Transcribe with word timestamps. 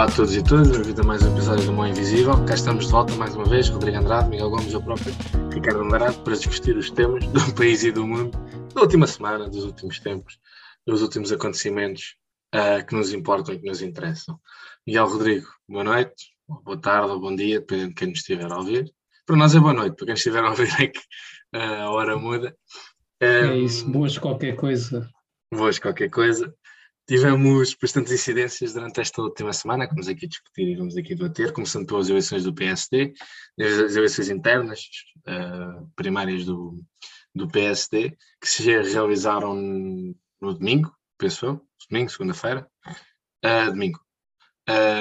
Olá 0.00 0.08
a 0.08 0.16
todos 0.16 0.34
e 0.34 0.42
todas, 0.42 0.70
bem-vindo 0.70 1.02
a 1.02 1.04
mais 1.04 1.22
um 1.22 1.30
episódio 1.34 1.66
do 1.66 1.74
Mão 1.74 1.86
Invisível. 1.86 2.32
Cá 2.46 2.54
estamos 2.54 2.86
de 2.86 2.90
volta 2.90 3.14
mais 3.16 3.36
uma 3.36 3.44
vez, 3.44 3.68
Rodrigo 3.68 3.98
Andrade, 3.98 4.30
Miguel 4.30 4.48
Gomes, 4.48 4.72
eu 4.72 4.82
próprio, 4.82 5.12
Ricardo 5.52 5.82
Andrade, 5.82 6.18
para 6.20 6.34
discutir 6.34 6.74
os 6.74 6.90
temas 6.90 7.22
do 7.26 7.40
país 7.54 7.84
e 7.84 7.92
do 7.92 8.06
mundo 8.06 8.30
da 8.74 8.80
última 8.80 9.06
semana, 9.06 9.46
dos 9.46 9.62
últimos 9.62 10.00
tempos, 10.00 10.40
dos 10.86 11.02
últimos 11.02 11.30
acontecimentos 11.30 12.16
uh, 12.54 12.82
que 12.86 12.94
nos 12.94 13.12
importam 13.12 13.54
e 13.54 13.58
que 13.58 13.66
nos 13.66 13.82
interessam. 13.82 14.40
Miguel 14.86 15.06
Rodrigo, 15.06 15.46
boa 15.68 15.84
noite, 15.84 16.30
boa 16.48 16.80
tarde 16.80 17.10
ou 17.10 17.20
bom 17.20 17.36
dia, 17.36 17.60
dependendo 17.60 17.90
de 17.90 17.94
quem 17.96 18.08
nos 18.08 18.20
estiver 18.20 18.50
a 18.50 18.56
ouvir. 18.56 18.90
Para 19.26 19.36
nós 19.36 19.54
é 19.54 19.60
boa 19.60 19.74
noite, 19.74 19.96
para 19.96 20.06
quem 20.06 20.14
estiver 20.14 20.42
a 20.42 20.48
ouvir 20.48 20.70
é 20.80 20.86
que 20.86 20.98
uh, 21.54 21.82
a 21.82 21.90
hora 21.90 22.16
muda. 22.16 22.56
Um, 23.22 23.26
é 23.26 23.58
isso, 23.58 23.86
boas 23.90 24.16
qualquer 24.16 24.56
coisa. 24.56 25.06
Boas 25.52 25.78
qualquer 25.78 26.08
coisa. 26.08 26.54
Tivemos 27.10 27.74
bastantes 27.74 28.12
incidências 28.12 28.72
durante 28.72 29.00
esta 29.00 29.20
última 29.20 29.52
semana, 29.52 29.84
que 29.84 29.94
vamos 29.94 30.06
aqui 30.06 30.28
discutir 30.28 30.68
e 30.68 30.76
vamos 30.76 30.96
aqui 30.96 31.16
debater, 31.16 31.52
começando 31.52 31.84
pelas 31.84 32.08
eleições 32.08 32.44
do 32.44 32.54
PSD, 32.54 33.12
as 33.58 33.96
eleições 33.96 34.30
internas, 34.30 34.84
uh, 35.26 35.90
primárias 35.96 36.44
do, 36.44 36.80
do 37.34 37.48
PSD, 37.48 38.16
que 38.40 38.48
se 38.48 38.62
realizaram 38.62 39.56
no 40.40 40.54
domingo, 40.54 40.94
penso 41.18 41.46
eu, 41.46 41.68
domingo, 41.90 42.12
segunda-feira, 42.12 42.70
uh, 42.86 43.72
domingo, 43.72 43.98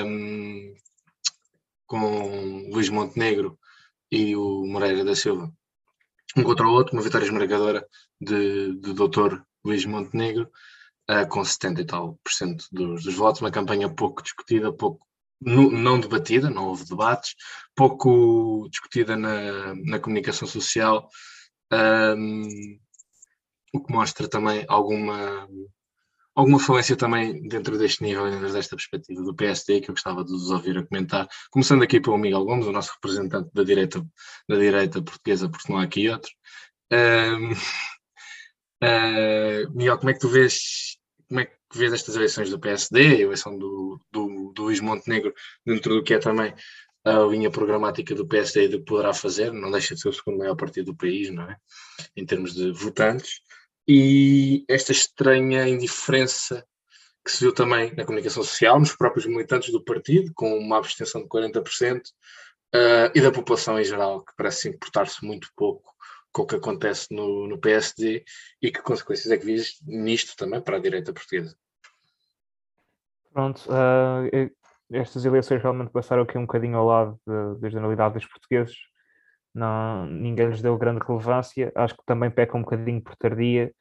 um, 0.04 0.74
com 1.86 2.70
Luís 2.72 2.90
Montenegro 2.90 3.56
e 4.12 4.36
o 4.36 4.66
Moreira 4.66 5.06
da 5.06 5.16
Silva, 5.16 5.54
um 6.36 6.42
contra 6.42 6.66
o 6.66 6.72
outro, 6.72 6.96
uma 6.96 7.04
vitória 7.04 7.26
esmagadora 7.26 7.88
de, 8.20 8.74
do 8.80 8.96
doutor 8.96 9.46
Luís 9.64 9.86
Montenegro, 9.86 10.50
uh, 11.10 11.28
com 11.28 11.44
70 11.44 11.82
e 11.82 11.86
tal 11.86 12.20
por 12.24 12.32
cento 12.32 12.66
dos, 12.72 13.04
dos, 13.04 13.16
votos, 13.16 13.42
uma 13.42 13.52
campanha 13.52 13.94
pouco 13.94 14.22
discutida, 14.22 14.72
pouco 14.72 15.06
não 15.42 16.00
debatida, 16.00 16.50
não 16.50 16.68
houve 16.68 16.86
debates, 16.86 17.34
pouco 17.76 18.68
discutida 18.70 19.16
na, 19.16 19.74
na 19.86 20.00
comunicação 20.00 20.48
social, 20.48 21.08
um, 21.72 22.78
o 23.74 23.84
que 23.84 23.94
mostra 23.94 24.28
também 24.28 24.66
alguma 24.68 25.48
alguma 26.36 26.60
falência 26.60 26.96
também 26.96 27.42
dentro 27.48 27.78
deste 27.78 28.02
nível, 28.02 28.30
dentro 28.30 28.52
desta 28.54 28.76
perspectiva 28.76 29.22
do 29.22 29.36
PSD, 29.36 29.82
que 29.82 29.90
eu 29.90 29.94
gostava 29.94 30.24
de 30.24 30.32
vos 30.32 30.50
ouvir 30.50 30.78
a 30.78 30.86
comentar. 30.86 31.28
Começando 31.52 31.84
aqui 31.84 32.00
pelo 32.00 32.18
Miguel 32.18 32.46
Gomes, 32.46 32.66
o 32.66 32.72
nosso 32.72 32.94
representante 32.94 33.50
da 33.54 33.64
direita, 33.64 34.06
da 34.48 34.56
direita 34.58 35.02
portuguesa, 35.02 35.50
porque 35.50 35.72
não 35.72 35.80
há 35.80 35.84
aqui 35.84 36.10
outro. 36.10 36.32
Um, 36.92 37.52
uh, 38.84 39.70
Miguel, 39.76 39.98
como 39.98 40.10
é 40.12 40.14
que 40.14 40.20
tu 40.20 40.30
vês 40.30 40.98
como 41.30 41.42
é 41.42 41.46
que 41.46 41.78
vês 41.78 41.94
estas 41.94 42.16
eleições 42.16 42.50
do 42.50 42.60
PSD, 42.60 43.00
a 43.00 43.20
eleição 43.20 43.58
do, 43.58 44.02
do, 44.12 44.52
do 44.54 44.64
Luís 44.64 44.82
Montenegro, 44.82 45.34
dentro 45.66 45.96
do 45.96 46.04
que 46.04 46.16
é 46.16 46.20
também 46.20 46.54
a 47.06 47.20
linha 47.20 47.52
programática 47.52 48.14
do 48.16 48.28
PSD 48.28 48.66
e 48.66 48.68
do 48.68 48.80
que 48.80 48.86
poderá 48.86 49.14
fazer, 49.14 49.54
não 49.54 49.72
deixa 49.72 49.96
de 49.96 50.02
ser 50.02 50.10
o 50.10 50.14
segundo 50.14 50.40
maior 50.40 50.56
partido 50.56 50.88
do 50.88 50.98
país, 50.98 51.30
não 51.30 51.44
é? 51.44 51.56
Em 52.16 52.26
termos 52.26 52.54
de 52.54 52.72
votantes, 52.72 53.42
e 53.88 54.66
esta 54.68 54.92
estranha 54.92 55.68
indiferença 55.68 56.66
que 57.24 57.32
se 57.32 57.40
viu 57.40 57.54
também 57.54 57.94
na 57.96 58.06
comunicação 58.06 58.44
social, 58.44 58.80
nos 58.80 58.96
próprios 58.96 59.26
militantes 59.26 59.72
do 59.72 59.84
partido, 59.84 60.32
com 60.34 60.58
uma 60.58 60.78
abstenção 60.78 61.22
de 61.22 61.28
40%, 61.28 62.00
uh, 62.00 62.02
eh, 62.74 63.12
e 63.16 63.22
da 63.22 63.32
população 63.32 63.80
em 63.80 63.84
geral, 63.84 64.24
que 64.24 64.34
parece 64.36 64.70
importar-se 64.70 65.24
muito 65.24 65.50
pouco 65.56 65.92
com 66.32 66.44
o 66.44 66.48
que 66.48 66.56
acontece 66.56 67.14
no, 67.14 67.48
no 67.48 67.60
PSD 67.60 68.24
e 68.62 68.72
que 68.72 68.82
consequências 68.82 69.32
é 69.32 69.38
que 69.38 69.46
vês 69.46 69.80
nisto 69.86 70.36
também 70.36 70.62
para 70.62 70.78
a 70.78 70.80
direita 70.80 71.14
portuguesa? 71.14 71.56
Pronto, 73.32 73.62
uh, 73.70 74.52
estas 74.92 75.24
eleições 75.26 75.62
realmente 75.62 75.92
passaram 75.92 76.24
aqui 76.24 76.38
um 76.38 76.46
bocadinho 76.46 76.78
ao 76.78 76.86
lado 76.86 77.22
da 77.60 77.70
generalidade 77.70 78.16
dos 78.16 78.26
portugueses. 78.26 78.76
Não, 79.54 80.06
ninguém 80.06 80.48
lhes 80.48 80.62
deu 80.62 80.78
grande 80.78 81.04
relevância. 81.06 81.72
Acho 81.76 81.96
que 81.96 82.06
também 82.06 82.30
peca 82.30 82.58
um 82.58 82.62
bocadinho 82.62 83.02
por 83.02 83.16
tardia, 83.16 83.72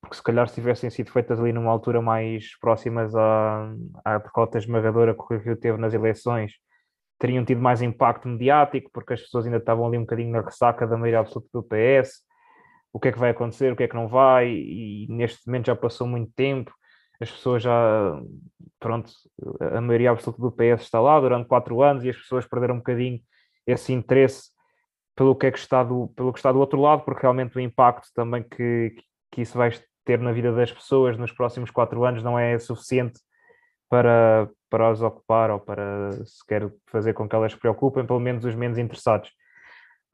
porque 0.00 0.16
se 0.16 0.22
calhar 0.22 0.48
se 0.48 0.54
tivessem 0.54 0.90
sido 0.90 1.10
feitas 1.10 1.40
ali 1.40 1.52
numa 1.52 1.70
altura 1.70 2.02
mais 2.02 2.58
próximas 2.58 3.14
à, 3.14 3.72
à 4.04 4.18
derrota 4.18 4.58
esmagadora 4.58 5.14
que 5.14 5.34
o 5.34 5.38
Rio 5.38 5.56
teve 5.56 5.78
nas 5.78 5.94
eleições, 5.94 6.52
teriam 7.20 7.44
tido 7.44 7.60
mais 7.60 7.82
impacto 7.82 8.26
mediático, 8.26 8.90
porque 8.92 9.12
as 9.12 9.20
pessoas 9.20 9.44
ainda 9.44 9.58
estavam 9.58 9.86
ali 9.86 9.98
um 9.98 10.02
bocadinho 10.02 10.32
na 10.32 10.40
ressaca 10.40 10.86
da 10.86 10.96
maioria 10.96 11.20
absoluta 11.20 11.48
do 11.52 11.62
PS. 11.62 12.22
O 12.92 12.98
que 12.98 13.08
é 13.08 13.12
que 13.12 13.18
vai 13.18 13.30
acontecer, 13.30 13.72
o 13.72 13.76
que 13.76 13.84
é 13.84 13.88
que 13.88 13.94
não 13.94 14.08
vai, 14.08 14.48
e 14.50 15.06
neste 15.08 15.46
momento 15.46 15.66
já 15.66 15.76
passou 15.76 16.06
muito 16.08 16.32
tempo, 16.34 16.74
as 17.20 17.30
pessoas 17.30 17.62
já, 17.62 18.20
pronto, 18.80 19.12
a 19.60 19.80
maioria 19.80 20.10
absoluta 20.10 20.40
do 20.40 20.50
PS 20.50 20.82
está 20.82 20.98
lá 20.98 21.20
durante 21.20 21.46
quatro 21.46 21.82
anos 21.82 22.02
e 22.02 22.08
as 22.08 22.16
pessoas 22.16 22.46
perderam 22.46 22.76
um 22.76 22.78
bocadinho 22.78 23.20
esse 23.66 23.92
interesse 23.92 24.50
pelo 25.14 25.36
que 25.36 25.46
é 25.46 25.52
que 25.52 25.58
está 25.58 25.84
do, 25.84 26.08
pelo 26.16 26.32
que 26.32 26.38
está 26.38 26.50
do 26.50 26.58
outro 26.58 26.80
lado, 26.80 27.02
porque 27.04 27.20
realmente 27.20 27.54
o 27.54 27.60
impacto 27.60 28.08
também 28.14 28.42
que, 28.42 28.94
que 29.30 29.42
isso 29.42 29.58
vai 29.58 29.70
ter 30.06 30.18
na 30.18 30.32
vida 30.32 30.50
das 30.50 30.72
pessoas 30.72 31.18
nos 31.18 31.30
próximos 31.30 31.70
quatro 31.70 32.02
anos 32.04 32.22
não 32.22 32.38
é 32.38 32.58
suficiente 32.58 33.20
para, 33.90 34.48
para 34.70 34.88
as 34.88 35.02
ocupar 35.02 35.50
ou 35.50 35.58
para 35.58 36.12
sequer 36.24 36.72
fazer 36.86 37.12
com 37.12 37.28
que 37.28 37.34
elas 37.34 37.52
se 37.52 37.58
preocupem, 37.58 38.06
pelo 38.06 38.20
menos 38.20 38.44
os 38.44 38.54
menos 38.54 38.78
interessados. 38.78 39.30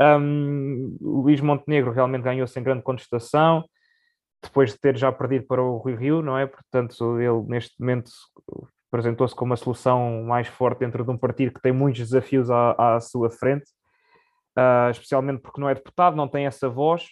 Um, 0.00 0.97
Luís 1.00 1.41
Montenegro 1.41 1.92
realmente 1.92 2.25
ganhou 2.25 2.47
sem 2.47 2.62
grande 2.62 2.82
contestação, 2.82 3.65
depois 4.42 4.72
de 4.72 4.81
ter 4.81 4.97
já 4.97 5.12
perdido 5.12 5.47
para 5.47 5.62
o 5.62 5.81
Rio 5.82 5.97
Rio, 5.97 6.22
não 6.22 6.38
é? 6.38 6.47
Portanto, 6.47 7.20
ele 7.20 7.42
neste 7.47 7.78
momento 7.78 8.10
apresentou-se 8.91 9.34
como 9.34 9.53
a 9.53 9.56
solução 9.56 10.22
mais 10.22 10.48
forte 10.48 10.81
dentro 10.81 11.04
de 11.04 11.10
um 11.10 11.19
partido 11.19 11.53
que 11.53 11.60
tem 11.60 11.72
muitos 11.72 12.00
desafios 12.00 12.50
à, 12.50 12.97
à 12.97 13.00
sua 13.00 13.31
frente, 13.31 13.66
uh, 14.56 14.91
especialmente 14.91 15.42
porque 15.42 15.60
não 15.60 15.69
é 15.69 15.75
deputado, 15.75 16.16
não 16.16 16.28
tem 16.28 16.47
essa 16.47 16.69
voz, 16.69 17.09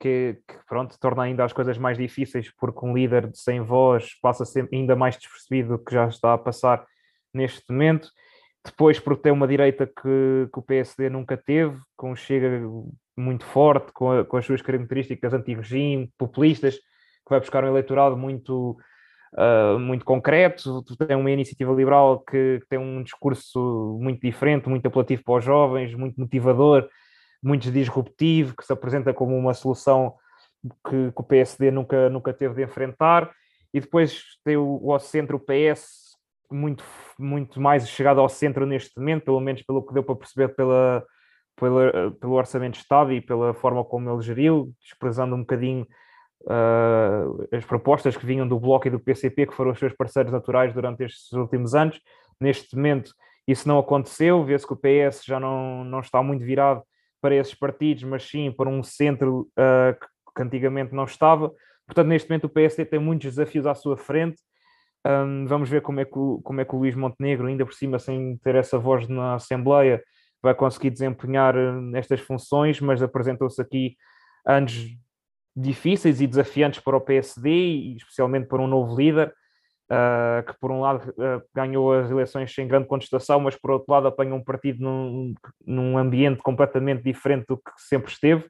que, 0.00 0.38
que, 0.48 0.54
pronto, 0.66 0.98
torna 0.98 1.24
ainda 1.24 1.44
as 1.44 1.52
coisas 1.52 1.76
mais 1.76 1.98
difíceis, 1.98 2.50
porque 2.58 2.84
um 2.84 2.94
líder 2.94 3.30
sem 3.34 3.60
voz 3.60 4.18
passa 4.22 4.46
ser 4.46 4.66
ainda 4.72 4.96
mais 4.96 5.16
despercebido 5.16 5.76
do 5.76 5.84
que 5.84 5.92
já 5.92 6.08
está 6.08 6.32
a 6.32 6.38
passar 6.38 6.84
neste 7.34 7.62
momento. 7.70 8.08
Depois, 8.64 8.98
porque 8.98 9.22
tem 9.22 9.32
uma 9.32 9.46
direita 9.46 9.86
que, 9.86 10.48
que 10.52 10.58
o 10.58 10.62
PSD 10.62 11.10
nunca 11.10 11.36
teve, 11.36 11.78
com 11.96 12.16
Chega 12.16 12.62
muito 13.16 13.44
forte, 13.44 13.92
com, 13.92 14.10
a, 14.10 14.24
com 14.24 14.36
as 14.36 14.46
suas 14.46 14.62
características 14.62 15.34
anti-regime, 15.34 16.10
populistas, 16.18 16.76
que 16.76 17.30
vai 17.30 17.40
buscar 17.40 17.62
um 17.62 17.68
eleitorado 17.68 18.16
muito, 18.16 18.76
uh, 19.34 19.78
muito 19.78 20.04
concreto. 20.04 20.82
Tem 21.06 21.16
uma 21.16 21.30
iniciativa 21.30 21.72
liberal 21.72 22.20
que, 22.20 22.60
que 22.60 22.66
tem 22.68 22.78
um 22.78 23.02
discurso 23.02 23.98
muito 24.00 24.20
diferente, 24.20 24.68
muito 24.68 24.86
apelativo 24.86 25.22
para 25.24 25.38
os 25.38 25.44
jovens, 25.44 25.94
muito 25.94 26.18
motivador, 26.18 26.88
muito 27.42 27.70
disruptivo, 27.70 28.54
que 28.56 28.64
se 28.64 28.72
apresenta 28.72 29.14
como 29.14 29.36
uma 29.36 29.54
solução 29.54 30.14
que, 30.86 31.12
que, 31.12 31.20
o 31.20 31.22
PSD 31.22 31.70
nunca, 31.70 32.10
nunca 32.10 32.32
teve 32.32 32.54
de 32.54 32.64
enfrentar, 32.64 33.30
e 33.72 33.80
depois 33.80 34.22
tem 34.44 34.56
o, 34.56 34.80
o 34.82 34.98
centro, 34.98 35.36
o 35.36 35.40
PS, 35.40 36.16
muito, 36.50 36.84
muito 37.18 37.60
mais 37.60 37.88
chegado 37.88 38.20
ao 38.20 38.28
centro 38.28 38.66
neste 38.66 38.98
momento, 38.98 39.24
pelo 39.24 39.40
menos 39.40 39.62
pelo 39.62 39.86
que 39.86 39.94
deu 39.94 40.02
para 40.02 40.16
perceber 40.16 40.48
pela, 40.48 41.04
pela, 41.56 42.10
pelo 42.20 42.32
Orçamento 42.32 42.74
de 42.74 42.80
Estado 42.80 43.12
e 43.12 43.20
pela 43.20 43.54
forma 43.54 43.84
como 43.84 44.10
ele 44.10 44.22
geriu, 44.22 44.72
desprezando 44.82 45.34
um 45.34 45.40
bocadinho 45.40 45.86
uh, 46.42 47.48
as 47.52 47.64
propostas 47.64 48.16
que 48.16 48.26
vinham 48.26 48.48
do 48.48 48.58
Bloco 48.58 48.88
e 48.88 48.90
do 48.90 48.98
PCP, 48.98 49.46
que 49.46 49.54
foram 49.54 49.70
os 49.70 49.78
seus 49.78 49.92
parceiros 49.92 50.32
naturais 50.32 50.74
durante 50.74 51.04
estes 51.04 51.32
últimos 51.32 51.74
anos. 51.74 52.00
Neste 52.40 52.74
momento, 52.74 53.14
isso 53.46 53.68
não 53.68 53.78
aconteceu, 53.78 54.44
vê-se 54.44 54.66
que 54.66 54.72
o 54.72 54.76
PS 54.76 55.24
já 55.24 55.38
não, 55.38 55.84
não 55.84 56.00
está 56.00 56.22
muito 56.22 56.44
virado 56.44 56.82
para 57.20 57.34
esses 57.34 57.54
partidos, 57.54 58.04
mas 58.04 58.28
sim 58.28 58.50
para 58.50 58.68
um 58.68 58.82
centro 58.82 59.48
uh, 59.52 59.98
que 60.34 60.42
antigamente 60.42 60.94
não 60.94 61.04
estava. 61.04 61.52
Portanto, 61.86 62.08
neste 62.08 62.28
momento 62.28 62.44
o 62.44 62.48
PSD 62.48 62.84
tem 62.84 62.98
muitos 62.98 63.30
desafios 63.30 63.66
à 63.66 63.74
sua 63.74 63.96
frente. 63.96 64.40
Um, 65.06 65.46
vamos 65.46 65.68
ver 65.68 65.80
como 65.82 66.00
é, 66.00 66.04
que 66.04 66.18
o, 66.18 66.40
como 66.42 66.60
é 66.60 66.64
que 66.64 66.74
o 66.74 66.78
Luís 66.78 66.94
Montenegro, 66.94 67.46
ainda 67.46 67.64
por 67.64 67.74
cima, 67.74 67.98
sem 67.98 68.36
ter 68.38 68.54
essa 68.54 68.78
voz 68.78 69.08
na 69.08 69.34
Assembleia, 69.34 70.02
vai 70.42 70.54
conseguir 70.54 70.90
desempenhar 70.90 71.56
hum, 71.56 71.92
estas 71.94 72.20
funções, 72.20 72.80
mas 72.80 73.02
apresentou-se 73.02 73.60
aqui 73.60 73.96
anos 74.46 74.88
difíceis 75.56 76.20
e 76.20 76.26
desafiantes 76.26 76.80
para 76.80 76.96
o 76.96 77.00
PSD, 77.00 77.50
e 77.50 77.96
especialmente 77.96 78.46
para 78.46 78.62
um 78.62 78.66
novo 78.66 78.94
líder 78.94 79.34
uh, 79.90 80.44
que 80.46 80.58
por 80.60 80.70
um 80.70 80.80
lado 80.80 81.10
uh, 81.10 81.42
ganhou 81.54 81.92
as 81.92 82.10
eleições 82.10 82.54
sem 82.54 82.66
grande 82.66 82.86
contestação, 82.86 83.40
mas 83.40 83.56
por 83.56 83.72
outro 83.72 83.92
lado 83.92 84.06
apanha 84.08 84.34
um 84.34 84.42
partido 84.42 84.82
num, 84.82 85.34
num 85.66 85.98
ambiente 85.98 86.42
completamente 86.42 87.02
diferente 87.02 87.46
do 87.48 87.56
que 87.56 87.70
sempre 87.76 88.10
esteve, 88.12 88.48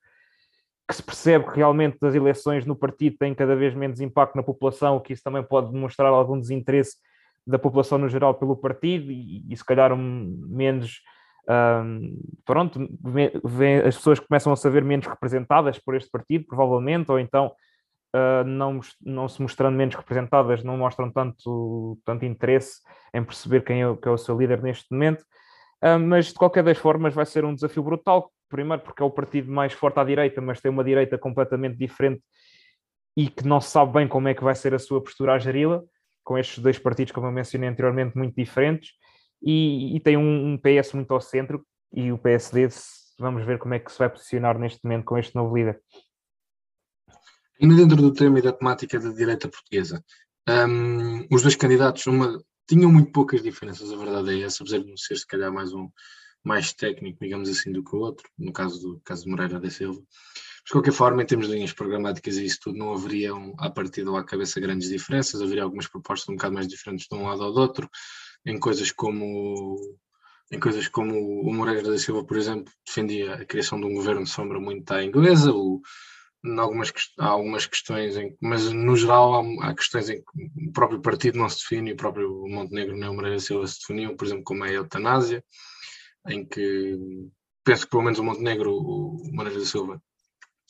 que 0.86 0.94
se 0.94 1.02
percebe 1.02 1.50
que 1.50 1.56
realmente 1.56 1.98
as 2.02 2.14
eleições 2.14 2.66
no 2.66 2.76
partido 2.76 3.16
têm 3.18 3.34
cada 3.34 3.56
vez 3.56 3.74
menos 3.74 4.00
impacto 4.00 4.36
na 4.36 4.42
população, 4.42 4.96
o 4.96 5.00
que 5.00 5.12
isso 5.12 5.22
também 5.22 5.42
pode 5.42 5.72
demonstrar 5.72 6.12
algum 6.12 6.38
desinteresse 6.38 6.96
da 7.46 7.58
população 7.58 7.96
no 7.96 8.08
geral 8.08 8.34
pelo 8.34 8.56
partido 8.56 9.10
e, 9.10 9.44
e 9.50 9.56
se 9.56 9.64
calhar 9.64 9.92
um, 9.92 10.44
menos 10.48 11.00
um, 11.48 12.18
pronto, 12.44 12.88
vê, 13.02 13.32
vê, 13.44 13.82
as 13.86 13.96
pessoas 13.96 14.20
começam 14.20 14.52
a 14.52 14.56
saber 14.56 14.84
menos 14.84 15.06
representadas 15.06 15.78
por 15.78 15.94
este 15.94 16.10
partido, 16.10 16.44
provavelmente, 16.46 17.10
ou 17.10 17.18
então 17.18 17.52
uh, 18.14 18.44
não, 18.44 18.80
não 19.00 19.28
se 19.28 19.40
mostrando 19.40 19.76
menos 19.76 19.94
representadas, 19.94 20.62
não 20.62 20.76
mostram 20.76 21.10
tanto, 21.10 21.98
tanto 22.04 22.24
interesse 22.24 22.80
em 23.14 23.24
perceber 23.24 23.64
quem 23.64 23.82
é, 23.82 23.96
que 23.96 24.08
é 24.08 24.10
o 24.10 24.18
seu 24.18 24.38
líder 24.38 24.62
neste 24.62 24.86
momento. 24.90 25.22
Uh, 25.82 25.98
mas 25.98 26.26
de 26.26 26.34
qualquer 26.34 26.62
das 26.62 26.78
formas 26.78 27.14
vai 27.14 27.26
ser 27.26 27.44
um 27.44 27.54
desafio 27.54 27.82
brutal. 27.82 28.30
Primeiro 28.48 28.82
porque 28.82 29.02
é 29.02 29.06
o 29.06 29.10
partido 29.10 29.50
mais 29.50 29.72
forte 29.72 29.98
à 29.98 30.04
direita, 30.04 30.40
mas 30.40 30.60
tem 30.60 30.70
uma 30.70 30.84
direita 30.84 31.16
completamente 31.16 31.76
diferente 31.76 32.22
e 33.16 33.28
que 33.28 33.46
não 33.46 33.60
se 33.60 33.70
sabe 33.70 33.92
bem 33.92 34.08
como 34.08 34.28
é 34.28 34.34
que 34.34 34.42
vai 34.42 34.54
ser 34.54 34.74
a 34.74 34.78
sua 34.78 35.02
postura 35.02 35.34
a 35.34 35.38
geri-la, 35.38 35.82
com 36.24 36.38
estes 36.38 36.58
dois 36.58 36.78
partidos, 36.78 37.12
como 37.12 37.26
eu 37.26 37.32
mencionei 37.32 37.68
anteriormente, 37.68 38.16
muito 38.16 38.34
diferentes, 38.34 38.92
e, 39.42 39.96
e 39.96 40.00
tem 40.00 40.16
um, 40.16 40.52
um, 40.52 40.58
PS 40.58 40.92
muito 40.94 41.12
ao 41.12 41.20
centro, 41.20 41.64
e 41.92 42.12
o 42.12 42.18
PSD, 42.18 42.68
vamos 43.18 43.44
ver 43.44 43.58
como 43.58 43.74
é 43.74 43.78
que 43.78 43.90
se 43.90 43.98
vai 43.98 44.08
posicionar 44.08 44.58
neste 44.58 44.80
momento 44.84 45.04
com 45.04 45.18
este 45.18 45.34
novo 45.34 45.56
líder. 45.56 45.80
Ainda 47.60 47.76
dentro 47.76 47.96
do 47.96 48.12
tema 48.12 48.38
e 48.38 48.42
da 48.42 48.52
temática 48.52 48.98
da 48.98 49.10
direita 49.10 49.48
portuguesa, 49.48 50.02
um, 50.48 51.26
os 51.30 51.42
dois 51.42 51.54
candidatos 51.56 52.06
uma, 52.06 52.42
tinham 52.66 52.90
muito 52.90 53.12
poucas 53.12 53.42
diferenças, 53.42 53.92
a 53.92 53.96
verdade 53.96 54.40
é 54.40 54.44
essa, 54.44 54.62
apesar 54.62 54.78
de 54.78 54.88
não 54.88 54.96
ser 54.96 55.16
se 55.16 55.26
calhar 55.26 55.52
mais 55.52 55.72
um 55.72 55.88
mais 56.42 56.72
técnico, 56.72 57.18
digamos 57.20 57.50
assim, 57.50 57.70
do 57.70 57.84
que 57.84 57.94
o 57.94 57.98
outro, 57.98 58.26
no 58.38 58.50
caso 58.50 58.80
do 58.80 59.00
caso 59.04 59.24
de 59.24 59.30
Moreira 59.30 59.60
da 59.60 59.68
Silva. 59.68 60.00
De 60.00 60.72
qualquer 60.72 60.92
forma, 60.92 61.22
em 61.22 61.26
termos 61.26 61.48
de 61.48 61.54
linhas 61.54 61.74
programáticas 61.74 62.38
e 62.38 62.46
isso 62.46 62.60
tudo, 62.62 62.78
não 62.78 62.94
haveriam, 62.94 63.54
à 63.58 63.68
partida 63.68 64.10
ou 64.10 64.16
à 64.16 64.24
cabeça, 64.24 64.58
grandes 64.58 64.88
diferenças, 64.88 65.42
haveria 65.42 65.64
algumas 65.64 65.86
propostas 65.86 66.30
um 66.30 66.36
bocado 66.36 66.54
mais 66.54 66.66
diferentes 66.66 67.06
de 67.10 67.14
um 67.14 67.24
lado 67.24 67.42
ao 67.42 67.52
do 67.52 67.60
outro, 67.60 67.90
em 68.46 68.58
coisas 68.58 68.90
como 68.90 69.76
em 70.52 70.58
coisas 70.58 70.88
como 70.88 71.14
o 71.42 71.52
Moreira 71.52 71.90
da 71.90 71.98
Silva, 71.98 72.24
por 72.24 72.36
exemplo, 72.36 72.72
defendia 72.86 73.34
a 73.34 73.44
criação 73.44 73.78
de 73.78 73.86
um 73.86 73.94
governo 73.94 74.24
de 74.24 74.30
sombra 74.30 74.58
muito 74.58 74.90
à 74.90 75.04
inglesa, 75.04 75.52
o, 75.52 75.80
em 76.44 76.58
algumas, 76.58 76.92
há 77.18 77.26
algumas 77.26 77.66
questões, 77.66 78.16
em, 78.16 78.36
mas 78.40 78.72
no 78.72 78.96
geral 78.96 79.34
há, 79.34 79.68
há, 79.68 79.74
questões 79.74 80.08
em 80.08 80.22
que 80.22 80.68
o 80.68 80.72
próprio 80.72 81.00
partido 81.00 81.38
não 81.38 81.48
se 81.48 81.58
define, 81.58 81.92
o 81.92 81.96
próprio 81.96 82.46
Montenegro 82.48 82.96
nem 82.96 83.08
o 83.08 83.14
Moreira 83.14 83.38
Silva 83.38 83.66
se 83.66 83.78
definiam, 83.80 84.16
por 84.16 84.26
exemplo, 84.26 84.44
como 84.44 84.64
é 84.64 84.70
a 84.70 84.74
eutanásia, 84.74 85.44
em 86.28 86.44
que 86.44 86.98
penso 87.64 87.84
que 87.84 87.90
pelo 87.90 88.02
menos 88.02 88.18
o 88.18 88.24
Montenegro, 88.24 88.74
o 88.74 89.30
Moreira 89.32 89.64
Silva, 89.64 90.02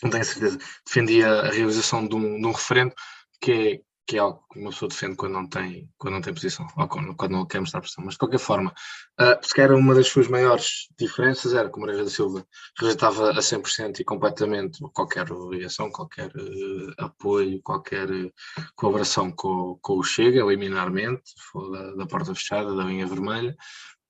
não 0.03 0.11
tenho 0.11 0.25
certeza, 0.25 0.59
defendia 0.87 1.29
a 1.29 1.51
realização 1.51 2.07
de 2.07 2.17
um, 2.17 2.41
de 2.41 2.47
um 2.47 2.53
referendo, 2.53 2.95
que 3.41 3.53
é, 3.53 3.81
que 4.11 4.17
é 4.17 4.21
algo 4.21 4.45
que 4.53 4.59
uma 4.59 4.71
pessoa 4.71 4.89
defende 4.89 5.15
quando 5.15 5.35
não 5.35 5.49
tem, 5.49 5.89
quando 5.97 6.15
não 6.15 6.21
tem 6.21 6.35
posição, 6.35 6.67
ou 6.77 6.89
quando, 6.89 7.15
quando 7.15 7.31
não 7.31 7.47
quer 7.47 7.61
mostrar 7.61 7.81
posição. 7.81 8.05
Mas 8.05 8.15
de 8.15 8.19
qualquer 8.19 8.41
forma, 8.41 8.75
uh, 9.21 9.47
se 9.47 9.55
calhar 9.55 9.79
uma 9.79 9.95
das 9.95 10.09
suas 10.09 10.27
maiores 10.27 10.89
diferenças 10.99 11.55
era 11.55 11.71
que 11.71 11.77
o 11.77 11.79
Moreira 11.81 12.03
da 12.03 12.11
Silva 12.11 12.45
rejeitava 12.77 13.31
a 13.31 13.35
100% 13.35 14.01
e 14.01 14.05
completamente 14.05 14.81
qualquer 14.93 15.29
ligação, 15.29 15.93
qualquer 15.93 16.27
uh, 16.35 16.93
apoio, 16.99 17.63
qualquer 17.63 18.11
uh, 18.11 18.33
colaboração 18.75 19.31
com, 19.31 19.79
com 19.81 19.99
o 19.99 20.03
Chega, 20.03 20.43
liminarmente, 20.43 21.33
da, 21.71 21.95
da 21.95 22.07
porta 22.07 22.35
fechada, 22.35 22.75
da 22.75 22.83
linha 22.83 23.07
vermelha. 23.07 23.57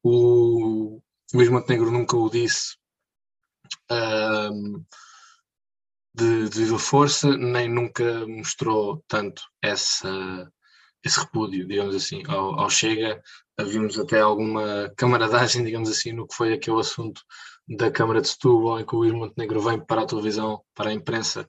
O 0.03 1.03
Luís 1.35 1.51
Montenegro 1.51 1.91
nunca 1.91 2.17
o 2.17 2.31
disse. 2.31 2.75
Uh, 3.91 4.83
de, 6.15 6.49
de 6.49 6.79
força, 6.79 7.37
nem 7.37 7.69
nunca 7.69 8.27
mostrou 8.27 9.03
tanto 9.07 9.43
essa, 9.63 10.51
esse 11.05 11.21
repúdio, 11.21 11.67
digamos 11.67 11.95
assim, 11.95 12.23
ao, 12.29 12.59
ao 12.59 12.71
Chega. 12.71 13.23
Havíamos 13.59 13.99
até 13.99 14.21
alguma 14.21 14.93
camaradagem, 14.97 15.63
digamos 15.65 15.91
assim, 15.91 16.13
no 16.13 16.27
que 16.27 16.35
foi 16.35 16.53
aquele 16.53 16.81
assunto 16.81 17.23
da 17.69 17.91
Câmara 17.91 18.21
de 18.21 18.29
Setúbal, 18.29 18.81
em 18.81 18.87
que 18.87 18.95
o 18.95 18.99
Luís 18.99 19.13
Montenegro 19.13 19.61
vem 19.61 19.79
para 19.79 20.03
a 20.03 20.07
televisão, 20.07 20.61
para 20.75 20.91
a 20.91 20.93
imprensa, 20.93 21.49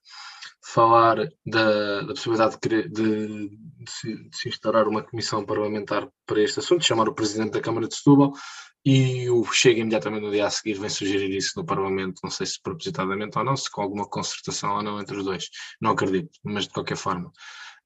falar 0.63 1.17
da, 1.45 2.01
da 2.01 2.07
possibilidade 2.07 2.57
de, 2.61 2.87
de, 2.89 3.49
de, 3.49 3.91
se, 3.91 4.29
de, 4.29 4.37
se, 4.37 4.49
instaurar 4.49 4.87
uma 4.87 5.01
comissão 5.01 5.43
parlamentar 5.43 6.07
para 6.25 6.41
este 6.41 6.59
assunto, 6.59 6.85
chamar 6.85 7.09
o 7.09 7.15
Presidente 7.15 7.51
da 7.51 7.61
Câmara 7.61 7.87
de 7.87 7.95
Setúbal, 7.95 8.33
e 8.83 9.29
o 9.29 9.43
Chega 9.45 9.81
imediatamente 9.81 10.23
no 10.23 10.31
dia 10.31 10.47
a 10.47 10.49
seguir 10.49 10.79
vem 10.79 10.89
sugerir 10.89 11.35
isso 11.35 11.53
no 11.55 11.65
Parlamento, 11.65 12.19
não 12.23 12.31
sei 12.31 12.45
se 12.45 12.61
propositadamente 12.61 13.37
ou 13.37 13.43
não, 13.43 13.55
se 13.55 13.69
com 13.69 13.81
alguma 13.81 14.07
concertação 14.07 14.75
ou 14.75 14.83
não 14.83 14.99
entre 14.99 15.17
os 15.17 15.23
dois, 15.23 15.49
não 15.79 15.91
acredito, 15.91 16.31
mas 16.43 16.65
de 16.65 16.71
qualquer 16.71 16.97
forma. 16.97 17.31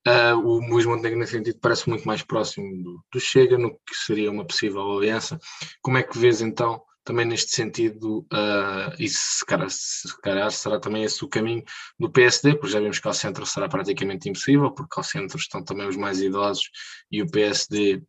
Uh, 0.07 0.37
o 0.37 0.59
Luís 0.69 0.85
Montenegro, 0.85 1.17
nesse 1.19 1.31
sentido, 1.31 1.57
parece 1.59 1.89
muito 1.89 2.05
mais 2.05 2.21
próximo 2.21 2.83
do, 2.83 3.03
do, 3.11 3.19
Chega, 3.19 3.57
no 3.57 3.71
que 3.71 3.95
seria 3.95 4.29
uma 4.29 4.45
possível 4.45 4.97
aliança. 4.97 5.39
Como 5.81 5.97
é 5.97 6.03
que 6.03 6.15
vês 6.15 6.41
então, 6.41 6.79
também 7.03 7.25
neste 7.25 7.55
sentido, 7.55 8.19
uh, 8.31 8.93
e 8.99 9.09
se 9.09 9.43
calhar, 9.45 9.67
se 9.69 10.21
calhar 10.21 10.51
será 10.51 10.79
também 10.79 11.03
esse 11.03 11.25
o 11.25 11.27
caminho 11.27 11.63
do 11.99 12.11
PSD, 12.11 12.55
porque 12.55 12.73
já 12.73 12.79
vimos 12.79 12.99
que 12.99 13.07
ao 13.07 13.15
centro 13.15 13.47
será 13.47 13.67
praticamente 13.67 14.29
impossível, 14.29 14.71
porque 14.71 14.93
ao 14.95 15.03
centro 15.03 15.37
estão 15.37 15.63
também 15.63 15.87
os 15.87 15.97
mais 15.97 16.21
idosos 16.21 16.69
e 17.11 17.23
o 17.23 17.29
PSD, 17.29 18.03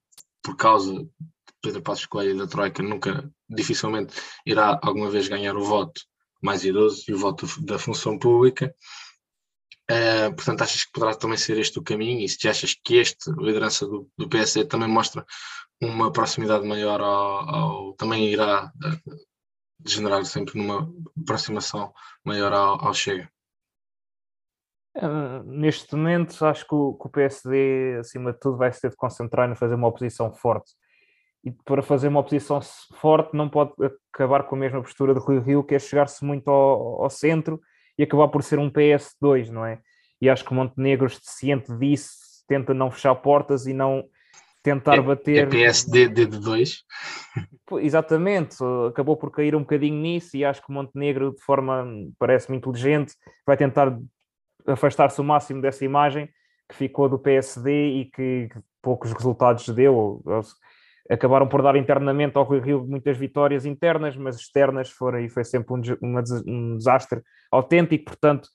por 0.47 0.57
causa 0.57 1.05
Pedro 1.61 1.83
Passos 1.83 2.07
Coelho 2.07 2.39
da 2.39 2.47
Troika 2.47 2.81
nunca, 2.81 3.29
dificilmente 3.49 4.15
irá 4.47 4.79
alguma 4.81 5.11
vez 5.11 5.27
ganhar 5.27 5.57
o 5.57 5.65
voto 5.65 6.01
mais 6.41 6.65
idoso 6.65 7.03
e 7.09 7.15
o 7.15 7.19
voto 7.19 7.47
da 7.63 7.81
função 7.81 8.17
pública. 8.17 8.73
Uh, 9.91 10.33
portanto, 10.37 10.63
achas 10.63 10.85
que 10.85 10.93
poderá 10.93 11.17
também 11.17 11.37
ser 11.37 11.59
este 11.59 11.81
o 11.81 11.83
caminho? 11.83 12.21
E 12.21 12.29
se 12.29 12.49
achas 12.49 12.75
que 12.75 13.01
esta 13.01 13.33
liderança 13.33 13.87
do, 13.87 14.09
do 14.17 14.29
PSD 14.29 14.67
também 14.67 14.89
mostra 14.89 15.27
uma 15.83 16.13
proximidade 16.13 16.65
maior 16.65 17.01
ao, 17.01 17.49
ao 17.49 17.93
também 17.95 18.31
irá 18.31 18.71
uh, 18.73 20.25
sempre 20.25 20.59
numa 20.59 20.89
aproximação 21.21 21.93
maior 22.25 22.53
ao, 22.53 22.87
ao 22.87 22.95
Chega? 22.95 23.29
Uh, 24.97 25.43
neste 25.45 25.95
momento, 25.95 26.45
acho 26.47 26.67
que 26.67 26.75
o, 26.75 26.95
que 26.95 27.07
o, 27.07 27.11
PSD, 27.11 27.99
acima 28.01 28.33
de 28.33 28.41
tudo, 28.41 28.57
vai 28.57 28.73
se 28.73 28.81
ter 28.81 28.91
de 28.91 28.97
concentrar 28.97 29.51
em 29.51 29.55
fazer 29.55 29.75
uma 29.75 29.89
oposição 29.89 30.33
forte 30.33 30.73
e 31.47 31.53
para 31.65 31.81
fazer 31.81 32.09
uma 32.09 32.19
oposição 32.19 32.61
forte 32.95 33.37
não 33.37 33.49
pode 33.49 33.73
acabar 34.13 34.43
com 34.43 34.57
a 34.57 34.59
mesma 34.59 34.83
postura 34.83 35.15
de 35.15 35.21
Rui 35.21 35.39
Rio, 35.39 35.63
que 35.63 35.77
é 35.77 35.79
chegar-se 35.79 36.25
muito 36.25 36.49
ao, 36.49 37.05
ao, 37.05 37.11
centro 37.11 37.61
e 37.97 38.03
acabar 38.03 38.27
por 38.27 38.43
ser 38.43 38.59
um 38.59 38.69
PS2, 38.69 39.51
não 39.51 39.65
é? 39.65 39.79
E 40.21 40.29
acho 40.29 40.45
que 40.45 40.51
o 40.51 40.55
Montenegro, 40.55 41.09
ciente 41.23 41.73
disso, 41.77 42.17
tenta 42.49 42.75
não 42.75 42.91
fechar 42.91 43.15
portas 43.15 43.67
e 43.67 43.73
não 43.73 44.05
tentar 44.61 44.97
é, 44.97 45.01
bater. 45.01 45.47
É 45.47 45.47
PSD 45.47 46.09
de 46.09 46.27
2 46.27 46.83
Exatamente, 47.79 48.57
acabou 48.89 49.17
por 49.17 49.31
cair 49.31 49.55
um 49.55 49.61
bocadinho 49.61 50.01
nisso 50.01 50.37
e 50.37 50.45
acho 50.45 50.61
que 50.61 50.71
o 50.71 50.75
Montenegro, 50.75 51.33
de 51.33 51.43
forma, 51.43 51.87
parece-me 52.19 52.57
inteligente, 52.57 53.15
vai 53.47 53.57
tentar 53.57 53.97
afastar-se 54.67 55.21
o 55.21 55.25
máximo 55.25 55.61
dessa 55.61 55.85
imagem 55.85 56.29
que 56.69 56.75
ficou 56.75 57.09
do 57.09 57.19
PSD 57.19 58.01
e 58.01 58.05
que, 58.07 58.49
poucos 58.83 59.13
resultados 59.13 59.69
deu 59.71 60.23
acabaram 61.11 61.49
por 61.49 61.63
dar 61.63 61.77
internamente 61.77 62.37
ao 62.37 62.45
Rui 62.45 62.61
Rio 62.61 62.87
muitas 62.87 63.17
vitórias 63.17 63.65
internas, 63.65 64.17
mas 64.17 64.37
externas 64.37 64.91
foram 64.91 65.21
e 65.21 65.29
foi 65.29 65.45
sempre 65.45 65.75
um, 65.75 65.83
um 66.47 66.77
desastre 66.77 67.23
autêntico. 67.51 68.05
Portanto, 68.05 68.49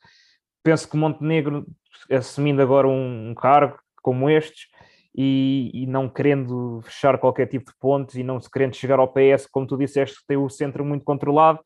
penso 0.63 0.89
que 0.89 0.97
Montenegro, 0.97 1.65
assumindo 2.09 2.61
agora 2.61 2.87
um, 2.87 3.33
cargo 3.35 3.77
como 4.01 4.29
estes 4.29 4.67
e, 5.15 5.71
e, 5.73 5.85
não 5.85 6.09
querendo 6.09 6.81
fechar 6.83 7.17
qualquer 7.17 7.47
tipo 7.47 7.71
de 7.71 7.77
pontos 7.77 8.15
e 8.15 8.23
não 8.23 8.39
se 8.39 8.49
querendo 8.49 8.75
chegar 8.75 8.99
ao 8.99 9.11
PS, 9.11 9.47
como 9.51 9.67
tu 9.67 9.77
disseste, 9.77 10.17
tem 10.27 10.37
o 10.37 10.49
centro 10.49 10.85
muito 10.85 11.03
controlado, 11.03 11.59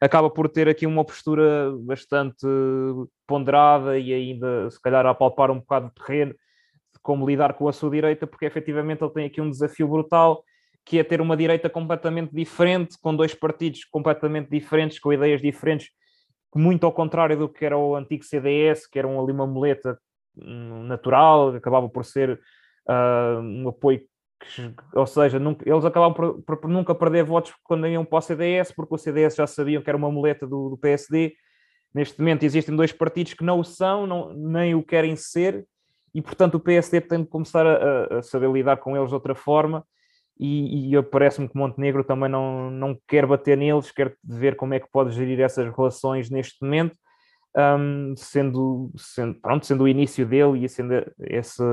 acaba 0.00 0.28
por 0.28 0.48
ter 0.48 0.68
aqui 0.68 0.86
uma 0.86 1.04
postura 1.04 1.72
bastante 1.80 2.46
ponderada 3.26 3.98
e 3.98 4.12
ainda, 4.12 4.70
se 4.70 4.80
calhar, 4.80 5.06
a 5.06 5.14
palpar 5.14 5.50
um 5.50 5.58
bocado 5.58 5.88
de 5.88 5.94
terreno 5.94 6.34
como 7.02 7.26
lidar 7.26 7.54
com 7.54 7.66
a 7.66 7.72
sua 7.72 7.90
direita, 7.90 8.26
porque 8.26 8.44
efetivamente 8.44 9.02
ele 9.02 9.12
tem 9.12 9.26
aqui 9.26 9.40
um 9.40 9.50
desafio 9.50 9.88
brutal, 9.88 10.44
que 10.84 10.98
é 10.98 11.04
ter 11.04 11.20
uma 11.20 11.36
direita 11.36 11.70
completamente 11.70 12.34
diferente, 12.34 12.96
com 13.00 13.14
dois 13.14 13.34
partidos 13.34 13.84
completamente 13.84 14.50
diferentes, 14.50 14.98
com 14.98 15.12
ideias 15.12 15.40
diferentes, 15.40 15.88
muito 16.54 16.84
ao 16.84 16.92
contrário 16.92 17.38
do 17.38 17.48
que 17.48 17.64
era 17.64 17.78
o 17.78 17.94
antigo 17.94 18.24
CDS, 18.24 18.86
que 18.86 18.98
era 18.98 19.08
ali 19.08 19.32
uma 19.32 19.46
muleta 19.46 19.98
hum, 20.36 20.84
natural, 20.84 21.54
acabava 21.54 21.88
por 21.88 22.04
ser 22.04 22.40
uh, 22.88 23.40
um 23.40 23.68
apoio 23.68 24.02
que, 24.40 24.74
ou 24.94 25.06
seja, 25.06 25.38
nunca, 25.38 25.68
eles 25.68 25.84
acabavam 25.84 26.14
por, 26.14 26.42
por, 26.56 26.68
nunca 26.68 26.94
perder 26.94 27.24
votos 27.24 27.52
quando 27.62 27.86
iam 27.86 28.04
para 28.04 28.18
o 28.18 28.20
CDS, 28.22 28.72
porque 28.72 28.94
o 28.94 28.98
CDS 28.98 29.36
já 29.36 29.46
sabiam 29.46 29.82
que 29.82 29.90
era 29.90 29.96
uma 29.96 30.10
muleta 30.10 30.46
do, 30.46 30.70
do 30.70 30.78
PSD. 30.78 31.34
Neste 31.94 32.18
momento 32.18 32.44
existem 32.44 32.74
dois 32.74 32.92
partidos 32.92 33.34
que 33.34 33.44
não 33.44 33.60
o 33.60 33.64
são, 33.64 34.06
não, 34.06 34.32
nem 34.32 34.74
o 34.74 34.82
querem 34.82 35.14
ser, 35.14 35.66
e 36.14 36.22
portanto 36.22 36.54
o 36.56 36.60
PSD 36.60 37.00
tem 37.00 37.20
de 37.22 37.28
começar 37.28 37.66
a, 37.66 38.18
a 38.18 38.22
saber 38.22 38.50
lidar 38.50 38.78
com 38.78 38.96
eles 38.96 39.08
de 39.08 39.14
outra 39.14 39.34
forma 39.34 39.84
e, 40.42 40.96
e 40.96 41.02
parece-me 41.02 41.46
que 41.46 41.56
Montenegro 41.56 42.02
também 42.02 42.30
não, 42.30 42.70
não 42.70 42.98
quer 43.06 43.26
bater 43.26 43.58
neles, 43.58 43.92
quer 43.92 44.16
ver 44.24 44.56
como 44.56 44.72
é 44.72 44.80
que 44.80 44.90
pode 44.90 45.12
gerir 45.12 45.38
essas 45.38 45.70
relações 45.76 46.30
neste 46.30 46.64
momento, 46.64 46.96
um, 47.56 48.14
sendo, 48.16 48.90
sendo, 48.96 49.40
pronto, 49.40 49.66
sendo 49.66 49.84
o 49.84 49.88
início 49.88 50.26
dele 50.26 50.64
e 50.64 50.68
sendo 50.68 50.94
essa, 51.20 51.64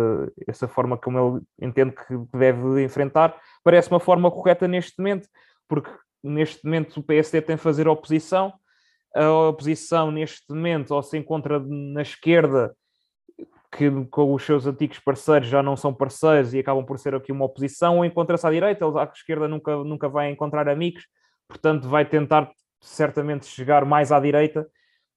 essa 0.47 0.67
forma 0.67 0.97
como 0.97 1.19
ele 1.19 1.45
entende 1.61 1.91
que 1.91 2.37
deve 2.37 2.83
enfrentar, 2.83 3.39
parece 3.63 3.89
uma 3.89 3.99
forma 3.99 4.31
correta 4.31 4.67
neste 4.67 4.97
momento, 4.97 5.27
porque 5.67 5.89
neste 6.23 6.63
momento 6.65 6.99
o 6.99 7.03
PSD 7.03 7.41
tem 7.41 7.55
de 7.55 7.61
fazer 7.61 7.87
oposição, 7.87 8.53
a 9.15 9.29
oposição 9.49 10.11
neste 10.11 10.51
momento 10.51 10.91
ou 10.93 11.03
se 11.03 11.17
encontra 11.17 11.59
na 11.59 12.01
esquerda 12.01 12.75
que 13.71 13.89
com 14.05 14.33
os 14.33 14.43
seus 14.43 14.65
antigos 14.65 14.99
parceiros 14.99 15.47
já 15.47 15.61
não 15.61 15.75
são 15.75 15.93
parceiros 15.93 16.53
e 16.53 16.59
acabam 16.59 16.85
por 16.85 16.97
ser 16.97 17.13
aqui 17.13 17.31
uma 17.31 17.45
oposição, 17.45 17.97
ou 17.97 18.05
encontra-se 18.05 18.47
à 18.47 18.49
direita, 18.49 18.85
à 18.85 19.11
esquerda 19.13 19.47
nunca, 19.47 19.75
nunca 19.83 20.09
vai 20.09 20.31
encontrar 20.31 20.67
amigos, 20.67 21.05
portanto 21.47 21.87
vai 21.87 22.05
tentar 22.05 22.49
certamente 22.79 23.45
chegar 23.45 23.85
mais 23.85 24.11
à 24.11 24.19
direita 24.19 24.67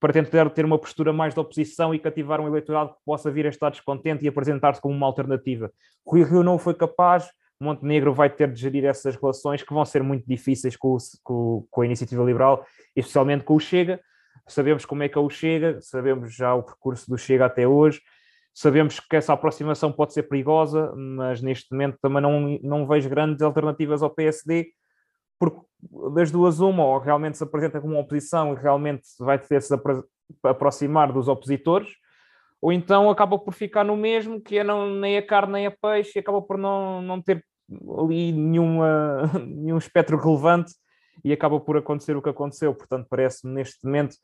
para 0.01 0.15
tentar 0.15 0.49
ter 0.51 0.65
uma 0.65 0.79
postura 0.79 1.13
mais 1.13 1.35
de 1.35 1.41
oposição 1.41 1.95
e 1.95 1.99
cativar 1.99 2.41
um 2.41 2.49
eleitorado 2.49 2.95
que 2.95 3.01
possa 3.05 3.31
vir 3.31 3.47
a 3.47 3.51
estar 3.51 3.71
descontente 3.71 4.25
e 4.25 4.29
apresentar-se 4.29 4.81
como 4.81 4.95
uma 4.95 5.07
alternativa. 5.07 5.71
Rui 6.07 6.25
Rio 6.25 6.43
não 6.43 6.59
foi 6.59 6.75
capaz, 6.75 7.31
Montenegro 7.61 8.15
vai 8.15 8.31
ter 8.31 8.51
de 8.51 8.59
gerir 8.59 8.87
essas 8.87 9.15
relações 9.15 9.63
que 9.63 9.75
vão 9.75 9.85
ser 9.85 10.03
muito 10.03 10.27
difíceis 10.27 10.75
com, 10.77 10.97
o, 11.29 11.67
com, 11.71 11.83
a 11.83 11.87
iniciativa 11.87 12.25
liberal, 12.25 12.65
especialmente 12.97 13.45
com 13.45 13.55
o 13.55 13.61
Chega. 13.61 14.01
Sabemos 14.49 14.87
como 14.87 15.03
é 15.03 15.09
que 15.09 15.19
é 15.19 15.21
o 15.21 15.29
Chega, 15.29 15.79
sabemos 15.83 16.35
já 16.35 16.55
o 16.55 16.63
percurso 16.63 17.09
do 17.09 17.19
Chega 17.19 17.45
até 17.45 17.69
hoje, 17.69 18.01
sabemos 18.55 18.99
que 18.99 19.15
essa 19.15 19.35
aproximação 19.35 19.93
pode 19.93 20.15
ser 20.15 20.23
perigosa, 20.23 20.91
mas 20.97 21.43
neste 21.43 21.71
momento 21.71 21.99
também 22.01 22.23
não, 22.23 22.59
não 22.63 22.87
vejo 22.87 23.11
grandes 23.11 23.43
alternativas 23.43 24.03
ao 24.03 24.11
PSD, 24.11 24.73
porque 25.41 25.59
das 26.15 26.31
duas 26.31 26.61
uma, 26.61 26.85
ou 26.85 26.99
realmente 26.99 27.39
se 27.39 27.43
apresenta 27.43 27.81
como 27.81 27.95
uma 27.95 28.03
oposição 28.03 28.53
e 28.53 28.57
realmente 28.57 29.03
vai 29.19 29.39
ter 29.39 29.63
se 29.63 29.75
aproximar 30.45 31.11
dos 31.11 31.27
opositores, 31.27 31.89
ou 32.61 32.71
então 32.71 33.09
acaba 33.09 33.39
por 33.39 33.55
ficar 33.55 33.83
no 33.83 33.97
mesmo, 33.97 34.41
que 34.41 34.59
é 34.59 34.65
não, 34.65 34.91
nem 34.91 35.17
a 35.17 35.27
carne 35.27 35.55
nem 35.55 35.67
a 35.67 35.71
peixe, 35.71 36.13
e 36.17 36.21
acaba 36.21 36.43
por 36.43 36.59
não, 36.59 37.01
não 37.01 37.23
ter 37.23 37.43
ali 37.99 38.31
nenhuma, 38.33 39.31
nenhum 39.41 39.79
espectro 39.79 40.19
relevante 40.19 40.75
e 41.25 41.33
acaba 41.33 41.59
por 41.59 41.79
acontecer 41.79 42.17
o 42.17 42.23
que 42.23 42.29
aconteceu. 42.29 42.75
Portanto, 42.75 43.07
parece-me 43.09 43.55
neste 43.55 43.85
momento, 43.85 44.17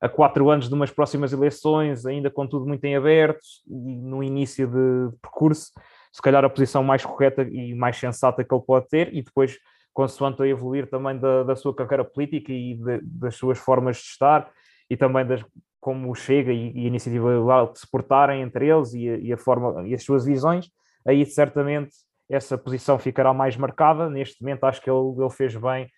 a 0.00 0.08
quatro 0.08 0.50
anos 0.50 0.68
de 0.68 0.74
umas 0.74 0.90
próximas 0.90 1.32
eleições, 1.32 2.04
ainda 2.04 2.30
com 2.30 2.46
tudo 2.46 2.66
muito 2.66 2.84
em 2.84 2.96
aberto, 2.96 3.40
e 3.66 3.96
no 3.96 4.22
início 4.24 4.66
de 4.66 5.16
percurso, 5.22 5.70
se 6.12 6.20
calhar 6.20 6.44
a 6.44 6.50
posição 6.50 6.82
mais 6.82 7.04
correta 7.04 7.42
e 7.42 7.74
mais 7.74 7.96
sensata 7.96 8.44
que 8.44 8.52
ele 8.52 8.62
pode 8.66 8.88
ter, 8.88 9.14
e 9.14 9.22
depois 9.22 9.58
consoante 9.94 10.42
a 10.42 10.46
evoluir 10.46 10.90
também 10.90 11.16
da, 11.16 11.44
da 11.44 11.56
sua 11.56 11.74
carreira 11.74 12.04
política 12.04 12.52
e 12.52 12.74
de, 12.74 13.00
das 13.02 13.36
suas 13.36 13.58
formas 13.58 13.96
de 13.96 14.02
estar 14.02 14.50
e 14.90 14.96
também 14.96 15.24
das, 15.24 15.42
como 15.80 16.14
chega 16.14 16.52
e, 16.52 16.72
e 16.72 16.84
a 16.84 16.88
iniciativa 16.88 17.30
de 17.72 17.78
se 17.78 17.90
portarem 17.90 18.42
entre 18.42 18.68
eles 18.68 18.92
e 18.92 19.08
a, 19.08 19.16
e 19.16 19.32
a, 19.32 19.36
forma 19.36 19.86
e 19.86 19.94
as 19.94 20.02
suas 20.02 20.24
visões, 20.24 20.68
aí 21.06 21.24
certamente 21.24 21.94
essa 22.28 22.58
posição 22.58 22.98
ficará 22.98 23.32
mais 23.32 23.56
marcada. 23.56 24.10
Neste 24.10 24.42
momento 24.42 24.64
acho 24.64 24.80
que 24.82 24.90
ele, 24.90 25.14
ele 25.18 25.30
fez 25.30 25.54
bem 25.56 25.88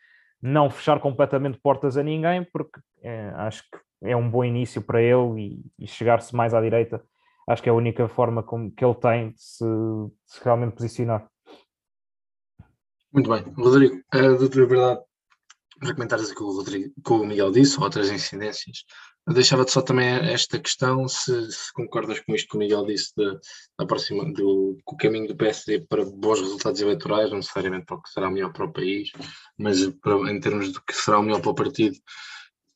não 0.43 0.69
fechar 0.69 1.01
completamente 1.01 1.59
portas 1.59 1.97
a 1.97 2.03
ninguém, 2.03 2.45
porque 2.53 2.79
é, 3.03 3.33
acho 3.37 3.63
que 3.63 3.79
é 4.03 4.17
um 4.17 4.29
bom 4.29 4.45
início 4.45 4.83
para 4.83 5.01
ele 5.01 5.41
e, 5.79 5.85
e 5.85 5.87
chegar-se 5.87 6.35
mais 6.35 6.53
à 6.53 6.61
direita. 6.61 7.03
Acho 7.49 7.63
que 7.63 7.69
é 7.69 7.73
a 7.73 7.75
única 7.75 8.09
forma 8.09 8.43
como, 8.43 8.71
que 8.71 8.85
ele 8.85 8.95
tem 8.95 9.31
de 9.31 9.41
se, 9.41 9.65
de 9.65 10.11
se 10.27 10.45
realmente 10.45 10.75
posicionar. 10.75 11.27
Muito 13.17 13.31
bem. 13.31 13.43
Rodrigo, 13.57 14.05
a 14.13 14.21
doutora 14.21 14.67
Verdade, 14.67 15.01
para 15.81 15.95
comentares 15.95 16.35
com 16.35 16.45
o, 16.45 16.55
Rodrigo, 16.55 16.93
com 17.03 17.15
o 17.21 17.27
Miguel 17.27 17.51
disse, 17.51 17.79
ou 17.79 17.85
outras 17.85 18.11
incidências, 18.11 18.85
deixava-te 19.27 19.73
só 19.73 19.81
também 19.81 20.07
esta 20.07 20.59
questão, 20.59 21.09
se, 21.09 21.51
se, 21.51 21.73
concordas 21.73 22.21
com 22.21 22.35
isto 22.35 22.47
que 22.47 22.57
o 22.57 22.59
Miguel 22.59 22.85
disse, 22.85 23.15
de, 23.17 23.39
da 23.79 23.87
próxima, 23.87 24.31
do, 24.35 24.77
o 24.87 24.97
caminho 24.99 25.29
do 25.29 25.35
PSD 25.35 25.87
para 25.89 26.05
bons 26.05 26.43
resultados 26.43 26.79
eleitorais, 26.83 27.31
não 27.31 27.39
necessariamente 27.39 27.87
para 27.87 27.97
o 27.97 28.03
que 28.03 28.11
será 28.11 28.31
melhor 28.31 28.53
para 28.53 28.67
o 28.67 28.73
país, 28.73 29.11
mas 29.57 29.89
para, 30.03 30.31
em 30.31 30.39
termos 30.39 30.75
do 30.75 30.83
que 30.83 30.93
será 30.93 31.19
o 31.19 31.23
melhor 31.23 31.41
para 31.41 31.53
o 31.53 31.55
partido, 31.55 31.97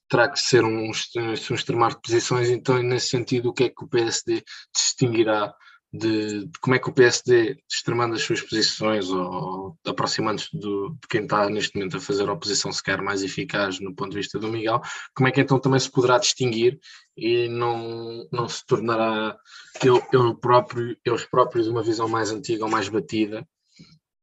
terá 0.09 0.26
que 0.26 0.40
ser 0.40 0.64
um, 0.64 0.87
um 0.88 1.54
extremar 1.54 1.90
de 1.90 2.00
posições, 2.00 2.49
então 2.49 2.82
nesse 2.82 3.09
sentido 3.11 3.50
o 3.50 3.52
que 3.52 3.64
é 3.64 3.68
que 3.68 3.85
o 3.85 3.88
PSD 3.88 4.42
distinguirá 4.75 5.54
de, 5.92 6.47
de, 6.47 6.59
como 6.61 6.76
é 6.76 6.78
que 6.78 6.88
o 6.88 6.92
PSD, 6.92 7.59
extremando 7.68 8.14
as 8.14 8.23
suas 8.23 8.40
posições 8.40 9.11
ou, 9.11 9.76
aproximando-se 9.85 10.49
de 10.56 10.68
quem 11.09 11.23
está 11.23 11.49
neste 11.50 11.75
momento 11.75 11.97
a 11.97 12.00
fazer 12.00 12.28
a 12.28 12.32
oposição 12.32 12.73
sequer 12.73 13.02
mais 13.02 13.23
eficaz 13.23 13.80
no 13.80 13.94
ponto 13.94 14.11
de 14.11 14.18
vista 14.18 14.38
do 14.38 14.49
Miguel, 14.49 14.80
como 15.14 15.28
é 15.28 15.32
que 15.32 15.40
então 15.40 15.59
também 15.59 15.80
se 15.80 15.90
poderá 15.90 16.18
distinguir 16.18 16.78
e 17.16 17.49
não, 17.49 18.26
não 18.32 18.49
se 18.49 18.64
tornará 18.66 19.37
eu, 19.85 20.02
eu 20.12 20.35
próprio, 20.35 20.97
eles 21.04 21.25
próprios 21.25 21.66
uma 21.66 21.82
visão 21.82 22.09
mais 22.09 22.30
antiga 22.30 22.64
ou 22.64 22.70
mais 22.70 22.88
batida 22.88 23.47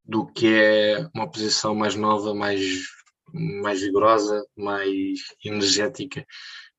do 0.05 0.25
que 0.25 0.47
é 0.47 1.09
uma 1.13 1.25
oposição 1.25 1.75
mais 1.75 1.95
nova, 1.95 2.33
mais, 2.33 2.62
mais 3.33 3.81
vigorosa, 3.81 4.45
mais 4.55 5.19
energética 5.43 6.25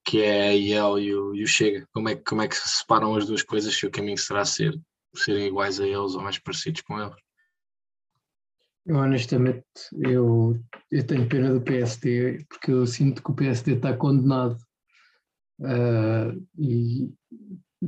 que 0.09 0.23
é 0.23 0.49
a 0.49 0.53
IEL 0.55 0.99
e 0.99 1.15
o, 1.15 1.35
e 1.35 1.45
o 1.45 1.47
Chega. 1.47 1.87
Como 1.93 2.09
é, 2.09 2.17
como 2.17 2.41
é 2.41 2.49
que 2.49 2.57
se 2.57 2.67
separam 2.67 3.15
as 3.15 3.27
duas 3.27 3.43
coisas 3.43 3.75
se 3.75 3.85
o 3.85 3.91
caminho 3.91 4.17
será 4.17 4.43
ser 4.43 4.75
serem 5.15 5.49
iguais 5.49 5.79
a 5.81 5.87
eles 5.87 6.15
ou 6.15 6.23
mais 6.23 6.38
parecidos 6.38 6.81
com 6.81 6.99
eles? 6.99 7.17
Eu, 8.87 8.97
honestamente, 8.97 9.65
eu, 10.00 10.59
eu 10.91 11.07
tenho 11.07 11.29
pena 11.29 11.53
do 11.53 11.61
PSD 11.61 12.43
porque 12.49 12.71
eu 12.71 12.87
sinto 12.87 13.23
que 13.23 13.31
o 13.31 13.35
PSD 13.35 13.75
está 13.75 13.95
condenado 13.95 14.57
uh, 15.61 16.47
e, 16.59 17.12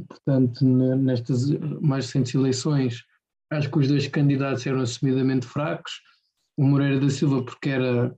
portanto, 0.07 0.63
nestas 0.63 1.49
mais 1.81 2.07
recentes 2.07 2.35
eleições, 2.35 3.03
acho 3.51 3.71
que 3.71 3.79
os 3.79 3.89
dois 3.89 4.07
candidatos 4.09 4.67
eram 4.67 4.81
assumidamente 4.81 5.47
fracos. 5.47 6.03
O 6.55 6.65
Moreira 6.65 7.01
da 7.01 7.09
Silva, 7.09 7.43
porque 7.43 7.71
era, 7.71 8.15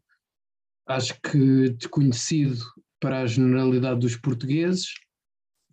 acho 0.89 1.15
que, 1.21 1.69
desconhecido 1.71 2.65
para 3.03 3.21
a 3.21 3.27
generalidade 3.27 3.99
dos 3.99 4.17
portugueses, 4.17 4.95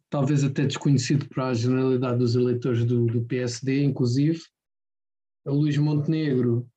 talvez 0.10 0.44
até 0.44 0.66
desconhecido 0.66 1.30
para 1.30 1.50
a 1.50 1.54
generalidade 1.54 2.18
dos 2.18 2.36
eleitores 2.36 2.84
do, 2.84 3.06
do 3.06 3.24
PSD, 3.24 3.84
inclusive. 3.84 4.42
A 5.46 5.52
Luís 5.52 5.78
Montenegro, 5.78 6.68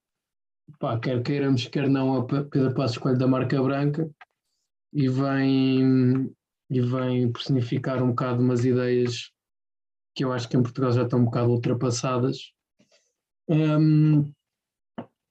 pá, 0.78 1.00
quer 1.00 1.22
queiramos, 1.22 1.66
quer 1.66 1.88
não, 1.88 2.18
a 2.18 2.26
Pedro 2.26 2.74
Passos 2.74 2.98
Coelho 2.98 3.18
da 3.18 3.26
marca 3.26 3.60
branca, 3.62 4.08
e 4.92 5.08
vem, 5.08 6.30
e 6.70 6.80
vem 6.82 7.32
personificar 7.32 8.02
um 8.02 8.10
bocado 8.10 8.42
umas 8.42 8.66
ideias 8.66 9.32
que 10.14 10.22
eu 10.22 10.32
acho 10.32 10.46
que 10.50 10.56
em 10.58 10.62
Portugal 10.62 10.92
já 10.92 11.04
estão 11.04 11.20
um 11.20 11.24
bocado 11.24 11.50
ultrapassadas. 11.50 12.52
Um, 13.48 14.30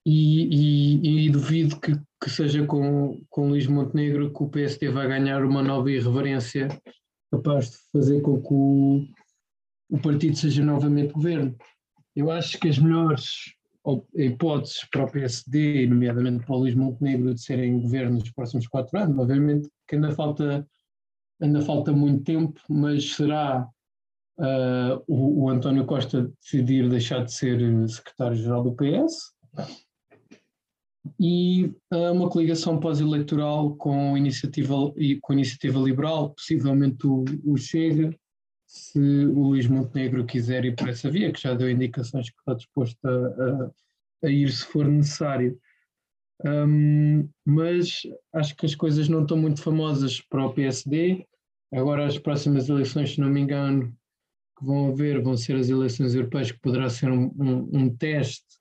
e, 0.05 0.45
e, 0.45 1.25
e, 1.25 1.29
duvido 1.29 1.79
que, 1.79 1.93
que 2.21 2.29
seja 2.29 2.65
com, 2.65 3.21
com 3.29 3.49
Luís 3.49 3.67
Montenegro 3.67 4.33
que 4.33 4.43
o 4.43 4.49
PSD 4.49 4.89
vai 4.89 5.07
ganhar 5.07 5.43
uma 5.45 5.61
nova 5.61 5.91
irreverência 5.91 6.67
capaz 7.31 7.71
de 7.71 7.77
fazer 7.91 8.21
com 8.21 8.41
que 8.41 8.53
o, 8.53 9.05
o 9.89 9.99
partido 9.99 10.35
seja 10.35 10.63
novamente 10.63 11.13
governo. 11.13 11.55
Eu 12.15 12.31
acho 12.31 12.59
que 12.59 12.67
as 12.67 12.77
melhores 12.77 13.53
hipóteses 14.15 14.85
para 14.91 15.05
o 15.05 15.11
PSD, 15.11 15.87
nomeadamente 15.87 16.45
para 16.45 16.55
o 16.55 16.59
Luís 16.59 16.75
Montenegro, 16.75 17.33
de 17.33 17.41
serem 17.41 17.79
governo 17.79 18.19
nos 18.19 18.31
próximos 18.31 18.67
quatro 18.67 18.99
anos, 18.99 19.17
obviamente 19.17 19.69
que 19.87 19.95
ainda 19.95 20.11
falta, 20.11 20.67
ainda 21.41 21.61
falta 21.61 21.91
muito 21.91 22.23
tempo, 22.23 22.59
mas 22.69 23.13
será 23.13 23.67
uh, 24.39 25.03
o, 25.07 25.43
o 25.43 25.49
António 25.49 25.85
Costa 25.85 26.31
decidir 26.41 26.89
deixar 26.89 27.23
de 27.23 27.33
ser 27.33 27.59
secretário-geral 27.89 28.63
do 28.63 28.75
PS, 28.75 29.31
e 31.19 31.65
uh, 31.91 32.11
uma 32.11 32.29
coligação 32.29 32.79
pós-eleitoral 32.79 33.75
com 33.75 34.15
iniciativa 34.17 34.75
com 35.21 35.33
iniciativa 35.33 35.79
liberal, 35.79 36.31
possivelmente 36.31 37.07
o, 37.07 37.25
o, 37.43 37.57
Chega, 37.57 38.15
se 38.67 38.99
o 38.99 39.47
Luís 39.47 39.67
Montenegro 39.67 40.25
quiser 40.25 40.63
ir 40.65 40.75
por 40.75 40.89
essa 40.89 41.09
via, 41.09 41.31
que 41.31 41.41
já 41.41 41.53
deu 41.53 41.69
indicações 41.69 42.29
que 42.29 42.37
está 42.39 42.53
disposto 42.53 42.97
a, 43.05 43.11
a, 43.11 44.27
a 44.27 44.29
ir 44.29 44.51
se 44.51 44.65
for 44.65 44.87
necessário. 44.87 45.59
Um, 46.45 47.29
mas 47.45 48.01
acho 48.33 48.55
que 48.55 48.65
as 48.65 48.75
coisas 48.75 49.07
não 49.07 49.23
estão 49.23 49.37
muito 49.37 49.61
famosas 49.61 50.21
para 50.21 50.45
o 50.45 50.53
PSD. 50.53 51.25
Agora 51.73 52.05
as 52.05 52.17
próximas 52.17 52.69
eleições, 52.69 53.13
se 53.13 53.19
não 53.19 53.29
me 53.29 53.41
engano, 53.41 53.95
que 54.57 54.65
vão 54.65 54.89
haver, 54.89 55.21
vão 55.21 55.35
ser 55.35 55.55
as 55.55 55.69
eleições 55.69 56.13
europeias, 56.13 56.51
que 56.51 56.59
poderá 56.59 56.89
ser 56.89 57.11
um, 57.11 57.31
um, 57.39 57.69
um 57.73 57.95
teste 57.95 58.60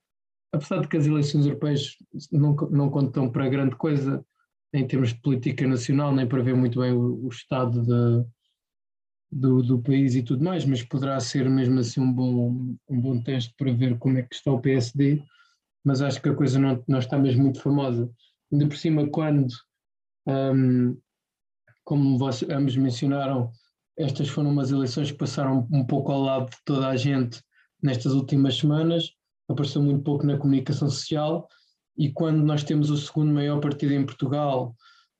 apesar 0.52 0.80
de 0.80 0.88
que 0.88 0.96
as 0.96 1.06
eleições 1.06 1.46
europeias 1.46 1.96
não, 2.32 2.54
não 2.70 2.90
contam 2.90 3.30
para 3.30 3.48
grande 3.48 3.76
coisa 3.76 4.24
em 4.72 4.86
termos 4.86 5.10
de 5.10 5.20
política 5.20 5.66
nacional, 5.66 6.14
nem 6.14 6.26
para 6.26 6.42
ver 6.42 6.54
muito 6.54 6.80
bem 6.80 6.92
o, 6.92 7.24
o 7.24 7.28
estado 7.28 7.82
de, 7.82 8.28
do, 9.30 9.62
do, 9.62 9.80
país 9.80 10.14
e 10.14 10.22
tudo 10.22 10.44
mais, 10.44 10.64
mas 10.64 10.82
poderá 10.82 11.18
ser 11.20 11.48
mesmo 11.48 11.80
assim 11.80 12.00
um 12.00 12.12
bom, 12.12 12.76
um 12.88 13.00
bom 13.00 13.20
teste 13.22 13.54
para 13.56 13.72
ver 13.72 13.98
como 13.98 14.18
é 14.18 14.22
que 14.22 14.34
está 14.34 14.52
o 14.52 14.60
PSD, 14.60 15.22
mas 15.84 16.02
acho 16.02 16.20
que 16.20 16.28
a 16.28 16.34
coisa 16.34 16.58
não, 16.58 16.82
não 16.86 16.98
está 16.98 17.18
mesmo 17.18 17.42
muito 17.42 17.60
famosa. 17.60 18.10
Ainda 18.52 18.66
por 18.66 18.76
cima, 18.76 19.08
quando, 19.08 19.52
um, 20.26 20.96
como 21.84 22.18
vocês 22.18 22.50
ambos 22.50 22.76
mencionaram, 22.76 23.52
estas 23.96 24.28
foram 24.28 24.50
umas 24.50 24.70
eleições 24.70 25.10
que 25.10 25.18
passaram 25.18 25.66
um 25.70 25.84
pouco 25.84 26.12
ao 26.12 26.22
lado 26.22 26.50
de 26.50 26.56
toda 26.64 26.88
a 26.88 26.96
gente 26.96 27.42
nestas 27.82 28.12
últimas 28.12 28.56
semanas, 28.56 29.14
apareceu 29.50 29.82
muito 29.82 30.02
pouco 30.02 30.26
na 30.26 30.38
comunicação 30.38 30.88
social 30.88 31.48
e 31.96 32.12
quando 32.12 32.42
nós 32.42 32.64
temos 32.64 32.90
o 32.90 32.96
segundo 32.96 33.32
maior 33.32 33.60
partido 33.60 33.92
em 33.92 34.06
Portugal 34.06 34.74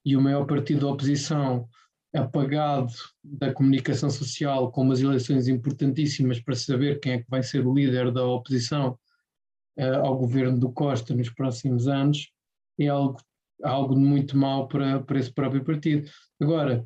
e 0.05 0.17
o 0.17 0.21
maior 0.21 0.47
partido 0.47 0.81
da 0.81 0.93
oposição 0.93 1.69
apagado 2.15 2.93
da 3.23 3.53
comunicação 3.53 4.11
social 4.11 4.71
com 4.73 4.83
umas 4.83 5.01
eleições 5.01 5.47
importantíssimas 5.47 6.41
para 6.41 6.57
saber 6.57 6.99
quem 7.01 7.13
é 7.13 7.19
que 7.19 7.31
vai 7.31 7.43
ser 7.43 7.67
o 7.67 7.75
líder 7.75 8.11
da 8.11 8.25
oposição 8.25 8.99
uh, 9.79 10.07
ao 10.07 10.19
governo 10.19 10.59
do 10.59 10.73
Costa 10.73 11.15
nos 11.15 11.31
próximos 11.31 11.87
anos, 11.87 12.33
é 12.79 12.89
algo, 12.89 13.21
algo 13.63 13.97
muito 13.97 14.37
mau 14.37 14.67
para, 14.67 15.01
para 15.01 15.21
esse 15.21 15.33
próprio 15.33 15.65
partido. 15.65 16.09
Agora, 16.41 16.85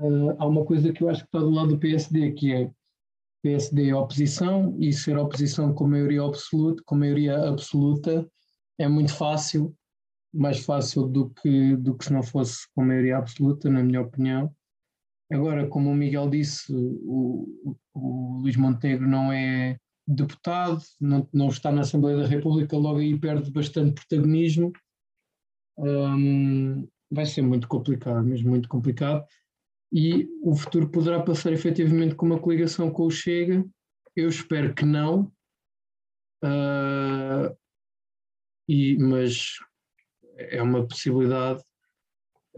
uh, 0.00 0.36
há 0.38 0.46
uma 0.46 0.64
coisa 0.64 0.92
que 0.92 1.02
eu 1.02 1.08
acho 1.08 1.20
que 1.20 1.28
está 1.28 1.38
do 1.38 1.50
lado 1.50 1.68
do 1.68 1.78
PSD, 1.78 2.32
que 2.32 2.52
é 2.52 2.70
PSD 3.44 3.90
é 3.90 3.94
oposição 3.94 4.74
e 4.80 4.92
ser 4.92 5.18
oposição 5.18 5.72
com 5.72 5.86
maioria 5.86 6.22
absoluta, 6.22 6.82
com 6.86 6.96
maioria 6.96 7.48
absoluta 7.48 8.26
é 8.78 8.88
muito 8.88 9.14
fácil 9.14 9.76
mais 10.34 10.64
fácil 10.64 11.06
do 11.06 11.30
que, 11.30 11.76
do 11.76 11.96
que 11.96 12.06
se 12.06 12.12
não 12.12 12.22
fosse 12.22 12.66
com 12.74 12.84
maioria 12.84 13.18
absoluta, 13.18 13.70
na 13.70 13.82
minha 13.82 14.00
opinião. 14.00 14.52
Agora, 15.32 15.68
como 15.68 15.90
o 15.90 15.94
Miguel 15.94 16.28
disse, 16.28 16.74
o, 16.74 17.72
o 17.94 18.40
Luís 18.40 18.56
Montenegro 18.56 19.06
não 19.06 19.32
é 19.32 19.78
deputado, 20.06 20.82
não, 21.00 21.26
não 21.32 21.48
está 21.48 21.70
na 21.70 21.82
Assembleia 21.82 22.18
da 22.18 22.26
República, 22.26 22.76
logo 22.76 22.98
aí 22.98 23.18
perde 23.18 23.50
bastante 23.50 23.94
protagonismo. 23.94 24.72
Vai 27.10 27.26
ser 27.26 27.42
muito 27.42 27.68
complicado, 27.68 28.24
mesmo 28.24 28.50
muito 28.50 28.68
complicado. 28.68 29.24
E 29.96 30.28
o 30.42 30.56
futuro 30.56 30.90
poderá 30.90 31.22
passar 31.22 31.52
efetivamente 31.52 32.16
com 32.16 32.26
uma 32.26 32.40
coligação 32.40 32.90
com 32.90 33.06
o 33.06 33.10
Chega. 33.10 33.64
Eu 34.16 34.28
espero 34.28 34.74
que 34.74 34.84
não. 34.84 35.32
Uh, 36.42 37.56
e, 38.68 38.98
mas 38.98 39.52
é 40.36 40.60
uma 40.60 40.84
possibilidade, 40.84 41.62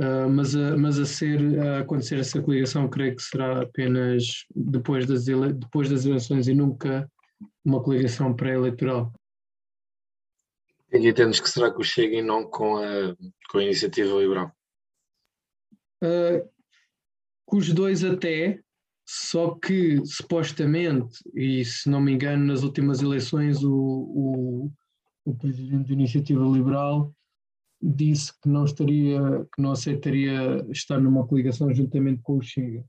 uh, 0.00 0.30
mas, 0.30 0.56
a, 0.56 0.78
mas 0.78 0.98
a 0.98 1.04
ser 1.04 1.60
a 1.60 1.80
acontecer 1.80 2.18
essa 2.18 2.40
coligação, 2.40 2.88
creio 2.88 3.14
que 3.14 3.22
será 3.22 3.62
apenas 3.62 4.46
depois 4.54 5.06
das, 5.06 5.28
ele, 5.28 5.52
depois 5.52 5.90
das 5.90 6.06
eleições 6.06 6.48
e 6.48 6.54
nunca 6.54 7.06
uma 7.62 7.82
coligação 7.82 8.34
pré-eleitoral. 8.34 9.12
E 10.90 11.06
entendes 11.06 11.38
que 11.38 11.50
será 11.50 11.70
que 11.70 11.80
o 11.80 11.84
Chega 11.84 12.16
e 12.16 12.22
não 12.22 12.48
com 12.48 12.78
a, 12.78 13.14
com 13.50 13.58
a 13.58 13.62
iniciativa 13.62 14.18
liberal? 14.18 14.50
Uh, 16.02 16.55
com 17.46 17.56
os 17.56 17.72
dois 17.72 18.04
até, 18.04 18.60
só 19.08 19.54
que 19.54 20.04
supostamente, 20.04 21.20
e 21.32 21.64
se 21.64 21.88
não 21.88 22.00
me 22.00 22.12
engano, 22.12 22.44
nas 22.44 22.64
últimas 22.64 23.00
eleições 23.00 23.62
o, 23.62 23.72
o, 23.72 24.72
o 25.24 25.34
presidente 25.36 25.88
da 25.88 25.94
Iniciativa 25.94 26.44
Liberal 26.44 27.14
disse 27.80 28.32
que 28.40 28.48
não 28.48 28.64
estaria, 28.64 29.20
que 29.54 29.62
não 29.62 29.70
aceitaria 29.72 30.66
estar 30.70 31.00
numa 31.00 31.26
coligação 31.26 31.72
juntamente 31.72 32.20
com 32.22 32.38
o 32.38 32.42
Chega. 32.42 32.84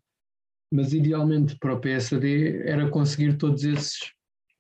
Mas 0.72 0.92
idealmente 0.92 1.58
para 1.60 1.76
o 1.76 1.80
PSD 1.80 2.64
era 2.64 2.90
conseguir 2.90 3.38
todos 3.38 3.64
esses 3.64 4.00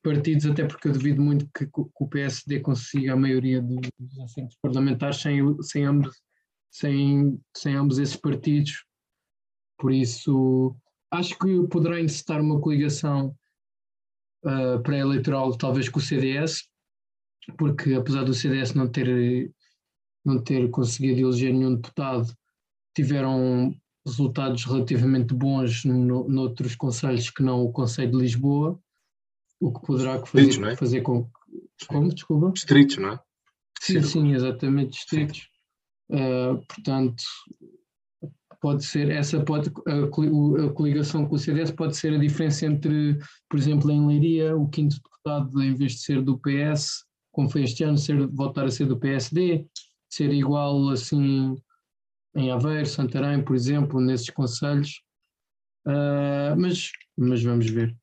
partidos, 0.04 0.46
até 0.46 0.66
porque 0.66 0.88
eu 0.88 0.94
duvido 0.94 1.22
muito 1.22 1.50
que, 1.54 1.66
que 1.66 1.82
o 2.00 2.08
PSD 2.08 2.60
consiga 2.60 3.13
a 3.13 3.18
maioria 3.18 3.62
dos 3.62 4.20
assentos 4.20 4.58
parlamentares 4.62 5.18
sem, 5.18 5.42
sem, 5.62 5.86
ambos, 5.86 6.22
sem, 6.72 7.39
sem 7.56 7.75
ambos 7.75 7.98
esses 7.98 8.16
partidos. 8.16 8.86
Por 9.78 9.92
isso, 9.92 10.76
acho 11.12 11.38
que 11.38 11.68
poderá 11.68 12.00
incitar 12.00 12.42
uma 12.42 12.60
coligação 12.60 13.36
uh, 14.44 14.82
pré-eleitoral, 14.84 15.56
talvez 15.58 15.90
com 15.90 16.00
o 16.00 16.02
CDS, 16.02 16.68
porque 17.58 17.94
apesar 17.94 18.24
do 18.24 18.34
CDS 18.34 18.74
não 18.74 18.88
ter 18.88 19.52
não 20.26 20.44
ter 20.44 20.70
conseguido 20.70 21.22
eleger 21.22 21.54
nenhum 21.54 21.76
deputado, 21.76 22.28
tiveram 22.94 23.74
resultados 24.06 24.66
relativamente 24.66 25.34
bons 25.34 25.86
no, 25.86 26.28
noutros 26.28 26.76
conselhos 26.76 27.30
que 27.30 27.42
não 27.42 27.64
o 27.64 27.72
Conselho 27.72 28.12
de 28.12 28.18
Lisboa, 28.18 28.80
o 29.60 29.72
que 29.72 29.86
poderá 29.86 30.24
fazer, 30.26 30.64
é? 30.66 30.76
fazer 30.76 31.02
com. 31.02 31.30
Como? 31.88 32.13
Desculpa? 32.13 32.52
Distritos, 32.52 32.98
não 32.98 33.13
é? 33.13 33.20
Sim, 33.80 34.02
sim, 34.02 34.08
sim 34.08 34.34
exatamente, 34.34 34.92
distritos. 34.92 35.50
Uh, 36.10 36.66
portanto, 36.68 37.24
pode 38.67 38.84
ser, 38.84 39.10
essa 39.10 39.39
pode, 39.39 39.71
a, 39.88 40.69
coligação 40.73 41.25
com 41.25 41.36
o 41.36 41.39
CDS 41.39 41.71
pode 41.71 41.95
ser 41.95 42.13
a 42.13 42.17
diferença 42.17 42.65
entre, 42.65 43.17
por 43.49 43.58
exemplo, 43.58 43.89
em 43.89 44.06
Leiria, 44.06 44.58
o 44.58 44.67
quinto 44.67 44.97
deputado, 45.01 45.63
em 45.63 45.73
vez 45.73 45.93
de 45.93 45.99
ser 45.99 46.21
do 46.21 46.38
PS, 46.38 47.06
como 47.32 47.49
foi 47.49 47.63
este 47.63 47.86
ano, 47.86 47.97
ser, 47.97 48.27
voltar 48.27 48.65
a 48.65 48.69
ser 48.69 48.86
do 48.86 48.99
PSD, 48.99 49.65
ser 50.10 50.34
igual 50.34 50.89
assim 50.89 51.56
em 52.36 52.51
Aveiro, 52.51 52.86
Santarém, 52.86 53.41
por 53.41 53.56
exemplo, 53.56 54.01
nesses 54.01 54.30
conselhos, 54.32 55.01
uh, 55.88 56.53
mas, 56.58 56.91
mas 57.15 57.41
vamos 57.41 57.69
ver. 57.69 57.95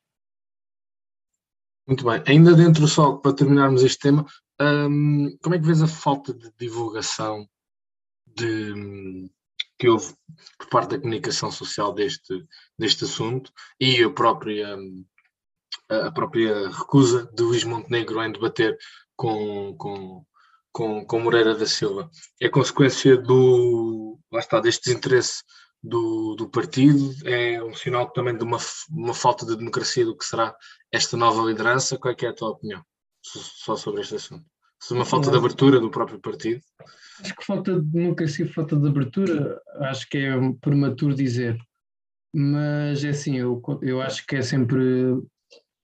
Muito 1.87 2.07
bem. 2.07 2.23
Ainda 2.27 2.55
dentro 2.55 2.89
só, 2.89 3.17
para 3.17 3.37
terminarmos 3.37 3.83
este 3.83 3.99
tema, 3.99 4.25
um, 4.59 5.37
como 5.43 5.57
é 5.57 5.59
que 5.59 5.67
vês 5.67 5.83
a 5.83 5.87
falta 5.87 6.33
de 6.33 6.51
divulgação 6.59 7.47
de, 8.35 9.31
que 9.79 9.89
houve 9.89 10.15
por 10.59 10.69
parte 10.69 10.91
da 10.91 10.99
comunicação 10.99 11.51
social 11.51 11.93
deste, 11.93 12.47
deste 12.79 13.05
assunto 13.05 13.53
e 13.81 14.03
a 14.03 14.11
própria, 14.11 14.77
a 15.89 16.11
própria 16.13 16.69
recusa 16.71 17.31
de 17.35 17.43
Luís 17.43 17.65
Montenegro 17.65 18.23
em 18.23 18.33
debater 18.33 18.77
com, 19.17 19.75
com, 19.77 20.25
com, 20.73 21.05
com 21.05 21.21
Moreira 21.21 21.55
da 21.55 21.67
Silva. 21.67 22.11
É 22.41 22.49
consequência 22.49 23.17
do, 23.17 24.19
lá 24.31 24.41
está, 24.41 24.61
deste 24.61 24.85
desinteresse 24.85 25.43
do, 25.83 26.35
do 26.35 26.49
partido, 26.49 27.15
é 27.29 27.63
um 27.63 27.75
sinal 27.75 28.11
também 28.11 28.37
de 28.37 28.43
uma, 28.43 28.59
uma 28.91 29.13
falta 29.13 29.45
de 29.45 29.57
democracia 29.57 30.05
do 30.05 30.17
que 30.17 30.25
será 30.25 30.57
esta 30.91 31.17
nova 31.17 31.43
liderança. 31.43 31.99
Qual 31.99 32.15
é, 32.19 32.25
é 32.25 32.29
a 32.29 32.33
tua 32.33 32.51
opinião 32.51 32.83
só 33.23 33.77
sobre 33.77 34.01
este 34.01 34.17
assunto? 34.17 34.54
Se 34.85 34.93
uma 34.93 35.07
falta 35.07 35.31
de 35.31 35.37
abertura 35.39 35.81
do 35.81 35.91
próprio 35.91 36.21
partido? 36.21 36.61
Acho 37.19 37.35
que 37.35 37.47
falta 37.47 37.81
de 37.81 37.87
democracia, 37.87 38.53
falta 38.53 38.77
de 38.77 38.87
abertura, 38.87 39.59
acho 39.81 40.07
que 40.11 40.19
é 40.19 40.33
prematuro 40.61 41.15
dizer. 41.15 41.57
Mas 42.35 43.03
é 43.03 43.09
assim, 43.09 43.39
eu, 43.39 43.63
eu 43.81 44.03
acho 44.03 44.27
que 44.27 44.37
é 44.37 44.43
sempre 44.43 44.83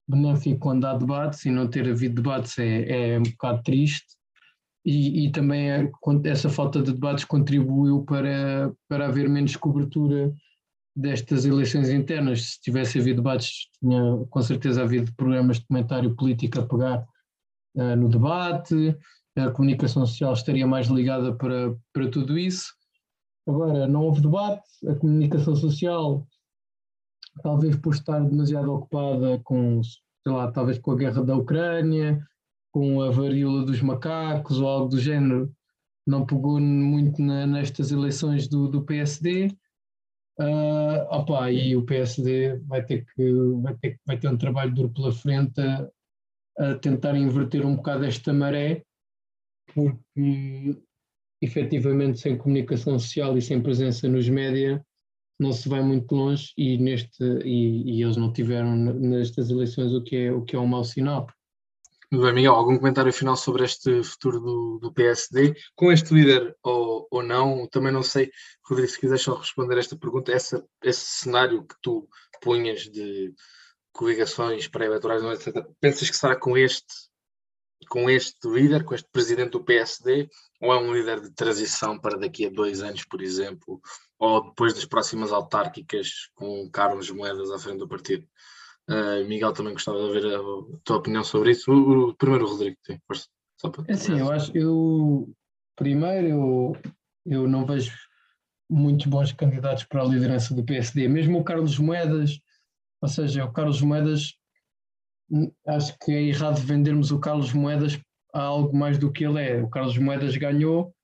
benéfico 0.07 0.59
quando 0.59 0.85
há 0.85 0.93
debates 0.93 1.47
e 1.47 1.51
não 1.51 1.67
ter 1.67 1.89
havido 1.89 2.17
debates 2.17 2.59
é, 2.59 3.15
é 3.15 3.19
um 3.19 3.23
bocado 3.23 3.63
triste 3.63 4.05
e, 4.85 5.25
e 5.25 5.33
também 5.33 5.71
é, 5.71 5.91
essa 6.25 6.51
falta 6.51 6.83
de 6.83 6.93
debates 6.93 7.25
contribuiu 7.25 8.05
para, 8.05 8.71
para 8.87 9.07
haver 9.07 9.31
menos 9.31 9.57
cobertura 9.57 10.31
destas 10.95 11.47
eleições 11.47 11.89
internas. 11.89 12.43
Se 12.43 12.61
tivesse 12.61 12.99
havido 12.99 13.23
debates, 13.23 13.71
tinha 13.81 14.27
com 14.29 14.43
certeza 14.43 14.83
havido 14.83 15.11
programas 15.15 15.59
de 15.59 15.67
comentário 15.67 16.15
político 16.15 16.61
a 16.61 16.67
pegar 16.67 17.07
uh, 17.77 17.97
no 17.97 18.09
debate, 18.09 18.97
a 19.37 19.51
comunicação 19.51 20.05
social 20.07 20.33
estaria 20.33 20.67
mais 20.67 20.89
ligada 20.89 21.35
para, 21.35 21.75
para 21.93 22.11
tudo 22.11 22.39
isso. 22.39 22.73
Agora, 23.47 23.87
não 23.87 24.03
houve 24.03 24.21
debate, 24.21 24.69
a 24.87 24.95
comunicação 24.95 25.57
social, 25.57 26.27
talvez 27.43 27.77
por 27.77 27.95
estar 27.95 28.21
demasiado 28.21 28.73
ocupada 28.73 29.41
com, 29.45 29.83
sei 29.83 30.33
lá, 30.33 30.51
talvez 30.53 30.79
com 30.79 30.93
a 30.93 30.97
guerra 30.97 31.25
da 31.25 31.37
Ucrânia, 31.37 32.23
com 32.73 33.03
a 33.03 33.11
varíola 33.11 33.65
dos 33.65 33.81
macacos 33.83 34.61
ou 34.61 34.69
algo 34.69 34.89
do 34.89 34.99
género, 34.99 35.53
não 36.07 36.25
pegou 36.25 36.61
muito 36.61 37.21
na, 37.23 37.47
nestas 37.47 37.91
eleições 37.91 38.49
do, 38.49 38.69
do 38.69 38.83
PSD. 38.83 39.47
Uh, 40.39 41.07
ah, 41.11 41.19
opa, 41.19 41.51
e 41.51 41.77
o 41.77 41.85
PSD 41.85 42.57
vai 42.61 42.85
ter, 42.85 43.05
que, 43.15 43.33
vai, 43.63 43.75
ter, 43.77 44.01
vai 44.07 44.19
ter 44.19 44.29
um 44.29 44.39
trabalho 44.39 44.75
duro 44.75 44.91
pela 44.91 45.13
frente 45.13 45.61
a 46.61 46.75
tentar 46.75 47.17
inverter 47.17 47.65
um 47.65 47.77
bocado 47.77 48.05
esta 48.05 48.33
maré, 48.33 48.85
porque 49.75 50.79
efetivamente 51.41 52.21
sem 52.21 52.37
comunicação 52.37 52.99
social 52.99 53.37
e 53.39 53.43
sem 53.43 53.63
presença 53.63 54.07
nos 54.09 54.29
média 54.29 54.85
não 55.39 55.53
se 55.53 55.69
vai 55.71 55.83
muito 55.83 56.15
longe 56.15 56.53
e, 56.57 56.77
neste, 56.77 57.25
e, 57.45 57.97
e 57.97 58.03
eles 58.03 58.19
não 58.19 58.31
tiveram 58.31 58.77
nestas 58.77 59.49
eleições 59.49 59.95
o 59.95 60.03
que 60.03 60.17
é, 60.17 60.33
o 60.33 60.43
que 60.43 60.55
é 60.55 60.59
um 60.59 60.67
mau 60.67 60.85
sinal. 60.85 61.27
Muito 62.13 62.25
bem, 62.25 62.35
Miguel, 62.35 62.55
algum 62.55 62.77
comentário 62.77 63.13
final 63.13 63.37
sobre 63.37 63.65
este 63.65 64.03
futuro 64.03 64.41
do, 64.41 64.79
do 64.83 64.93
PSD? 64.93 65.55
Com 65.75 65.93
este 65.93 66.13
líder 66.13 66.55
ou, 66.63 67.07
ou 67.11 67.23
não? 67.23 67.67
Também 67.69 67.93
não 67.93 68.03
sei, 68.03 68.31
Rodrigo, 68.69 68.91
se 68.91 69.01
quiseres 69.01 69.23
só 69.23 69.37
responder 69.37 69.79
esta 69.79 69.97
pergunta, 69.97 70.33
essa, 70.33 70.63
esse 70.83 71.07
cenário 71.07 71.65
que 71.65 71.77
tu 71.81 72.07
punhas 72.43 72.83
de 72.83 73.33
coligações 74.01 74.67
pré-eleitorais, 74.67 75.23
etc., 75.23 75.63
pensas 75.79 76.09
que 76.09 76.17
será 76.17 76.35
com 76.35 76.57
este, 76.57 76.87
com 77.87 78.09
este 78.09 78.49
líder, 78.49 78.83
com 78.83 78.95
este 78.95 79.07
presidente 79.13 79.51
do 79.51 79.63
PSD, 79.63 80.27
ou 80.63 80.73
é 80.73 80.79
um 80.79 80.95
líder 80.95 81.21
de 81.21 81.31
transição 81.35 81.99
para 81.99 82.17
daqui 82.17 82.47
a 82.47 82.51
dois 82.51 82.81
anos, 82.81 83.05
por 83.05 83.21
exemplo, 83.21 83.79
ou 84.19 84.49
depois 84.49 84.73
das 84.73 84.87
próximas 84.87 85.33
autárquicas 85.33 86.31
com 86.35 86.71
Carlos 86.71 87.11
Moedas 87.11 87.51
à 87.51 87.59
frente 87.59 87.81
do 87.81 87.89
partido? 87.89 88.27
Uh, 88.89 89.29
Miguel, 89.29 89.53
também 89.53 89.75
gostava 89.75 89.99
de 89.99 90.05
ouvir 90.05 90.25
a, 90.35 90.39
a 90.39 90.81
tua 90.83 90.97
opinião 90.97 91.23
sobre 91.23 91.51
isso. 91.51 91.71
O, 91.71 92.09
o 92.09 92.17
primeiro, 92.17 92.47
Rodrigo, 92.47 92.79
sim, 92.87 92.99
só 93.61 93.69
para 93.69 93.85
é 93.87 93.93
assim, 93.93 94.19
eu 94.19 94.33
acho, 94.33 94.57
eu 94.57 95.31
primeiro 95.77 96.27
eu, 96.27 96.73
eu 97.27 97.47
não 97.47 97.67
vejo 97.67 97.95
muitos 98.69 99.05
bons 99.05 99.33
candidatos 99.33 99.85
para 99.85 100.03
a 100.03 100.07
liderança 100.07 100.55
do 100.55 100.65
PSD, 100.65 101.07
mesmo 101.07 101.39
o 101.39 101.45
Carlos 101.45 101.79
Moedas, 101.79 102.41
ou 103.01 103.09
seja, 103.09 103.45
o 103.45 103.53
Carlos 103.53 103.81
Moedas, 103.81 104.35
acho 105.67 105.97
que 105.99 106.13
é 106.13 106.23
errado 106.23 106.61
vendermos 106.61 107.11
o 107.11 107.19
Carlos 107.19 107.53
Moedas 107.53 108.01
a 108.33 108.43
algo 108.43 108.77
mais 108.77 108.99
do 108.99 109.11
que 109.11 109.25
ele 109.25 109.43
é. 109.43 109.63
O 109.63 109.69
Carlos 109.69 109.97
Moedas 109.97 110.37
ganhou, 110.37 110.95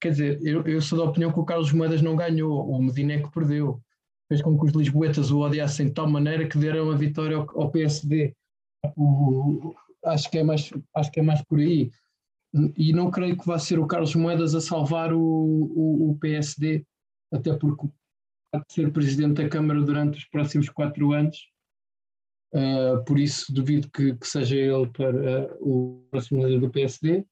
quer 0.00 0.10
dizer, 0.10 0.40
eu, 0.42 0.62
eu 0.66 0.80
sou 0.80 0.98
da 0.98 1.04
opinião 1.04 1.32
que 1.32 1.38
o 1.38 1.44
Carlos 1.44 1.72
Moedas 1.72 2.02
não 2.02 2.16
ganhou, 2.16 2.68
o 2.68 2.82
Medina 2.82 3.14
é 3.14 3.22
que 3.22 3.30
perdeu. 3.30 3.80
Fez 4.28 4.42
com 4.42 4.58
que 4.58 4.66
os 4.66 4.72
lisboetas 4.72 5.30
o 5.30 5.38
odiassem 5.38 5.86
de 5.86 5.92
tal 5.92 6.08
maneira 6.08 6.48
que 6.48 6.58
deram 6.58 6.90
a 6.90 6.96
vitória 6.96 7.36
ao, 7.36 7.60
ao 7.60 7.70
PSD. 7.70 8.34
O, 8.96 9.74
acho, 10.04 10.30
que 10.30 10.38
é 10.38 10.42
mais, 10.42 10.72
acho 10.94 11.10
que 11.12 11.20
é 11.20 11.22
mais 11.22 11.42
por 11.44 11.60
aí. 11.60 11.90
E 12.76 12.92
não 12.92 13.10
creio 13.10 13.36
que 13.36 13.46
vá 13.46 13.58
ser 13.58 13.78
o 13.78 13.86
Carlos 13.86 14.14
Moedas 14.14 14.54
a 14.54 14.60
salvar 14.60 15.12
o, 15.12 15.20
o, 15.20 16.10
o 16.10 16.18
PSD, 16.18 16.84
até 17.32 17.54
porque 17.54 17.86
vai 18.52 18.62
ser 18.70 18.92
presidente 18.92 19.42
da 19.42 19.48
Câmara 19.48 19.80
durante 19.82 20.18
os 20.18 20.24
próximos 20.24 20.68
quatro 20.68 21.12
anos. 21.12 21.50
Uh, 22.54 23.04
por 23.04 23.18
isso, 23.18 23.52
duvido 23.52 23.90
que, 23.90 24.14
que 24.14 24.26
seja 24.26 24.56
ele 24.56 24.86
para 24.88 25.52
uh, 25.52 25.56
o 25.60 26.06
próximo 26.10 26.46
líder 26.46 26.60
do 26.60 26.70
PSD. 26.70 27.26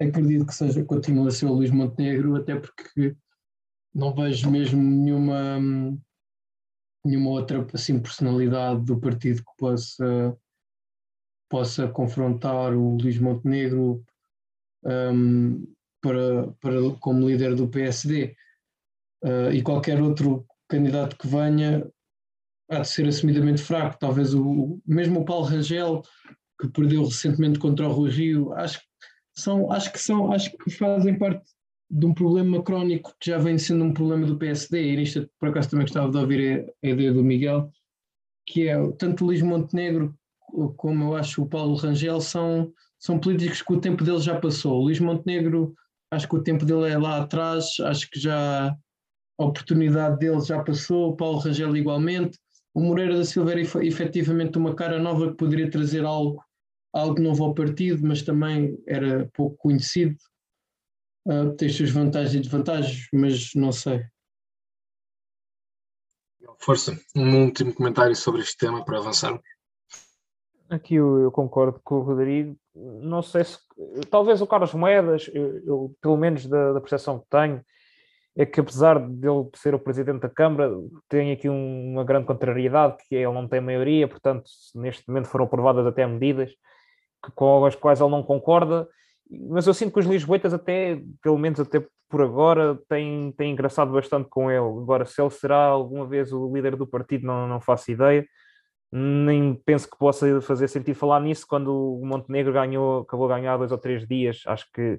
Acredito 0.00 0.46
que 0.46 0.54
seja, 0.54 0.84
continue 0.84 1.26
a 1.26 1.30
ser 1.30 1.46
o 1.46 1.52
Luís 1.52 1.70
Montenegro, 1.70 2.36
até 2.36 2.54
porque 2.54 3.16
não 3.92 4.14
vejo 4.14 4.48
mesmo 4.50 4.80
nenhuma, 4.80 5.58
nenhuma 7.04 7.30
outra 7.30 7.66
assim, 7.74 7.98
personalidade 7.98 8.84
do 8.84 9.00
partido 9.00 9.42
que 9.42 9.56
possa, 9.56 10.38
possa 11.48 11.88
confrontar 11.88 12.72
o 12.74 12.96
Luís 12.96 13.18
Montenegro 13.18 14.04
um, 14.84 15.66
para, 16.00 16.52
para, 16.60 16.90
como 17.00 17.28
líder 17.28 17.56
do 17.56 17.68
PSD. 17.68 18.36
Uh, 19.24 19.50
e 19.52 19.62
qualquer 19.62 20.00
outro 20.00 20.46
candidato 20.68 21.16
que 21.16 21.26
venha 21.26 21.86
há 22.70 22.80
de 22.80 22.88
ser 22.88 23.08
assumidamente 23.08 23.62
fraco. 23.62 23.98
Talvez 23.98 24.34
o, 24.34 24.80
mesmo 24.86 25.20
o 25.20 25.24
Paulo 25.24 25.46
Rangel, 25.46 26.02
que 26.60 26.68
perdeu 26.68 27.04
recentemente 27.04 27.58
contra 27.58 27.88
o 27.88 27.92
Rui 27.92 28.10
Rio, 28.10 28.52
acho, 28.54 28.80
são, 29.34 29.70
acho 29.72 29.92
que 29.92 29.98
são, 29.98 30.32
acho 30.32 30.56
que 30.56 30.70
fazem 30.70 31.18
parte 31.18 31.44
de 31.90 32.04
um 32.04 32.12
problema 32.12 32.62
crónico 32.62 33.14
que 33.18 33.30
já 33.30 33.38
vem 33.38 33.56
sendo 33.56 33.84
um 33.84 33.94
problema 33.94 34.26
do 34.26 34.36
PSD, 34.36 34.92
e 34.92 34.96
nisto 34.96 35.28
por 35.38 35.48
acaso 35.48 35.70
também 35.70 35.86
gostava 35.86 36.10
de 36.10 36.18
ouvir 36.18 36.68
a, 36.82 36.86
a 36.86 36.90
ideia 36.90 37.12
do 37.12 37.24
Miguel, 37.24 37.70
que 38.46 38.68
é 38.68 38.76
tanto 38.92 39.24
o 39.24 39.28
Luís 39.28 39.40
Montenegro 39.40 40.14
como 40.76 41.04
eu 41.04 41.16
acho 41.16 41.42
o 41.42 41.48
Paulo 41.48 41.74
Rangel 41.74 42.20
são, 42.20 42.72
são 42.98 43.18
políticos 43.18 43.62
que 43.62 43.72
o 43.72 43.80
tempo 43.80 44.02
dele 44.02 44.20
já 44.20 44.38
passou. 44.38 44.78
O 44.78 44.84
Luís 44.84 44.98
Montenegro, 44.98 45.74
acho 46.10 46.28
que 46.28 46.36
o 46.36 46.42
tempo 46.42 46.64
dele 46.64 46.90
é 46.90 46.98
lá 46.98 47.18
atrás, 47.18 47.78
acho 47.80 48.10
que 48.10 48.18
já 48.18 48.74
a 49.38 49.44
oportunidade 49.44 50.18
dele 50.18 50.40
já 50.40 50.62
passou, 50.62 51.10
o 51.10 51.16
Paulo 51.16 51.38
Rangel 51.38 51.76
igualmente. 51.76 52.38
O 52.74 52.80
Moreira 52.80 53.16
da 53.16 53.24
Silva 53.24 53.52
era 53.52 53.60
efetivamente 53.60 54.58
uma 54.58 54.74
cara 54.74 54.98
nova 54.98 55.30
que 55.30 55.36
poderia 55.36 55.70
trazer 55.70 56.04
algo, 56.04 56.42
algo 56.92 57.20
novo 57.20 57.44
ao 57.44 57.54
partido, 57.54 58.06
mas 58.06 58.22
também 58.22 58.76
era 58.86 59.30
pouco 59.32 59.56
conhecido. 59.56 60.16
Uh, 61.26 61.54
tem 61.56 61.68
as 61.68 61.76
suas 61.76 61.90
vantagens 61.90 62.34
e 62.34 62.40
desvantagens, 62.40 63.08
mas 63.12 63.54
não 63.54 63.70
sei. 63.72 64.04
Força, 66.58 66.98
um 67.14 67.44
último 67.44 67.72
comentário 67.72 68.16
sobre 68.16 68.40
este 68.40 68.56
tema 68.56 68.84
para 68.84 68.98
avançarmos. 68.98 69.42
Aqui 70.68 70.96
eu, 70.96 71.18
eu, 71.20 71.30
concordo 71.30 71.80
com 71.82 71.96
o 71.96 72.02
Rodrigo. 72.02 72.58
Não 72.74 73.22
sei 73.22 73.44
se. 73.44 73.58
Talvez 74.10 74.42
o 74.42 74.46
Carlos 74.46 74.74
Moedas, 74.74 75.30
eu, 75.32 75.64
eu 75.64 75.96
pelo 76.00 76.16
menos 76.16 76.46
da, 76.46 76.72
da, 76.72 76.80
percepção 76.80 77.20
que 77.20 77.26
tenho, 77.30 77.64
é 78.38 78.46
que 78.46 78.60
apesar 78.60 79.00
de 79.00 79.28
ele 79.28 79.48
ser 79.56 79.74
o 79.74 79.80
presidente 79.80 80.20
da 80.20 80.28
Câmara, 80.28 80.70
tem 81.08 81.32
aqui 81.32 81.48
um, 81.48 81.92
uma 81.92 82.04
grande 82.04 82.26
contrariedade, 82.26 82.96
que 83.08 83.16
é 83.16 83.22
ele 83.22 83.32
não 83.32 83.48
tem 83.48 83.60
maioria, 83.60 84.06
portanto, 84.06 84.44
neste 84.76 85.06
momento 85.08 85.26
foram 85.26 85.44
aprovadas 85.44 85.84
até 85.84 86.06
medidas 86.06 86.52
que, 87.24 87.32
com 87.32 87.64
as 87.64 87.74
quais 87.74 88.00
ele 88.00 88.10
não 88.10 88.22
concorda. 88.22 88.88
Mas 89.50 89.66
eu 89.66 89.74
sinto 89.74 89.92
que 89.92 89.98
os 89.98 90.06
Lisboetas, 90.06 90.54
até, 90.54 91.02
pelo 91.20 91.36
menos 91.36 91.58
até 91.58 91.84
por 92.08 92.22
agora, 92.22 92.78
têm, 92.88 93.32
têm 93.36 93.52
engraçado 93.52 93.92
bastante 93.92 94.28
com 94.30 94.50
ele. 94.50 94.60
Agora, 94.60 95.04
se 95.04 95.20
ele 95.20 95.30
será 95.30 95.64
alguma 95.64 96.06
vez 96.06 96.32
o 96.32 96.50
líder 96.54 96.76
do 96.76 96.86
partido, 96.86 97.26
não, 97.26 97.46
não 97.46 97.60
faço 97.60 97.90
ideia 97.90 98.24
nem 98.90 99.54
penso 99.54 99.90
que 99.90 99.98
possa 99.98 100.40
fazer 100.40 100.68
sentido 100.68 100.96
falar 100.96 101.20
nisso 101.20 101.46
quando 101.46 101.68
o 102.00 102.06
Montenegro 102.06 102.52
ganhou, 102.52 103.00
acabou 103.02 103.28
de 103.28 103.34
ganhar 103.34 103.56
dois 103.56 103.70
ou 103.70 103.78
três 103.78 104.06
dias. 104.06 104.42
Acho 104.46 104.66
que, 104.72 104.98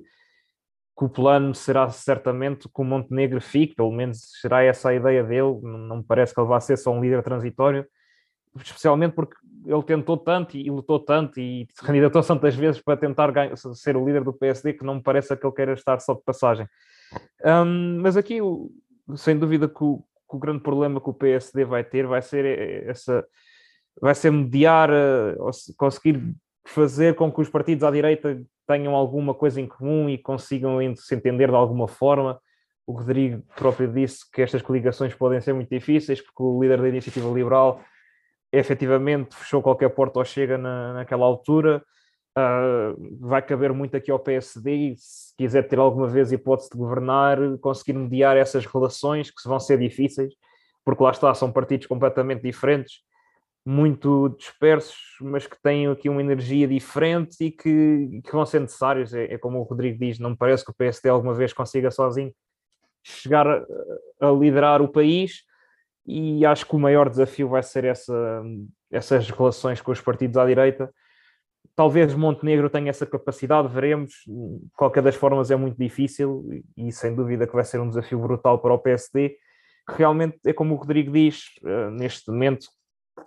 que 0.99 1.05
o 1.05 1.09
plano 1.09 1.55
será 1.55 1.87
certamente 1.87 2.67
que 2.67 2.81
o 2.81 2.83
Montenegro 2.83 3.39
fique, 3.39 3.73
pelo 3.73 3.89
menos 3.89 4.19
será 4.41 4.61
essa 4.63 4.89
a 4.89 4.93
ideia 4.93 5.23
dele. 5.23 5.57
Não 5.63 5.97
me 5.97 6.03
parece 6.03 6.33
que 6.33 6.41
ele 6.41 6.49
vá 6.49 6.59
ser 6.59 6.75
só 6.75 6.91
um 6.91 6.99
líder 6.99 7.23
transitório, 7.23 7.87
especialmente 8.57 9.13
porque 9.13 9.37
ele 9.65 9.83
tentou 9.83 10.17
tanto 10.17 10.57
e 10.57 10.69
lutou 10.69 10.99
tanto 10.99 11.39
e 11.39 11.65
se 11.71 11.81
candidatou 11.81 12.21
tantas 12.21 12.53
vezes 12.53 12.81
para 12.81 12.97
tentar 12.97 13.31
ser 13.75 13.95
o 13.95 14.05
líder 14.05 14.25
do 14.25 14.33
PSD 14.33 14.73
que 14.73 14.83
não 14.83 14.95
me 14.95 15.01
parece 15.01 15.33
que 15.37 15.47
ele 15.47 15.55
queira 15.55 15.71
estar 15.71 16.01
só 16.01 16.13
de 16.13 16.21
passagem. 16.21 16.67
Um, 17.45 18.01
mas 18.01 18.17
aqui, 18.17 18.39
sem 19.15 19.39
dúvida, 19.39 19.69
que 19.69 19.81
o, 19.81 19.99
que 20.29 20.35
o 20.35 20.37
grande 20.39 20.59
problema 20.59 20.99
que 20.99 21.09
o 21.09 21.13
PSD 21.13 21.63
vai 21.63 21.85
ter 21.85 22.07
vai 22.07 22.21
ser 22.21 22.85
essa 22.89 23.25
vai 24.01 24.15
ser 24.15 24.31
mediar, 24.31 24.89
eh, 24.89 25.35
conseguir 25.77 26.35
fazer 26.65 27.15
com 27.15 27.31
que 27.31 27.41
os 27.41 27.49
partidos 27.49 27.83
à 27.83 27.91
direita 27.91 28.41
tenham 28.67 28.95
alguma 28.95 29.33
coisa 29.33 29.59
em 29.59 29.67
comum 29.67 30.09
e 30.09 30.17
consigam 30.17 30.77
se 30.95 31.15
entender 31.15 31.49
de 31.49 31.55
alguma 31.55 31.87
forma. 31.87 32.39
O 32.85 32.93
Rodrigo 32.93 33.43
próprio 33.55 33.91
disse 33.91 34.29
que 34.31 34.41
estas 34.41 34.61
coligações 34.61 35.13
podem 35.13 35.41
ser 35.41 35.53
muito 35.53 35.69
difíceis, 35.69 36.21
porque 36.21 36.43
o 36.43 36.61
líder 36.61 36.81
da 36.81 36.89
Iniciativa 36.89 37.29
Liberal 37.29 37.81
efetivamente 38.51 39.35
fechou 39.35 39.61
qualquer 39.61 39.89
porta 39.89 40.19
ou 40.19 40.25
chega 40.25 40.57
na, 40.57 40.93
naquela 40.93 41.25
altura. 41.25 41.83
Uh, 42.37 43.17
vai 43.19 43.41
caber 43.41 43.73
muito 43.73 43.97
aqui 43.97 44.11
ao 44.11 44.19
PSD, 44.19 44.95
se 44.97 45.35
quiser 45.35 45.67
ter 45.67 45.79
alguma 45.79 46.07
vez 46.07 46.31
hipótese 46.31 46.69
de 46.69 46.77
governar, 46.77 47.37
conseguir 47.59 47.93
mediar 47.93 48.37
essas 48.37 48.65
relações 48.65 49.29
que 49.31 49.47
vão 49.47 49.59
ser 49.59 49.79
difíceis, 49.79 50.33
porque 50.85 51.03
lá 51.03 51.11
está, 51.11 51.33
são 51.33 51.51
partidos 51.51 51.87
completamente 51.87 52.43
diferentes 52.43 52.99
muito 53.69 54.29
dispersos, 54.29 54.97
mas 55.21 55.45
que 55.45 55.61
têm 55.61 55.85
aqui 55.87 56.09
uma 56.09 56.21
energia 56.21 56.67
diferente 56.67 57.37
e 57.39 57.51
que, 57.51 58.19
que 58.23 58.31
vão 58.31 58.43
ser 58.43 58.61
necessários. 58.61 59.13
É, 59.13 59.35
é, 59.35 59.37
como 59.37 59.59
o 59.59 59.63
Rodrigo 59.63 59.99
diz, 59.99 60.17
não 60.17 60.31
me 60.31 60.35
parece 60.35 60.65
que 60.65 60.71
o 60.71 60.73
PSD 60.73 61.07
alguma 61.07 61.35
vez 61.35 61.53
consiga 61.53 61.91
sozinho 61.91 62.33
chegar 63.03 63.47
a, 63.47 63.63
a, 64.21 64.31
liderar 64.31 64.81
o 64.81 64.87
país 64.87 65.43
e 66.03 66.43
acho 66.47 66.65
que 66.65 66.75
o 66.75 66.79
maior 66.79 67.11
desafio 67.11 67.47
vai 67.47 67.61
ser 67.61 67.85
essa, 67.85 68.43
essas 68.91 69.29
relações 69.29 69.79
com 69.81 69.91
os 69.91 70.01
partidos 70.01 70.37
à 70.37 70.47
direita. 70.47 70.91
Talvez 71.75 72.15
Montenegro 72.15 72.71
tenha 72.71 72.89
essa 72.89 73.05
capacidade, 73.05 73.67
veremos. 73.67 74.15
Qualquer 74.75 75.03
das 75.03 75.15
formas 75.15 75.51
é 75.51 75.55
muito 75.55 75.77
difícil 75.77 76.63
e 76.75 76.91
sem 76.91 77.13
dúvida 77.13 77.45
que 77.45 77.53
vai 77.53 77.63
ser 77.63 77.79
um 77.79 77.87
desafio 77.87 78.17
brutal 78.17 78.57
para 78.57 78.73
o 78.73 78.79
PSD. 78.79 79.37
Realmente 79.87 80.39
é 80.43 80.53
como 80.53 80.73
o 80.73 80.77
Rodrigo 80.77 81.11
diz, 81.11 81.51
eh, 81.63 81.89
neste 81.91 82.31
momento 82.31 82.67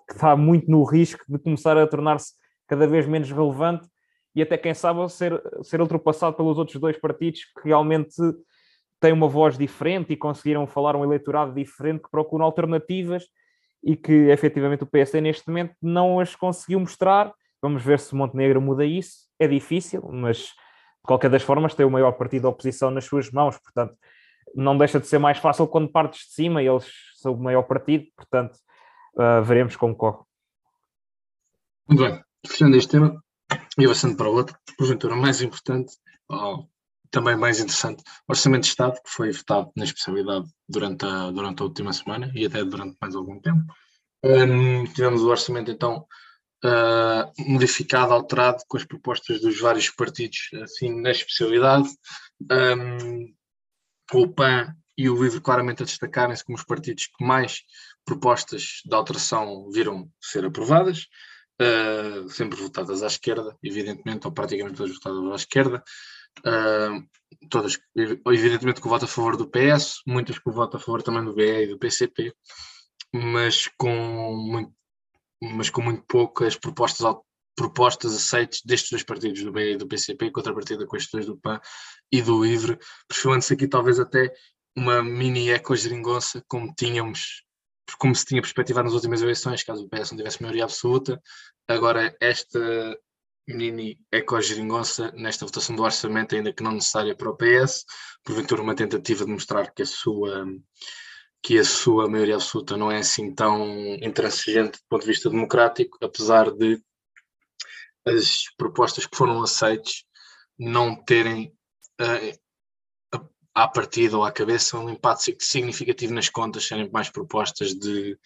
que 0.08 0.14
está 0.14 0.36
muito 0.36 0.70
no 0.70 0.84
risco 0.84 1.24
de 1.28 1.38
começar 1.38 1.76
a 1.76 1.86
tornar-se 1.86 2.32
cada 2.66 2.86
vez 2.86 3.06
menos 3.06 3.30
relevante 3.30 3.88
e 4.34 4.42
até 4.42 4.56
quem 4.56 4.72
sabe 4.72 5.06
ser, 5.10 5.40
ser 5.62 5.80
ultrapassado 5.80 6.36
pelos 6.36 6.58
outros 6.58 6.80
dois 6.80 6.98
partidos 6.98 7.44
que 7.44 7.68
realmente 7.68 8.14
têm 9.00 9.12
uma 9.12 9.28
voz 9.28 9.58
diferente 9.58 10.12
e 10.12 10.16
conseguiram 10.16 10.66
falar 10.66 10.96
um 10.96 11.04
eleitorado 11.04 11.52
diferente 11.52 12.02
que 12.02 12.10
procuram 12.10 12.44
alternativas 12.44 13.24
e 13.84 13.96
que 13.96 14.30
efetivamente 14.30 14.84
o 14.84 14.86
PSD 14.86 15.20
neste 15.20 15.46
momento 15.48 15.74
não 15.82 16.20
as 16.20 16.36
conseguiu 16.36 16.80
mostrar. 16.80 17.32
Vamos 17.60 17.82
ver 17.82 17.98
se 17.98 18.14
Montenegro 18.14 18.60
muda 18.60 18.84
isso. 18.84 19.28
É 19.38 19.46
difícil, 19.46 20.08
mas 20.12 20.38
de 20.38 21.06
qualquer 21.06 21.28
das 21.28 21.42
formas 21.42 21.74
tem 21.74 21.84
o 21.84 21.90
maior 21.90 22.12
partido 22.12 22.42
da 22.42 22.48
oposição 22.48 22.90
nas 22.90 23.04
suas 23.04 23.30
mãos, 23.30 23.58
portanto 23.58 23.94
não 24.54 24.76
deixa 24.76 25.00
de 25.00 25.06
ser 25.06 25.18
mais 25.18 25.38
fácil 25.38 25.66
quando 25.66 25.90
partes 25.90 26.26
de 26.26 26.34
cima, 26.34 26.62
eles 26.62 26.86
são 27.16 27.32
o 27.32 27.42
maior 27.42 27.62
partido, 27.62 28.04
portanto 28.16 28.56
uh, 29.14 29.42
veremos 29.44 29.76
como 29.76 29.96
corre. 29.96 30.24
Muito 31.88 32.02
bem, 32.02 32.24
fechando 32.46 32.76
este 32.76 32.90
tema 32.90 33.22
e 33.78 33.84
avançando 33.84 34.16
para 34.16 34.28
o 34.28 34.34
outro, 34.34 34.56
porventura 34.76 35.16
mais 35.16 35.42
importante, 35.42 35.96
ou 36.28 36.70
também 37.10 37.36
mais 37.36 37.60
interessante, 37.60 38.02
Orçamento 38.26 38.62
de 38.62 38.68
Estado, 38.68 38.94
que 38.94 39.10
foi 39.10 39.30
votado 39.30 39.70
na 39.76 39.84
especialidade 39.84 40.48
durante 40.68 41.04
a, 41.04 41.30
durante 41.30 41.60
a 41.60 41.64
última 41.64 41.92
semana 41.92 42.32
e 42.34 42.46
até 42.46 42.64
durante 42.64 42.96
mais 43.00 43.14
algum 43.14 43.38
tempo. 43.38 43.62
Um, 44.24 44.84
tivemos 44.84 45.22
o 45.22 45.28
orçamento 45.28 45.70
então 45.70 46.06
uh, 46.64 47.50
modificado, 47.50 48.14
alterado 48.14 48.62
com 48.66 48.76
as 48.76 48.84
propostas 48.84 49.40
dos 49.40 49.60
vários 49.60 49.90
partidos 49.90 50.38
assim 50.62 51.00
na 51.00 51.10
especialidade. 51.10 51.88
Um, 52.50 53.34
o 54.14 54.28
PAN 54.28 54.74
e 54.96 55.08
o 55.08 55.22
LIVRE 55.22 55.40
claramente 55.40 55.82
a 55.82 55.86
destacarem-se 55.86 56.44
como 56.44 56.56
os 56.56 56.64
partidos 56.64 57.06
que 57.06 57.24
mais 57.24 57.62
propostas 58.04 58.82
de 58.84 58.94
alteração 58.94 59.70
viram 59.70 60.10
ser 60.20 60.44
aprovadas, 60.44 61.06
uh, 61.60 62.28
sempre 62.28 62.60
votadas 62.60 63.02
à 63.02 63.06
esquerda, 63.06 63.56
evidentemente, 63.62 64.26
ou 64.26 64.32
praticamente 64.32 64.76
todas 64.76 64.94
votadas 64.94 65.32
à 65.32 65.34
esquerda. 65.36 65.84
Uh, 66.40 67.48
todas, 67.48 67.78
evidentemente, 67.94 68.80
com 68.80 68.88
o 68.88 68.90
voto 68.90 69.04
a 69.04 69.08
favor 69.08 69.36
do 69.36 69.48
PS, 69.48 70.00
muitas 70.06 70.38
com 70.38 70.50
o 70.50 70.52
voto 70.52 70.76
a 70.76 70.80
favor 70.80 71.02
também 71.02 71.24
do 71.24 71.34
BE 71.34 71.64
e 71.64 71.66
do 71.66 71.78
PCP, 71.78 72.34
mas 73.12 73.68
com 73.76 74.34
muito, 74.34 74.72
mas 75.40 75.70
com 75.70 75.82
muito 75.82 76.02
poucas 76.06 76.56
propostas, 76.56 77.06
propostas 77.54 78.14
aceites 78.14 78.62
destes 78.64 78.90
dois 78.90 79.02
partidos, 79.02 79.42
do 79.42 79.52
BE 79.52 79.72
e 79.72 79.76
do 79.76 79.86
PCP, 79.86 80.30
contrapartida 80.30 80.86
com 80.86 80.96
estes 80.96 81.12
dois 81.12 81.26
do 81.26 81.36
PAN 81.36 81.60
e 82.10 82.22
do 82.22 82.42
LIVRE, 82.42 82.78
perfilando-se 83.08 83.52
aqui 83.52 83.68
talvez 83.68 84.00
até 84.00 84.32
uma 84.76 85.02
mini 85.02 85.50
eco-geringonça, 85.50 86.42
como 86.48 86.72
tínhamos 86.74 87.44
como 87.98 88.14
se 88.14 88.24
tinha 88.24 88.42
perspectivado 88.42 88.84
nas 88.84 88.94
últimas 88.94 89.22
eleições, 89.22 89.62
caso 89.62 89.84
o 89.84 89.88
PS 89.88 90.10
não 90.10 90.18
tivesse 90.18 90.42
maioria 90.42 90.64
absoluta. 90.64 91.20
Agora, 91.68 92.14
esta 92.20 92.96
mini 93.46 93.98
eco-geringonça 94.10 95.12
nesta 95.12 95.44
votação 95.44 95.74
do 95.74 95.82
orçamento, 95.82 96.34
ainda 96.34 96.52
que 96.52 96.62
não 96.62 96.72
necessária 96.72 97.14
para 97.16 97.30
o 97.30 97.36
PS, 97.36 97.84
porventura 98.24 98.62
uma 98.62 98.74
tentativa 98.74 99.24
de 99.24 99.30
mostrar 99.30 99.72
que 99.72 99.82
a 99.82 99.86
sua 99.86 100.46
que 101.44 101.58
a 101.58 101.64
sua 101.64 102.08
maioria 102.08 102.36
absoluta 102.36 102.76
não 102.76 102.90
é 102.90 102.98
assim 102.98 103.34
tão 103.34 103.66
intransigente 104.00 104.78
do 104.78 104.84
ponto 104.88 105.02
de 105.02 105.08
vista 105.08 105.28
democrático, 105.28 105.98
apesar 106.00 106.52
de 106.52 106.80
as 108.06 108.44
propostas 108.56 109.06
que 109.06 109.16
foram 109.16 109.42
aceites 109.42 110.04
não 110.56 110.94
terem 110.94 111.52
uh, 112.00 112.41
à 113.54 113.68
partida 113.68 114.16
ou 114.16 114.24
à 114.24 114.32
cabeça 114.32 114.78
um 114.78 114.90
impacto 114.90 115.34
significativo 115.40 116.14
nas 116.14 116.28
contas, 116.28 116.66
serem 116.66 116.90
mais 116.90 117.10
propostas 117.10 117.74
de 117.74 118.18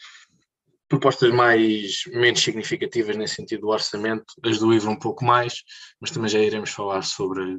propostas 0.88 1.32
mais 1.32 2.04
menos 2.06 2.40
significativas 2.40 3.16
nesse 3.16 3.34
sentido 3.34 3.62
do 3.62 3.68
orçamento, 3.68 4.26
as 4.44 4.58
do 4.58 4.72
IVA 4.72 4.90
um 4.90 4.98
pouco 4.98 5.24
mais, 5.24 5.64
mas 6.00 6.10
também 6.10 6.28
já 6.28 6.38
iremos 6.38 6.70
falar 6.70 7.02
sobre, 7.02 7.58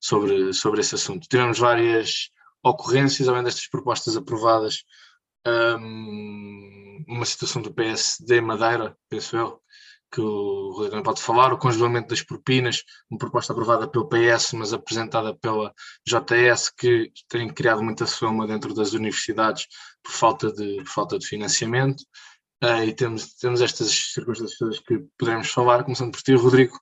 sobre, 0.00 0.52
sobre 0.52 0.80
esse 0.80 0.96
assunto. 0.96 1.28
Tivemos 1.28 1.58
várias 1.58 2.30
ocorrências, 2.64 3.28
além 3.28 3.44
destas 3.44 3.68
propostas 3.68 4.16
aprovadas, 4.16 4.82
um, 5.46 7.04
uma 7.06 7.24
situação 7.24 7.62
do 7.62 7.72
PSD 7.72 8.40
Madeira, 8.40 8.96
penso 9.08 9.36
eu, 9.36 9.60
que 10.14 10.20
o 10.20 10.70
Rodrigo 10.70 11.02
pode 11.02 11.20
falar, 11.20 11.52
o 11.52 11.58
congelamento 11.58 12.08
das 12.08 12.22
propinas, 12.22 12.84
uma 13.10 13.18
proposta 13.18 13.52
aprovada 13.52 13.88
pelo 13.88 14.08
PS, 14.08 14.52
mas 14.52 14.72
apresentada 14.72 15.34
pela 15.34 15.74
JS, 16.06 16.70
que 16.70 17.10
tem 17.28 17.52
criado 17.52 17.82
muita 17.82 18.06
soma 18.06 18.46
dentro 18.46 18.72
das 18.72 18.92
universidades 18.92 19.66
por 20.04 20.12
falta 20.12 20.52
de, 20.52 20.76
por 20.76 20.86
falta 20.86 21.18
de 21.18 21.26
financiamento. 21.26 22.00
Uh, 22.62 22.84
e 22.86 22.94
temos, 22.94 23.34
temos 23.34 23.60
estas 23.60 23.90
circunstâncias 23.90 24.78
que 24.78 25.04
podemos 25.18 25.50
falar, 25.50 25.82
começando 25.82 26.12
por 26.12 26.22
ti, 26.22 26.32
Rodrigo, 26.34 26.76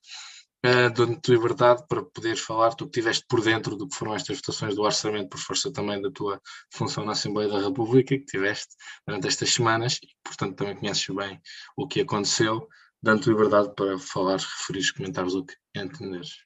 uh, 0.66 0.92
dando-te 0.95 1.31
liberdade 1.31 1.83
para 1.88 2.05
poderes 2.05 2.40
falar, 2.40 2.75
tu 2.75 2.85
que 2.85 2.99
estiveste 2.99 3.25
por 3.27 3.40
dentro 3.40 3.77
do 3.77 3.88
que 3.88 3.97
foram 3.97 4.14
estas 4.14 4.37
votações 4.37 4.75
do 4.75 4.83
orçamento, 4.83 5.31
por 5.31 5.40
força 5.40 5.73
também 5.73 6.03
da 6.03 6.11
tua 6.11 6.38
função 6.71 7.07
na 7.07 7.12
Assembleia 7.12 7.49
da 7.49 7.61
República, 7.61 8.14
que 8.14 8.27
tiveste 8.27 8.77
durante 9.07 9.27
estas 9.27 9.51
semanas, 9.55 9.99
e 10.03 10.09
portanto 10.23 10.57
também 10.57 10.77
conheces 10.77 11.07
bem 11.07 11.40
o 11.75 11.88
que 11.88 12.03
aconteceu, 12.03 12.68
dando-te 13.02 13.30
liberdade 13.30 13.72
para 13.74 13.98
falar, 13.98 14.38
referir, 14.38 14.92
comentares 14.94 15.34
o 15.34 15.44
que 15.44 15.54
entenderes. 15.76 16.44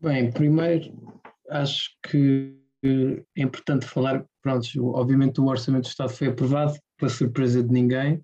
Bem, 0.00 0.32
primeiro 0.32 1.20
acho 1.50 1.90
que 2.02 2.56
é 2.82 3.42
importante 3.42 3.86
falar, 3.86 4.24
pronto, 4.42 4.66
obviamente 4.94 5.40
o 5.40 5.46
Orçamento 5.46 5.82
do 5.82 5.88
Estado 5.88 6.10
foi 6.10 6.28
aprovado, 6.28 6.78
para 6.96 7.08
surpresa 7.08 7.62
de 7.62 7.70
ninguém, 7.70 8.16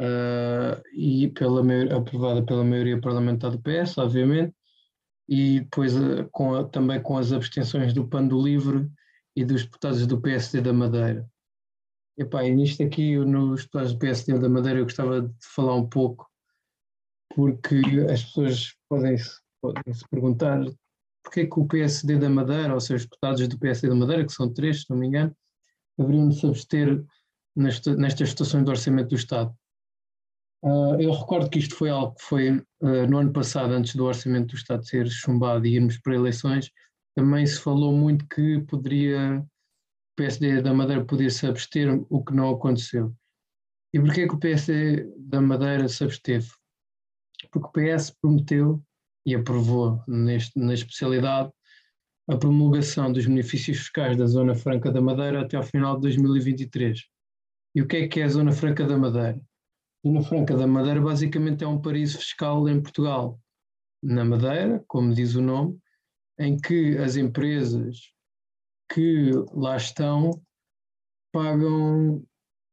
uh, 0.00 0.82
e 0.94 1.28
pela 1.28 1.62
aprovada 1.96 2.44
pela 2.44 2.64
maioria 2.64 3.00
parlamentar 3.00 3.50
do 3.50 3.60
PS, 3.60 3.98
obviamente, 3.98 4.54
e 5.28 5.60
depois 5.60 5.96
uh, 5.96 6.28
com 6.30 6.54
a, 6.54 6.64
também 6.64 7.00
com 7.00 7.16
as 7.16 7.32
abstenções 7.32 7.92
do 7.92 8.06
PAN 8.06 8.26
do 8.26 8.40
Livre 8.40 8.90
e 9.36 9.44
dos 9.44 9.64
deputados 9.64 10.06
do 10.06 10.20
PSD 10.20 10.60
da 10.60 10.72
Madeira. 10.72 11.28
Epá, 12.18 12.44
e 12.44 12.54
nisto 12.54 12.82
aqui, 12.82 13.16
nos 13.16 13.62
deputados 13.62 13.92
do 13.92 13.98
PSD 13.98 14.38
da 14.38 14.48
Madeira, 14.48 14.78
eu 14.78 14.84
gostava 14.84 15.22
de 15.22 15.34
falar 15.40 15.74
um 15.74 15.88
pouco, 15.88 16.28
porque 17.34 17.76
as 18.10 18.24
pessoas 18.24 18.74
podem 18.88 19.16
se, 19.16 19.40
podem 19.60 19.94
-se 19.94 20.06
perguntar 20.08 20.62
porque 21.22 21.40
é 21.40 21.46
que 21.46 21.58
o 21.58 21.66
PSD 21.66 22.18
da 22.18 22.28
Madeira, 22.28 22.74
ou 22.74 22.80
seja, 22.80 22.96
os 22.96 23.04
deputados 23.04 23.48
do 23.48 23.58
PSD 23.58 23.88
da 23.88 23.94
Madeira, 23.94 24.26
que 24.26 24.32
são 24.32 24.52
três, 24.52 24.82
se 24.82 24.90
não 24.90 24.96
me 24.96 25.06
engano, 25.06 25.34
deveriam 25.96 26.30
se 26.30 26.46
abster 26.46 27.04
nesta, 27.56 27.94
nestas 27.96 28.30
situações 28.30 28.64
do 28.64 28.70
Orçamento 28.70 29.08
do 29.10 29.14
Estado. 29.14 29.54
Uh, 30.64 31.00
eu 31.00 31.12
recordo 31.12 31.50
que 31.50 31.58
isto 31.58 31.74
foi 31.74 31.90
algo 31.90 32.14
que 32.14 32.22
foi 32.22 32.50
uh, 32.50 33.06
no 33.08 33.18
ano 33.18 33.32
passado, 33.32 33.72
antes 33.72 33.94
do 33.94 34.04
Orçamento 34.04 34.48
do 34.48 34.56
Estado 34.56 34.86
ser 34.86 35.08
chumbado 35.08 35.66
e 35.66 35.74
irmos 35.74 35.98
para 35.98 36.14
eleições, 36.14 36.70
também 37.14 37.44
se 37.46 37.60
falou 37.60 37.92
muito 37.92 38.26
que 38.28 38.60
poderia, 38.62 39.44
PSD 40.16 40.62
da 40.62 40.74
Madeira 40.74 41.04
podia 41.04 41.30
se 41.30 41.46
abster, 41.46 42.04
o 42.08 42.24
que 42.24 42.34
não 42.34 42.50
aconteceu. 42.50 43.14
E 43.94 44.00
porquê 44.00 44.26
que 44.26 44.34
o 44.34 44.38
PSD 44.38 45.04
da 45.18 45.40
Madeira 45.40 45.88
se 45.88 46.04
absteve? 46.04 46.48
Porque 47.50 47.68
o 47.68 47.72
PS 47.72 48.10
prometeu 48.10 48.82
e 49.26 49.34
aprovou 49.34 50.02
neste, 50.06 50.58
na 50.58 50.74
especialidade 50.74 51.50
a 52.28 52.36
promulgação 52.36 53.12
dos 53.12 53.26
benefícios 53.26 53.78
fiscais 53.78 54.16
da 54.16 54.26
Zona 54.26 54.54
Franca 54.54 54.90
da 54.90 55.00
Madeira 55.00 55.42
até 55.42 55.56
ao 55.56 55.62
final 55.62 55.96
de 55.96 56.02
2023. 56.02 57.04
E 57.74 57.82
o 57.82 57.86
que 57.86 57.96
é 57.96 58.08
que 58.08 58.20
é 58.20 58.24
a 58.24 58.28
Zona 58.28 58.52
Franca 58.52 58.86
da 58.86 58.96
Madeira? 58.96 59.40
A 60.04 60.08
Zona 60.08 60.22
Franca 60.22 60.56
da 60.56 60.66
Madeira 60.66 61.00
basicamente 61.00 61.64
é 61.64 61.66
um 61.66 61.80
paraíso 61.80 62.18
fiscal 62.18 62.68
em 62.68 62.80
Portugal, 62.80 63.40
na 64.02 64.24
Madeira, 64.24 64.84
como 64.86 65.14
diz 65.14 65.34
o 65.34 65.42
nome, 65.42 65.78
em 66.38 66.56
que 66.58 66.96
as 66.98 67.16
empresas 67.16 68.12
que 68.92 69.30
lá 69.52 69.76
estão 69.76 70.30
pagam 71.32 72.22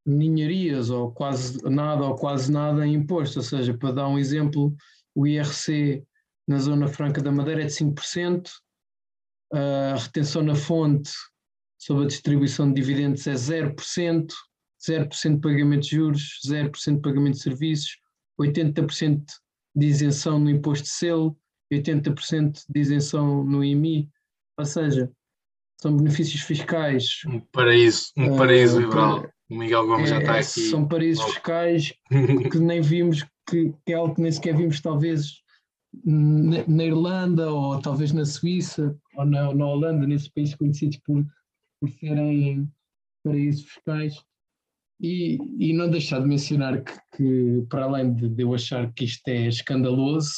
ninharias 0.06 0.90
ou 0.90 1.12
quase 1.12 1.62
nada 1.64 2.04
ou 2.04 2.14
quase 2.14 2.50
nada 2.52 2.86
em 2.86 2.94
imposto. 2.94 3.38
Ou 3.38 3.44
seja, 3.44 3.76
para 3.76 3.92
dar 3.92 4.08
um 4.08 4.18
exemplo, 4.18 4.74
o 5.14 5.26
IRC 5.26 6.04
na 6.46 6.58
Zona 6.58 6.88
Franca 6.88 7.22
da 7.22 7.32
Madeira 7.32 7.62
é 7.62 7.66
de 7.66 7.72
5%, 7.72 8.50
a 9.52 9.96
retenção 9.96 10.42
na 10.42 10.54
fonte 10.54 11.10
sobre 11.78 12.04
a 12.04 12.08
distribuição 12.08 12.68
de 12.68 12.80
dividendos 12.80 13.26
é 13.26 13.34
0%, 13.34 14.28
0% 14.86 15.34
de 15.34 15.40
pagamento 15.40 15.82
de 15.82 15.96
juros, 15.96 16.40
0% 16.46 16.96
de 16.96 17.00
pagamento 17.00 17.34
de 17.34 17.42
serviços, 17.42 17.98
80% 18.40 19.24
de 19.74 19.86
isenção 19.86 20.38
no 20.38 20.50
imposto 20.50 20.84
de 20.84 20.90
selo, 20.90 21.36
80% 21.72 22.64
de 22.68 22.80
isenção 22.80 23.44
no 23.44 23.64
IMI, 23.64 24.08
ou 24.58 24.64
seja, 24.64 25.10
são 25.80 25.96
benefícios 25.96 26.42
fiscais. 26.42 27.22
Um 27.26 27.40
paraíso, 27.40 28.12
um 28.16 28.36
paraíso 28.36 28.76
uh, 28.76 28.80
liberal. 28.80 29.20
Para, 29.22 29.32
o 29.50 29.54
Miguel 29.56 29.86
Gomes 29.86 30.10
é, 30.10 30.14
já 30.14 30.18
está 30.20 30.34
aqui. 30.34 30.70
São 30.70 30.86
paraísos 30.86 31.24
fiscais 31.24 31.94
que 32.52 32.58
nem 32.58 32.82
vimos, 32.82 33.26
que, 33.48 33.72
que 33.84 33.92
é 33.92 33.94
algo 33.94 34.14
que 34.14 34.20
nem 34.20 34.30
sequer 34.30 34.56
vimos 34.56 34.80
talvez 34.80 35.40
na, 36.04 36.66
na 36.68 36.84
Irlanda 36.84 37.50
ou 37.50 37.80
talvez 37.80 38.12
na 38.12 38.26
Suíça 38.26 38.96
ou 39.16 39.24
na, 39.24 39.54
na 39.54 39.66
Holanda, 39.66 40.06
nesses 40.06 40.28
países 40.28 40.54
conhecidos 40.54 40.98
por, 40.98 41.24
por 41.80 41.90
serem 41.90 42.70
paraísos 43.24 43.64
fiscais. 43.64 44.22
E, 45.02 45.38
e 45.58 45.72
não 45.72 45.88
deixar 45.88 46.20
de 46.20 46.28
mencionar 46.28 46.84
que, 46.84 46.92
que, 47.16 47.66
para 47.70 47.84
além 47.84 48.12
de, 48.12 48.28
de 48.28 48.42
eu 48.42 48.54
achar 48.54 48.92
que 48.92 49.06
isto 49.06 49.26
é 49.28 49.46
escandaloso, 49.46 50.34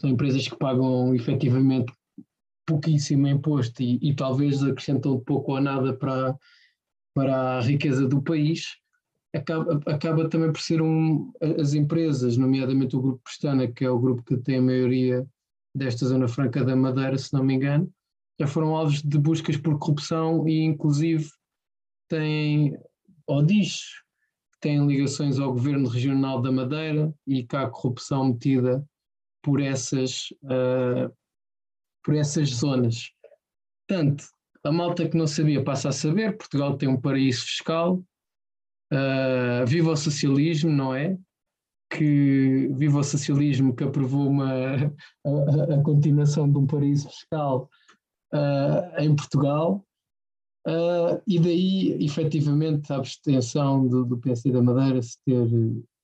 são 0.00 0.08
empresas 0.08 0.48
que 0.48 0.56
pagam 0.56 1.14
efetivamente 1.14 1.92
pouquíssimo 2.66 3.28
imposto 3.28 3.82
e, 3.82 3.98
e 4.02 4.14
talvez 4.14 4.62
acrescentam 4.62 5.20
pouco 5.20 5.52
ou 5.52 5.60
nada 5.60 5.94
para, 5.94 6.36
para 7.14 7.58
a 7.58 7.60
riqueza 7.60 8.06
do 8.06 8.20
país, 8.20 8.76
acaba, 9.34 9.80
acaba 9.86 10.28
também 10.28 10.52
por 10.52 10.60
ser 10.60 10.82
um, 10.82 11.32
as 11.60 11.74
empresas, 11.74 12.36
nomeadamente 12.36 12.96
o 12.96 13.00
Grupo 13.00 13.22
Pestana, 13.24 13.70
que 13.70 13.84
é 13.84 13.90
o 13.90 13.98
grupo 13.98 14.22
que 14.22 14.36
tem 14.36 14.58
a 14.58 14.62
maioria 14.62 15.26
desta 15.74 16.06
Zona 16.06 16.26
Franca 16.26 16.64
da 16.64 16.74
Madeira, 16.74 17.16
se 17.16 17.32
não 17.32 17.44
me 17.44 17.54
engano, 17.54 17.90
já 18.38 18.46
foram 18.46 18.76
alvos 18.76 19.02
de 19.02 19.18
buscas 19.18 19.56
por 19.56 19.78
corrupção 19.78 20.46
e 20.48 20.62
inclusive 20.62 21.30
tem, 22.08 22.76
ou 23.26 23.42
diz 23.42 23.82
tem 24.60 24.86
ligações 24.86 25.38
ao 25.38 25.52
governo 25.52 25.88
regional 25.88 26.40
da 26.40 26.50
Madeira 26.50 27.12
e 27.26 27.44
que 27.44 27.56
há 27.56 27.68
corrupção 27.68 28.28
metida 28.28 28.84
por 29.42 29.60
essas, 29.60 30.30
uh, 30.42 31.12
por 32.06 32.14
essas 32.14 32.50
zonas. 32.50 33.10
Portanto, 33.88 34.24
a 34.62 34.70
malta 34.70 35.08
que 35.08 35.16
não 35.16 35.26
sabia 35.26 35.64
passa 35.64 35.88
a 35.88 35.92
saber, 35.92 36.36
Portugal 36.36 36.76
tem 36.76 36.88
um 36.88 37.00
paraíso 37.00 37.44
fiscal, 37.44 37.96
uh, 38.92 39.66
viva 39.66 39.90
o 39.90 39.96
socialismo, 39.96 40.70
não 40.70 40.94
é? 40.94 41.18
Que 41.90 42.68
viva 42.74 43.00
o 43.00 43.04
socialismo 43.04 43.74
que 43.74 43.82
aprovou 43.82 44.28
uma, 44.28 44.52
a, 45.26 45.74
a 45.74 45.82
continuação 45.82 46.50
de 46.50 46.56
um 46.56 46.66
paraíso 46.66 47.10
fiscal 47.10 47.68
uh, 48.32 49.00
em 49.00 49.14
Portugal, 49.14 49.82
Uh, 50.68 51.22
e 51.28 51.38
daí, 51.38 52.04
efetivamente, 52.04 52.92
a 52.92 52.96
abstenção 52.96 53.86
do, 53.86 54.04
do 54.04 54.16
da 54.16 54.60
Madeira 54.60 55.00
se 55.00 55.16
ter, 55.24 55.48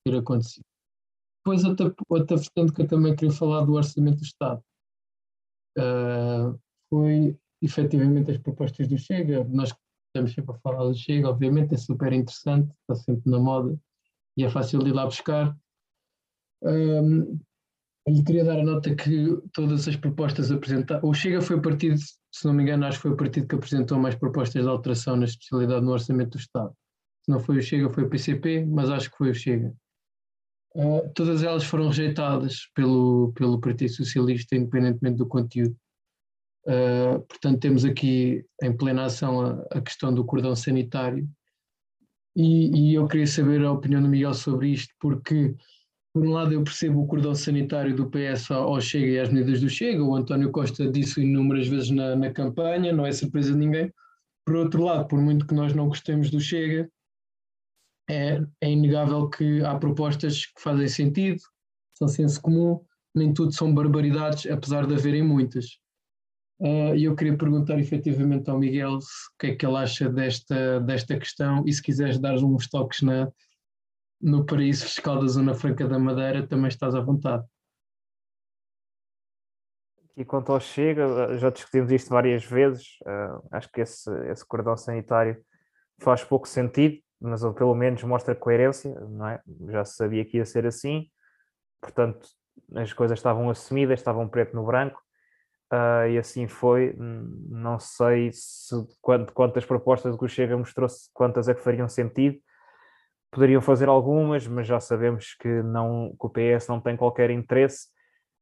ter 0.04 0.16
acontecido. 0.16 0.62
Depois, 1.44 1.64
outra, 1.64 1.92
outra 2.08 2.36
vertente 2.36 2.72
que 2.72 2.82
eu 2.82 2.86
também 2.86 3.16
queria 3.16 3.34
falar 3.34 3.62
do 3.64 3.72
Orçamento 3.72 4.18
do 4.18 4.22
Estado. 4.22 4.62
Uh, 5.78 6.58
foi 6.88 7.36
efetivamente 7.60 8.30
as 8.30 8.38
propostas 8.38 8.88
do 8.88 8.98
Chega. 8.98 9.44
Nós 9.44 9.74
estamos 10.08 10.34
sempre 10.34 10.54
a 10.54 10.58
falar 10.58 10.84
do 10.84 10.94
Chega, 10.94 11.28
obviamente 11.28 11.74
é 11.74 11.78
super 11.78 12.12
interessante, 12.12 12.70
está 12.80 12.94
sempre 12.94 13.30
na 13.30 13.38
moda 13.38 13.78
e 14.36 14.44
é 14.44 14.50
fácil 14.50 14.80
de 14.80 14.90
ir 14.90 14.92
lá 14.92 15.04
buscar. 15.04 15.56
Um, 16.62 17.38
e 18.06 18.22
queria 18.24 18.44
dar 18.44 18.58
a 18.58 18.64
nota 18.64 18.94
que 18.94 19.40
todas 19.52 19.86
as 19.86 19.96
propostas 19.96 20.50
apresentadas. 20.50 21.04
O 21.04 21.14
Chega 21.14 21.40
foi 21.40 21.56
o 21.56 21.62
partido, 21.62 21.96
se 21.98 22.44
não 22.44 22.52
me 22.52 22.62
engano, 22.62 22.84
acho 22.84 22.98
que 22.98 23.02
foi 23.02 23.12
o 23.12 23.16
partido 23.16 23.46
que 23.46 23.54
apresentou 23.54 23.98
mais 23.98 24.16
propostas 24.16 24.62
de 24.62 24.68
alteração 24.68 25.16
na 25.16 25.24
especialidade 25.24 25.84
no 25.84 25.92
orçamento 25.92 26.30
do 26.30 26.38
Estado. 26.38 26.74
Se 27.24 27.30
não 27.30 27.38
foi 27.38 27.58
o 27.58 27.62
Chega, 27.62 27.88
foi 27.90 28.04
o 28.04 28.10
PCP, 28.10 28.66
mas 28.66 28.90
acho 28.90 29.10
que 29.10 29.16
foi 29.16 29.30
o 29.30 29.34
Chega. 29.34 29.72
Uh, 30.74 31.08
todas 31.14 31.42
elas 31.42 31.64
foram 31.64 31.88
rejeitadas 31.88 32.70
pelo, 32.74 33.32
pelo 33.34 33.60
Partido 33.60 33.92
Socialista, 33.92 34.56
independentemente 34.56 35.18
do 35.18 35.26
conteúdo. 35.26 35.76
Uh, 36.66 37.20
portanto, 37.28 37.60
temos 37.60 37.84
aqui 37.84 38.44
em 38.62 38.74
plena 38.74 39.04
ação 39.04 39.40
a, 39.40 39.78
a 39.78 39.80
questão 39.80 40.14
do 40.14 40.24
cordão 40.24 40.54
sanitário. 40.54 41.28
E, 42.34 42.90
e, 42.90 42.94
eu 42.94 43.06
queria 43.06 43.26
saber 43.26 43.62
a 43.62 43.72
opinião 43.72 44.00
do 44.00 44.08
Miguel 44.08 44.32
sobre 44.32 44.68
isto, 44.68 44.94
porque 44.98 45.54
por 46.14 46.24
um 46.24 46.30
lado 46.30 46.52
eu 46.52 46.62
percebo 46.62 47.02
o 47.02 47.06
cordão 47.06 47.34
sanitário 47.34 47.94
do 47.94 48.08
PS 48.08 48.50
ao 48.50 48.80
Chega 48.80 49.06
e 49.06 49.18
às 49.18 49.30
medidas 49.30 49.60
do 49.60 49.68
Chega, 49.68 50.02
o 50.02 50.14
António 50.14 50.50
Costa 50.50 50.90
disse 50.90 51.22
inúmeras 51.22 51.68
vezes 51.68 51.90
na, 51.90 52.16
na 52.16 52.30
campanha, 52.30 52.92
não 52.92 53.04
é 53.04 53.12
surpresa 53.12 53.52
de 53.52 53.58
ninguém. 53.58 53.92
Por 54.46 54.56
outro 54.56 54.82
lado, 54.82 55.06
por 55.08 55.20
muito 55.20 55.46
que 55.46 55.54
nós 55.54 55.74
não 55.74 55.88
gostemos 55.88 56.30
do 56.30 56.40
Chega, 56.40 56.88
é, 58.08 58.40
é 58.60 58.70
inegável 58.70 59.28
que 59.28 59.64
há 59.64 59.76
propostas 59.78 60.46
que 60.46 60.60
fazem 60.60 60.88
sentido, 60.88 61.40
são 61.94 62.08
senso 62.08 62.40
comum, 62.40 62.84
nem 63.14 63.32
tudo 63.32 63.52
são 63.52 63.74
barbaridades, 63.74 64.50
apesar 64.50 64.86
de 64.86 64.94
haverem 64.94 65.22
muitas. 65.22 65.80
Uh, 66.58 66.94
e 66.94 67.04
eu 67.04 67.16
queria 67.16 67.36
perguntar 67.36 67.78
efetivamente 67.78 68.48
ao 68.48 68.58
Miguel 68.58 68.94
o 68.94 69.00
que 69.38 69.48
é 69.48 69.54
que 69.56 69.66
ele 69.66 69.76
acha 69.76 70.08
desta, 70.08 70.80
desta 70.80 71.18
questão 71.18 71.64
e 71.66 71.72
se 71.72 71.82
quiseres 71.82 72.20
dar 72.20 72.36
uns 72.36 72.68
toques 72.68 73.02
na, 73.02 73.28
no 74.20 74.46
paraíso 74.46 74.84
fiscal 74.84 75.18
da 75.20 75.26
Zona 75.26 75.54
Franca 75.54 75.88
da 75.88 75.98
Madeira, 75.98 76.46
também 76.46 76.68
estás 76.68 76.94
à 76.94 77.00
vontade. 77.00 77.44
E 80.16 80.24
quanto 80.24 80.52
ao 80.52 80.60
Chega, 80.60 81.36
já 81.38 81.50
discutimos 81.50 81.90
isto 81.90 82.10
várias 82.10 82.44
vezes, 82.44 82.98
uh, 83.02 83.42
acho 83.50 83.68
que 83.72 83.80
esse, 83.80 84.10
esse 84.28 84.46
cordão 84.46 84.76
sanitário 84.76 85.42
faz 85.98 86.22
pouco 86.22 86.46
sentido, 86.46 87.02
mas 87.22 87.42
pelo 87.54 87.74
menos 87.74 88.02
mostra 88.02 88.34
coerência, 88.34 88.92
não 89.08 89.28
é? 89.28 89.40
Já 89.68 89.84
se 89.84 89.96
sabia 89.96 90.24
que 90.24 90.38
ia 90.38 90.44
ser 90.44 90.66
assim, 90.66 91.08
portanto 91.80 92.28
as 92.74 92.92
coisas 92.92 93.18
estavam 93.18 93.48
assumidas, 93.48 94.00
estavam 94.00 94.28
preto 94.28 94.54
no 94.54 94.64
branco, 94.64 95.00
uh, 95.72 96.08
e 96.08 96.18
assim 96.18 96.48
foi. 96.48 96.94
Não 96.98 97.78
sei 97.78 98.30
se 98.32 98.74
quantas 99.00 99.64
propostas 99.64 100.16
que 100.16 100.24
o 100.24 100.28
Chega 100.28 100.56
mostrou, 100.56 100.88
quantas 101.14 101.48
é 101.48 101.54
que 101.54 101.62
fariam 101.62 101.88
sentido, 101.88 102.38
poderiam 103.30 103.60
fazer 103.60 103.88
algumas, 103.88 104.46
mas 104.46 104.66
já 104.66 104.80
sabemos 104.80 105.34
que, 105.34 105.48
não, 105.62 106.14
que 106.20 106.26
o 106.26 106.30
PS 106.30 106.68
não 106.68 106.80
tem 106.80 106.96
qualquer 106.96 107.30
interesse 107.30 107.88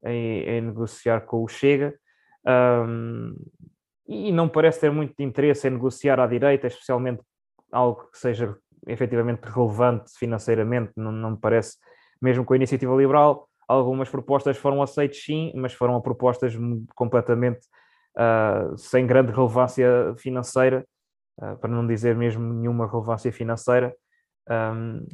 em, 0.03 0.43
em 0.43 0.61
negociar 0.61 1.21
com 1.21 1.43
o 1.43 1.47
Chega. 1.47 1.95
Um, 2.45 3.35
e 4.07 4.31
não 4.31 4.49
parece 4.49 4.81
ter 4.81 4.91
muito 4.91 5.21
interesse 5.21 5.67
em 5.67 5.71
negociar 5.71 6.19
à 6.19 6.27
direita, 6.27 6.67
especialmente 6.67 7.21
algo 7.71 8.09
que 8.11 8.17
seja 8.17 8.57
efetivamente 8.87 9.43
relevante 9.45 10.11
financeiramente, 10.17 10.91
não, 10.95 11.11
não 11.11 11.31
me 11.31 11.37
parece, 11.37 11.77
mesmo 12.21 12.43
com 12.45 12.53
a 12.53 12.57
iniciativa 12.57 12.95
liberal, 12.95 13.47
algumas 13.67 14.09
propostas 14.09 14.57
foram 14.57 14.81
aceitas 14.81 15.23
sim, 15.23 15.51
mas 15.55 15.73
foram 15.73 15.99
propostas 16.01 16.53
completamente 16.95 17.61
uh, 18.17 18.77
sem 18.77 19.05
grande 19.05 19.31
relevância 19.31 20.13
financeira, 20.17 20.85
uh, 21.41 21.57
para 21.57 21.69
não 21.69 21.85
dizer 21.85 22.15
mesmo 22.15 22.53
nenhuma 22.53 22.89
relevância 22.89 23.31
financeira, 23.31 23.95
um, 24.49 25.05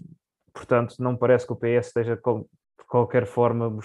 portanto, 0.54 0.96
não 1.00 1.16
parece 1.16 1.46
que 1.46 1.54
o 1.54 1.56
PS 1.56 1.88
esteja 1.88 2.16
de 2.16 2.22
qualquer 2.88 3.26
forma 3.26 3.78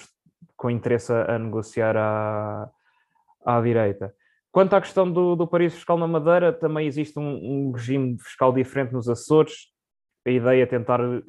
com 0.56 0.70
interesse 0.70 1.12
a, 1.12 1.38
negociar 1.38 1.96
à, 1.96 2.70
à 3.44 3.60
direita. 3.60 4.14
Quanto 4.50 4.74
à 4.74 4.80
questão 4.80 5.10
do, 5.10 5.34
do 5.34 5.46
paraíso 5.46 5.76
fiscal 5.76 5.98
na 5.98 6.06
Madeira, 6.06 6.52
também 6.52 6.86
existe 6.86 7.18
um, 7.18 7.68
um, 7.68 7.72
regime 7.72 8.18
fiscal 8.18 8.52
diferente 8.52 8.92
nos 8.92 9.08
Açores. 9.08 9.71
A 10.24 10.30
ideia 10.30 10.62
é 10.62 10.66
tentar 10.66 11.00
uh, 11.00 11.22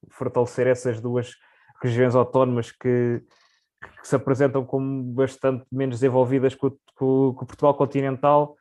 fortalecer 0.10 0.66
essas 0.66 1.00
duas 1.00 1.34
regiões 1.82 2.14
autónomas 2.14 2.72
que, 2.72 3.22
que, 4.00 4.08
se 4.08 4.16
apresentam 4.16 4.64
como 4.64 5.02
bastante 5.12 5.64
menos 5.70 5.96
desenvolvidas 5.96 6.54
que 6.54 6.66
o, 6.66 6.70
que 6.70 7.04
o 7.04 7.46
Portugal 7.46 7.74
continental. 7.74 8.56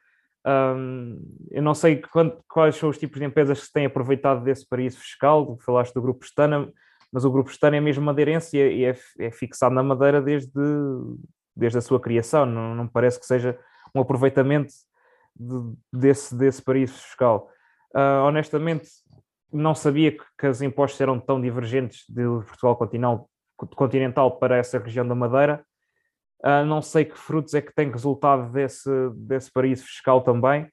Um, 0.46 1.22
eu 1.52 1.64
não 1.64 1.74
sei 1.74 2.02
quanto, 2.02 2.44
quais 2.50 2.76
são 2.76 2.90
os 2.90 2.98
tipos 2.98 3.20
de 3.20 3.26
empresas 3.26 3.60
que 3.62 3.66
se 3.68 3.72
têm 3.72 3.86
aproveitado 3.86 4.44
desse 4.44 4.68
paraíso 4.68 5.00
fiscal, 5.00 5.58
falaste 5.66 5.94
do 5.94 6.02
Grupo 6.02 6.26
Estana, 6.26 6.70
mas 7.12 7.24
o 7.24 7.32
Grupo 7.32 7.50
Estana 7.50 7.78
é 7.78 7.80
mesmo 7.80 8.04
madeirense 8.04 8.58
e 8.58 8.86
é, 8.86 8.98
é, 9.20 9.32
fixado 9.32 9.74
na 9.74 9.84
Madeira 9.84 10.22
desde, 10.22 10.52
desde 11.56 11.78
a 11.78 11.82
sua 11.82 12.00
criação, 12.00 12.46
não, 12.46 12.76
não 12.76 12.88
parece 12.88 13.20
que 13.20 13.26
seja 13.26 13.58
um 13.96 14.02
aproveitamento 14.02 14.74
de, 15.36 15.76
desse, 15.94 16.36
desse 16.36 16.62
paraíso 16.62 16.94
fiscal. 16.94 17.50
Uh, 17.96 18.26
honestamente, 18.26 18.88
não 19.54 19.76
sabia 19.76 20.18
que, 20.38 20.48
os 20.48 20.62
impostos 20.62 21.00
eram 21.00 21.20
tão 21.20 21.40
divergentes 21.40 22.04
de 22.10 22.24
Portugal 22.46 22.78
continental, 23.76 24.38
para 24.38 24.58
essa 24.58 24.80
região 24.80 25.08
da 25.08 25.16
Madeira. 25.16 25.64
Uh, 26.44 26.66
não 26.66 26.82
sei 26.82 27.06
que 27.06 27.18
frutos 27.18 27.54
é 27.54 27.62
que 27.62 27.74
tem 27.74 27.90
resultado 27.90 28.52
desse, 28.52 28.90
desse 29.16 29.52
paraíso 29.52 29.86
fiscal 29.86 30.22
também. 30.22 30.68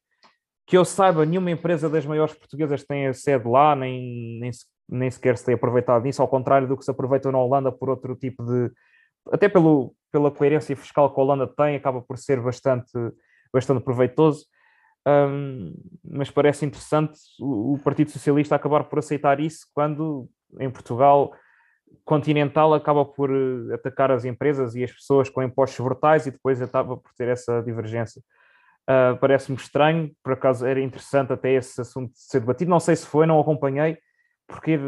Que 0.66 0.76
eu 0.76 0.84
saiba, 0.84 1.24
nenhuma 1.24 1.50
empresa 1.50 1.88
das 1.88 2.06
maiores 2.06 2.34
portuguesas 2.34 2.84
tem 2.84 3.06
a 3.06 3.12
sede 3.12 3.46
lá, 3.46 3.76
nem, 3.76 4.40
nem, 4.40 4.50
nem 4.88 5.10
sequer 5.10 5.36
se 5.36 5.44
tem 5.44 5.54
aproveitado 5.54 6.02
disso, 6.02 6.22
ao 6.22 6.28
contrário 6.28 6.66
do 6.66 6.76
que 6.76 6.84
se 6.84 6.90
aproveita 6.90 7.30
na 7.30 7.38
Holanda 7.38 7.70
por 7.70 7.90
outro 7.90 8.16
tipo 8.16 8.44
de. 8.44 8.70
Até 9.30 9.48
pelo, 9.48 9.94
pela 10.10 10.30
coerência 10.30 10.76
fiscal 10.76 11.12
que 11.12 11.20
a 11.20 11.22
Holanda 11.22 11.46
tem, 11.46 11.76
acaba 11.76 12.00
por 12.00 12.18
ser 12.18 12.40
bastante, 12.40 12.90
bastante 13.52 13.84
proveitoso. 13.84 14.46
Um, 15.06 15.74
mas 16.04 16.30
parece 16.30 16.66
interessante 16.66 17.18
o, 17.40 17.74
o 17.74 17.78
Partido 17.78 18.10
Socialista 18.10 18.54
acabar 18.54 18.84
por 18.84 18.98
aceitar 18.98 19.40
isso 19.40 19.66
quando 19.72 20.28
em 20.58 20.70
Portugal 20.70 21.32
Continental 22.04 22.74
acaba 22.74 23.04
por 23.04 23.30
eh, 23.30 23.74
atacar 23.74 24.10
as 24.10 24.24
empresas 24.24 24.74
e 24.74 24.84
as 24.84 24.92
pessoas 24.92 25.28
com 25.28 25.42
impostos 25.42 25.80
brutais 25.84 26.26
e 26.26 26.30
depois 26.30 26.60
acaba 26.60 26.96
por 26.96 27.12
ter 27.14 27.28
essa 27.28 27.62
divergência. 27.62 28.22
Uh, 28.82 29.16
Parece-me 29.20 29.56
estranho, 29.56 30.10
por 30.22 30.32
acaso 30.32 30.66
era 30.66 30.80
interessante 30.80 31.32
até 31.32 31.52
esse 31.52 31.80
assunto 31.80 32.12
ser 32.14 32.40
debatido. 32.40 32.70
Não 32.70 32.80
sei 32.80 32.96
se 32.96 33.06
foi, 33.06 33.26
não 33.26 33.40
acompanhei, 33.40 33.98
porque 34.46 34.78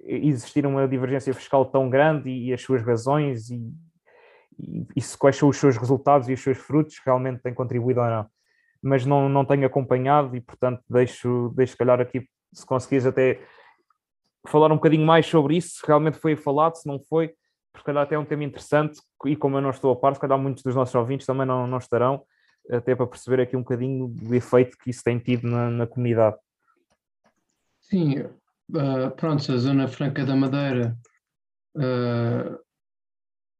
existir 0.00 0.66
uma 0.66 0.88
divergência 0.88 1.32
fiscal 1.34 1.64
tão 1.64 1.88
grande 1.88 2.30
e, 2.30 2.48
e 2.48 2.52
as 2.52 2.62
suas 2.62 2.82
razões 2.82 3.50
e, 3.50 3.72
e, 4.58 4.86
e 4.96 5.00
se, 5.00 5.16
quais 5.16 5.36
são 5.36 5.48
os 5.48 5.56
seus 5.56 5.76
resultados 5.76 6.28
e 6.28 6.32
os 6.32 6.42
seus 6.42 6.58
frutos 6.58 7.00
realmente 7.04 7.42
têm 7.42 7.54
contribuído 7.54 8.00
ou 8.00 8.06
não. 8.06 8.26
Mas 8.82 9.04
não, 9.04 9.28
não 9.28 9.44
tenho 9.44 9.66
acompanhado 9.66 10.34
e, 10.36 10.40
portanto, 10.40 10.82
deixo, 10.88 11.52
deixo 11.54 11.76
calhar 11.76 12.00
aqui, 12.00 12.26
se 12.52 12.64
conseguires 12.64 13.06
até 13.06 13.40
falar 14.46 14.72
um 14.72 14.76
bocadinho 14.76 15.04
mais 15.04 15.26
sobre 15.26 15.56
isso, 15.56 15.76
se 15.76 15.86
realmente 15.86 16.18
foi 16.18 16.34
falado, 16.34 16.76
se 16.76 16.86
não 16.86 16.98
foi, 16.98 17.34
porque 17.72 17.86
calhar 17.86 18.02
até 18.02 18.14
é 18.14 18.18
um 18.18 18.24
tema 18.24 18.44
interessante 18.44 19.00
e 19.26 19.36
como 19.36 19.56
eu 19.56 19.60
não 19.60 19.70
estou 19.70 19.92
a 19.92 19.96
par, 19.96 20.14
se 20.14 20.20
calhar 20.20 20.38
muitos 20.38 20.62
dos 20.62 20.74
nossos 20.74 20.94
ouvintes 20.94 21.26
também 21.26 21.46
não, 21.46 21.66
não 21.66 21.78
estarão, 21.78 22.22
até 22.70 22.94
para 22.94 23.06
perceber 23.06 23.42
aqui 23.42 23.56
um 23.56 23.60
bocadinho 23.60 24.08
do 24.08 24.34
efeito 24.34 24.76
que 24.78 24.90
isso 24.90 25.02
tem 25.02 25.18
tido 25.18 25.48
na, 25.48 25.70
na 25.70 25.86
comunidade. 25.86 26.36
Sim, 27.80 28.20
uh, 28.20 29.10
pronto, 29.16 29.52
a 29.52 29.56
Zona 29.56 29.88
Franca 29.88 30.24
da 30.24 30.36
Madeira, 30.36 30.96
uh, 31.76 32.58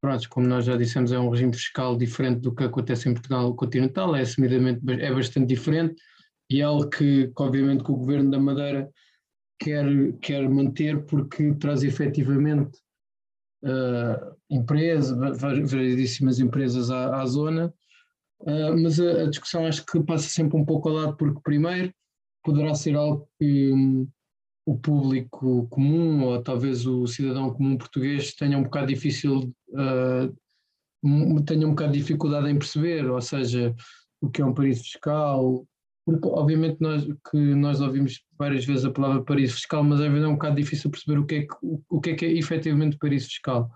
pronto, 0.00 0.28
como 0.28 0.46
nós 0.46 0.64
já 0.64 0.76
dissemos, 0.76 1.12
é 1.12 1.18
um 1.18 1.28
regime 1.28 1.54
fiscal 1.54 1.96
diferente 1.96 2.40
do 2.40 2.54
que 2.54 2.64
acontece 2.64 3.08
em 3.08 3.14
Portugal 3.14 3.54
continental, 3.54 4.16
é 4.16 4.22
assumidamente, 4.22 4.80
é 4.88 5.12
bastante 5.12 5.46
diferente 5.46 6.00
e 6.48 6.60
é 6.60 6.64
algo 6.64 6.88
que, 6.88 7.28
que 7.28 7.42
obviamente, 7.42 7.84
que 7.84 7.92
o 7.92 7.96
governo 7.96 8.30
da 8.30 8.38
Madeira 8.38 8.90
quer, 9.58 9.86
quer 10.20 10.48
manter 10.48 11.04
porque 11.04 11.54
traz 11.54 11.84
efetivamente 11.84 12.78
uh, 13.62 14.34
empresas, 14.48 15.16
variedíssimas 15.38 16.40
empresas 16.40 16.90
à, 16.90 17.20
à 17.20 17.26
zona, 17.26 17.72
uh, 18.40 18.82
mas 18.82 18.98
a, 18.98 19.22
a, 19.22 19.26
discussão 19.28 19.66
acho 19.66 19.84
que 19.84 20.02
passa 20.02 20.28
sempre 20.28 20.56
um 20.56 20.64
pouco 20.64 20.88
ao 20.88 20.94
lado, 20.94 21.16
porque 21.16 21.40
primeiro 21.44 21.92
poderá 22.42 22.74
ser 22.74 22.96
algo 22.96 23.28
que 23.38 23.70
um, 23.70 24.08
o 24.70 24.78
público 24.78 25.66
comum 25.66 26.22
ou 26.22 26.40
talvez 26.40 26.86
o 26.86 27.04
cidadão 27.04 27.52
comum 27.52 27.76
português 27.76 28.34
tenha 28.34 28.56
um 28.56 28.62
bocado 28.62 28.86
difícil, 28.86 29.52
uh, 29.70 31.42
tenha 31.44 31.66
um 31.66 31.70
bocado 31.70 31.92
de 31.92 31.98
dificuldade 31.98 32.48
em 32.48 32.56
perceber, 32.56 33.10
ou 33.10 33.20
seja, 33.20 33.74
o 34.20 34.30
que 34.30 34.40
é 34.40 34.44
um 34.44 34.54
paraíso 34.54 34.84
fiscal, 34.84 35.66
porque 36.06 36.28
obviamente 36.28 36.76
nós, 36.78 37.04
que 37.28 37.36
nós 37.56 37.80
ouvimos 37.80 38.22
várias 38.38 38.64
vezes 38.64 38.84
a 38.84 38.92
palavra 38.92 39.24
paraíso 39.24 39.54
fiscal, 39.54 39.82
mas 39.82 40.00
às 40.00 40.06
vezes 40.06 40.24
é 40.24 40.28
um 40.28 40.34
bocado 40.34 40.54
difícil 40.54 40.88
perceber 40.88 41.18
o 41.18 41.26
que 41.26 41.34
é 41.34 41.42
que, 41.42 41.54
o, 41.62 41.82
o 41.88 42.00
que, 42.00 42.10
é, 42.10 42.14
que 42.14 42.26
é 42.26 42.32
efetivamente 42.38 42.96
paraíso 42.96 43.26
fiscal. 43.26 43.68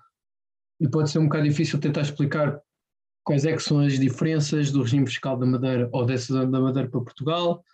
E 0.80 0.88
pode 0.88 1.10
ser 1.10 1.18
um 1.18 1.24
bocado 1.24 1.48
difícil 1.48 1.80
tentar 1.80 2.02
explicar 2.02 2.60
quais 3.24 3.44
é 3.44 3.52
que 3.52 3.62
são 3.64 3.80
as 3.80 3.98
diferenças 3.98 4.70
do 4.70 4.82
regime 4.82 5.08
fiscal 5.08 5.36
da 5.36 5.44
Madeira 5.46 5.88
ou 5.90 6.06
dessa 6.06 6.46
da 6.46 6.60
Madeira 6.60 6.88
para 6.88 7.00
Portugal, 7.00 7.64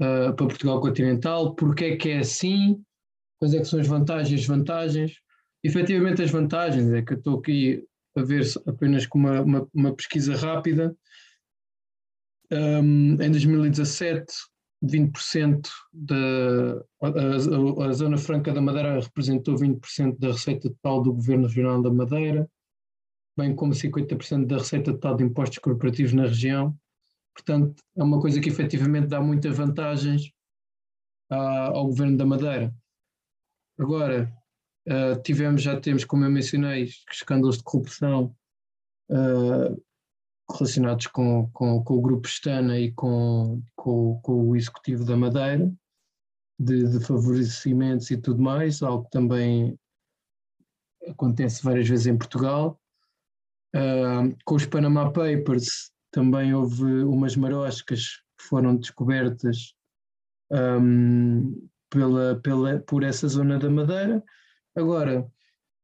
uh, 0.00 0.34
para 0.34 0.46
Portugal 0.46 0.80
continental, 0.80 1.54
porque 1.54 1.84
é 1.84 1.96
que 1.96 2.10
é 2.10 2.18
assim, 2.18 2.82
quais 3.38 3.54
é 3.54 3.58
que 3.58 3.64
são 3.64 3.80
as 3.80 3.86
vantagens 3.86 4.30
e 4.30 4.36
desvantagens. 4.36 5.12
Efetivamente 5.62 6.22
as 6.22 6.30
vantagens 6.30 6.90
é 6.92 7.02
que 7.02 7.14
eu 7.14 7.18
estou 7.18 7.38
aqui 7.38 7.84
a 8.16 8.22
ver 8.22 8.44
apenas 8.66 9.06
com 9.06 9.18
uma, 9.18 9.40
uma, 9.40 9.68
uma 9.74 9.94
pesquisa 9.94 10.36
rápida. 10.36 10.96
Um, 12.50 13.20
em 13.20 13.30
2017, 13.30 14.32
20% 14.82 15.68
da 15.92 16.14
a, 17.02 17.08
a, 17.08 17.86
a, 17.86 17.92
Zona 17.92 18.16
Franca 18.16 18.52
da 18.52 18.60
Madeira 18.60 19.00
representou 19.00 19.56
20% 19.56 20.18
da 20.18 20.28
receita 20.28 20.70
total 20.70 21.02
do 21.02 21.12
Governo 21.12 21.46
Regional 21.46 21.82
da 21.82 21.92
Madeira, 21.92 22.48
bem 23.36 23.54
como 23.54 23.72
50% 23.72 24.46
da 24.46 24.58
receita 24.58 24.92
total 24.92 25.16
de 25.16 25.24
impostos 25.24 25.58
corporativos 25.58 26.12
na 26.12 26.22
região. 26.22 26.76
Portanto, 27.38 27.80
é 27.96 28.02
uma 28.02 28.20
coisa 28.20 28.40
que 28.40 28.48
efetivamente 28.48 29.06
dá 29.06 29.20
muitas 29.20 29.56
vantagens 29.56 30.32
ao 31.30 31.86
Governo 31.86 32.16
da 32.16 32.26
Madeira. 32.26 32.74
Agora, 33.78 34.32
uh, 34.88 35.22
tivemos, 35.22 35.62
já 35.62 35.80
temos, 35.80 36.04
como 36.04 36.24
eu 36.24 36.30
mencionei, 36.30 36.88
escândalos 37.10 37.58
de 37.58 37.62
corrupção 37.62 38.34
uh, 39.10 39.84
relacionados 40.50 41.06
com, 41.06 41.48
com, 41.52 41.84
com, 41.84 41.94
o 41.94 42.00
Grupo 42.00 42.26
Estana 42.26 42.76
e 42.78 42.92
com, 42.92 43.62
com, 43.76 44.20
com 44.20 44.48
o 44.48 44.56
Executivo 44.56 45.04
da 45.04 45.16
Madeira, 45.16 45.72
de, 46.58 46.88
de, 46.88 47.04
favorecimentos 47.04 48.10
e 48.10 48.16
tudo 48.16 48.42
mais, 48.42 48.82
algo 48.82 49.04
que 49.04 49.10
também 49.10 49.78
acontece 51.06 51.62
várias 51.62 51.88
vezes 51.88 52.06
em 52.08 52.18
Portugal. 52.18 52.80
Uh, 53.76 54.34
com 54.44 54.56
os 54.56 54.66
Panama 54.66 55.12
Papers 55.12 55.92
também 56.10 56.54
houve 56.54 56.84
umas 57.04 57.36
maroscas 57.36 58.16
que 58.38 58.44
foram 58.44 58.76
descobertas 58.76 59.74
um, 60.50 61.68
pela, 61.90 62.40
pela, 62.40 62.78
por 62.80 63.02
essa 63.02 63.28
zona 63.28 63.58
da 63.58 63.70
Madeira. 63.70 64.22
Agora, 64.74 65.30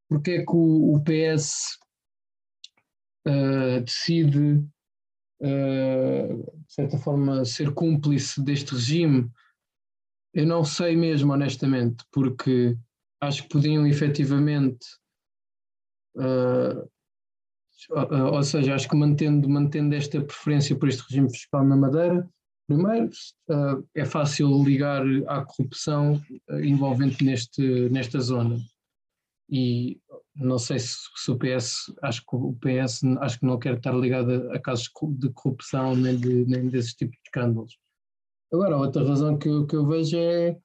porque 0.09 0.31
é 0.33 0.39
que 0.45 0.53
o, 0.53 0.95
o 0.95 1.03
PS 1.03 1.79
uh, 3.27 3.81
decide, 3.85 4.65
uh, 5.41 6.63
de 6.67 6.73
certa 6.73 6.99
forma, 6.99 7.45
ser 7.45 7.73
cúmplice 7.73 8.43
deste 8.43 8.75
regime? 8.75 9.31
Eu 10.33 10.47
não 10.47 10.65
sei 10.65 10.97
mesmo, 10.97 11.33
honestamente, 11.33 12.05
porque 12.11 12.77
acho 13.21 13.43
que 13.45 13.49
podiam 13.49 13.87
efetivamente, 13.87 14.87
uh, 16.17 16.91
ou 17.91 18.43
seja, 18.43 18.75
acho 18.75 18.89
que 18.89 18.97
mantendo, 18.97 19.49
mantendo 19.49 19.95
esta 19.95 20.21
preferência 20.21 20.77
por 20.77 20.89
este 20.89 21.03
regime 21.09 21.31
fiscal 21.31 21.65
na 21.65 21.77
Madeira, 21.77 22.29
Primeiro, 22.67 23.11
uh, 23.51 23.87
é 23.95 24.07
fácil 24.07 24.63
ligar 24.63 25.03
à 25.29 25.45
corrupção 25.45 26.15
uh, 26.51 26.65
envolvente 26.65 27.23
neste, 27.23 27.91
nesta 27.91 28.19
zona. 28.21 28.59
E 29.51 30.01
não 30.35 30.59
sei 30.59 30.79
se, 30.79 30.97
se, 31.15 31.31
o 31.31 31.39
PS, 31.39 31.93
acho 32.03 32.23
que 32.23 32.35
o 32.35 32.55
PS 32.55 33.05
acho 33.21 33.39
que 33.39 33.47
não 33.47 33.59
quer 33.59 33.77
estar 33.77 33.93
ligado 33.93 34.51
a, 34.51 34.55
a 34.55 34.59
casos 34.59 34.91
de 35.19 35.29
corrupção 35.31 35.95
nem, 35.95 36.17
de, 36.17 36.47
nem 36.47 36.69
desses 36.69 36.95
tipos 36.95 37.17
de 37.17 37.23
escândalos. 37.27 37.77
Agora, 38.51 38.79
outra 38.79 39.07
razão 39.07 39.37
que 39.37 39.67
que 39.67 39.77
eu 39.77 39.87
vejo 39.87 40.17
é 40.17 40.57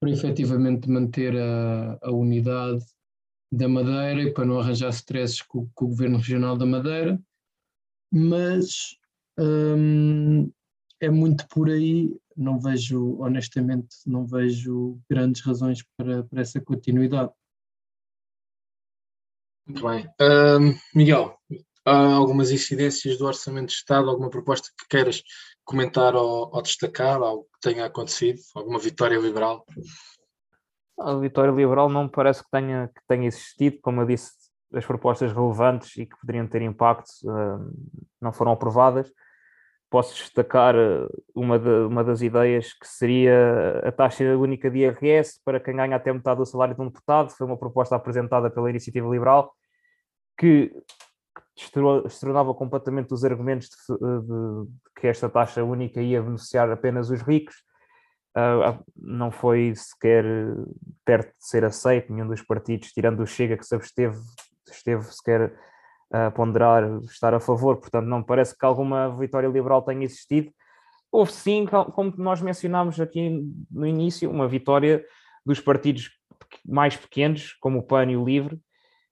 para 0.00 0.10
efetivamente 0.10 0.90
manter 0.90 1.36
a, 1.36 1.98
a 2.02 2.10
unidade 2.10 2.84
da 3.56 3.68
Madeira 3.68 4.22
e 4.22 4.32
para 4.32 4.44
não 4.44 4.58
arranjar 4.58 4.90
stresses 4.90 5.42
com, 5.42 5.68
com 5.74 5.84
o 5.86 5.88
Governo 5.88 6.18
Regional 6.18 6.56
da 6.56 6.66
Madeira, 6.66 7.20
mas 8.12 8.96
hum, 9.38 10.50
é 11.00 11.10
muito 11.10 11.46
por 11.48 11.70
aí, 11.70 12.16
não 12.36 12.58
vejo, 12.58 13.16
honestamente, 13.20 13.96
não 14.06 14.26
vejo 14.26 14.98
grandes 15.08 15.42
razões 15.42 15.82
para, 15.96 16.24
para 16.24 16.40
essa 16.40 16.60
continuidade. 16.60 17.30
Muito 19.66 19.82
bem. 19.82 20.06
Uh, 20.20 20.78
Miguel, 20.94 21.38
há 21.84 22.14
algumas 22.14 22.50
incidências 22.50 23.16
do 23.18 23.26
Orçamento 23.26 23.68
de 23.68 23.74
Estado, 23.74 24.10
alguma 24.10 24.30
proposta 24.30 24.68
que 24.78 24.88
queiras 24.88 25.22
comentar 25.64 26.14
ou, 26.14 26.50
ou 26.52 26.62
destacar, 26.62 27.20
algo 27.22 27.44
que 27.44 27.70
tenha 27.70 27.86
acontecido, 27.86 28.40
alguma 28.54 28.78
vitória 28.78 29.18
liberal? 29.18 29.64
A 30.98 31.14
vitória 31.16 31.50
liberal 31.50 31.88
não 31.88 32.04
me 32.04 32.10
parece 32.10 32.42
que 32.42 32.50
tenha, 32.50 32.88
que 32.88 33.00
tenha 33.06 33.26
existido, 33.26 33.78
como 33.82 34.00
eu 34.00 34.06
disse, 34.06 34.32
as 34.72 34.84
propostas 34.84 35.32
relevantes 35.32 35.96
e 35.96 36.06
que 36.06 36.16
poderiam 36.20 36.46
ter 36.46 36.62
impacto 36.62 37.10
uh, 37.24 37.72
não 38.20 38.32
foram 38.32 38.52
aprovadas 38.52 39.12
posso 39.94 40.12
destacar 40.16 40.74
eh, 40.74 41.06
uma, 41.36 41.56
de, 41.56 41.68
uma 41.68 42.02
das 42.02 42.20
ideias 42.20 42.72
que 42.72 42.84
seria 42.84 43.78
a 43.84 43.92
taxa 43.92 44.24
única 44.36 44.68
de 44.68 44.78
IRS 44.80 45.40
para 45.44 45.60
quem 45.60 45.76
ganha 45.76 45.94
até 45.94 46.12
metade 46.12 46.38
do 46.38 46.46
salário 46.46 46.74
de 46.74 46.82
um 46.82 46.86
deputado. 46.88 47.30
Foi 47.30 47.46
uma 47.46 47.56
proposta 47.56 47.94
apresentada 47.94 48.50
pela 48.50 48.68
Iniciativa 48.68 49.08
Liberal 49.08 49.54
que 50.36 50.72
destronava 52.02 52.52
completamente 52.54 53.14
os 53.14 53.24
argumentos 53.24 53.68
de, 53.68 53.96
de, 53.96 54.20
de, 54.26 54.68
que 54.96 55.06
esta 55.06 55.28
taxa 55.28 55.62
única 55.62 56.00
ia 56.00 56.20
beneficiar 56.20 56.68
apenas 56.72 57.08
os 57.08 57.22
ricos. 57.22 57.54
Uh, 58.36 58.84
não 58.96 59.30
foi 59.30 59.72
sequer 59.76 60.24
perto 61.04 61.28
de 61.28 61.46
ser 61.46 61.64
aceito, 61.64 62.12
nenhum 62.12 62.26
dos 62.26 62.42
partidos, 62.42 62.90
tirando 62.90 63.20
o 63.20 63.26
Chega, 63.26 63.56
que 63.56 63.64
se 63.64 63.74
absteve, 63.74 64.16
esteve 64.68 65.04
sequer 65.04 65.54
a 66.12 66.30
ponderar 66.30 67.00
estar 67.04 67.34
a 67.34 67.40
favor, 67.40 67.76
portanto, 67.76 68.06
não 68.06 68.22
parece 68.22 68.56
que 68.56 68.64
alguma 68.64 69.08
vitória 69.16 69.48
liberal 69.48 69.82
tenha 69.82 70.04
existido. 70.04 70.52
Houve 71.10 71.32
sim, 71.32 71.66
como 71.66 72.12
nós 72.16 72.40
mencionámos 72.40 73.00
aqui 73.00 73.42
no 73.70 73.86
início, 73.86 74.30
uma 74.30 74.46
vitória 74.46 75.04
dos 75.44 75.60
partidos 75.60 76.10
mais 76.64 76.96
pequenos, 76.96 77.52
como 77.54 77.80
o 77.80 77.82
PAN 77.82 78.10
e 78.10 78.16
o 78.16 78.24
LIVRE, 78.24 78.60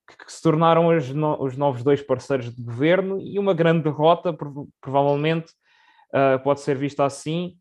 que, 0.07 0.33
se 0.33 0.43
tornaram 0.43 0.89
os, 0.97 1.13
no, 1.13 1.43
os, 1.43 1.57
novos 1.57 1.83
dois 1.83 2.03
parceiros 2.03 2.55
de 2.55 2.63
governo 2.63 3.21
e 3.21 3.39
uma 3.39 3.55
grande 3.55 3.83
derrota, 3.83 4.37
provavelmente, 4.81 5.53
uh, 6.13 6.43
pode 6.43 6.61
ser 6.61 6.77
vista 6.77 7.05
assim, 7.05 7.57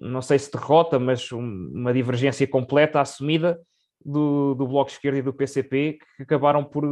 não 0.00 0.22
sei 0.22 0.38
se 0.38 0.50
derrota, 0.50 0.98
mas 0.98 1.30
uma 1.32 1.92
divergência 1.92 2.46
completa 2.46 3.00
assumida 3.00 3.60
do, 4.04 4.54
do 4.54 4.66
Bloco 4.66 4.90
Esquerdo 4.90 5.16
e 5.16 5.22
do 5.22 5.32
PCP, 5.32 5.98
que 6.16 6.22
acabaram 6.22 6.64
por 6.64 6.84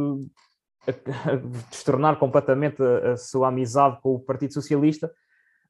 destornar 1.69 2.17
completamente 2.17 2.81
a, 2.81 3.13
a, 3.13 3.17
sua 3.17 3.49
amizade 3.49 3.99
com 4.01 4.15
o 4.15 4.19
Partido 4.19 4.53
Socialista, 4.53 5.11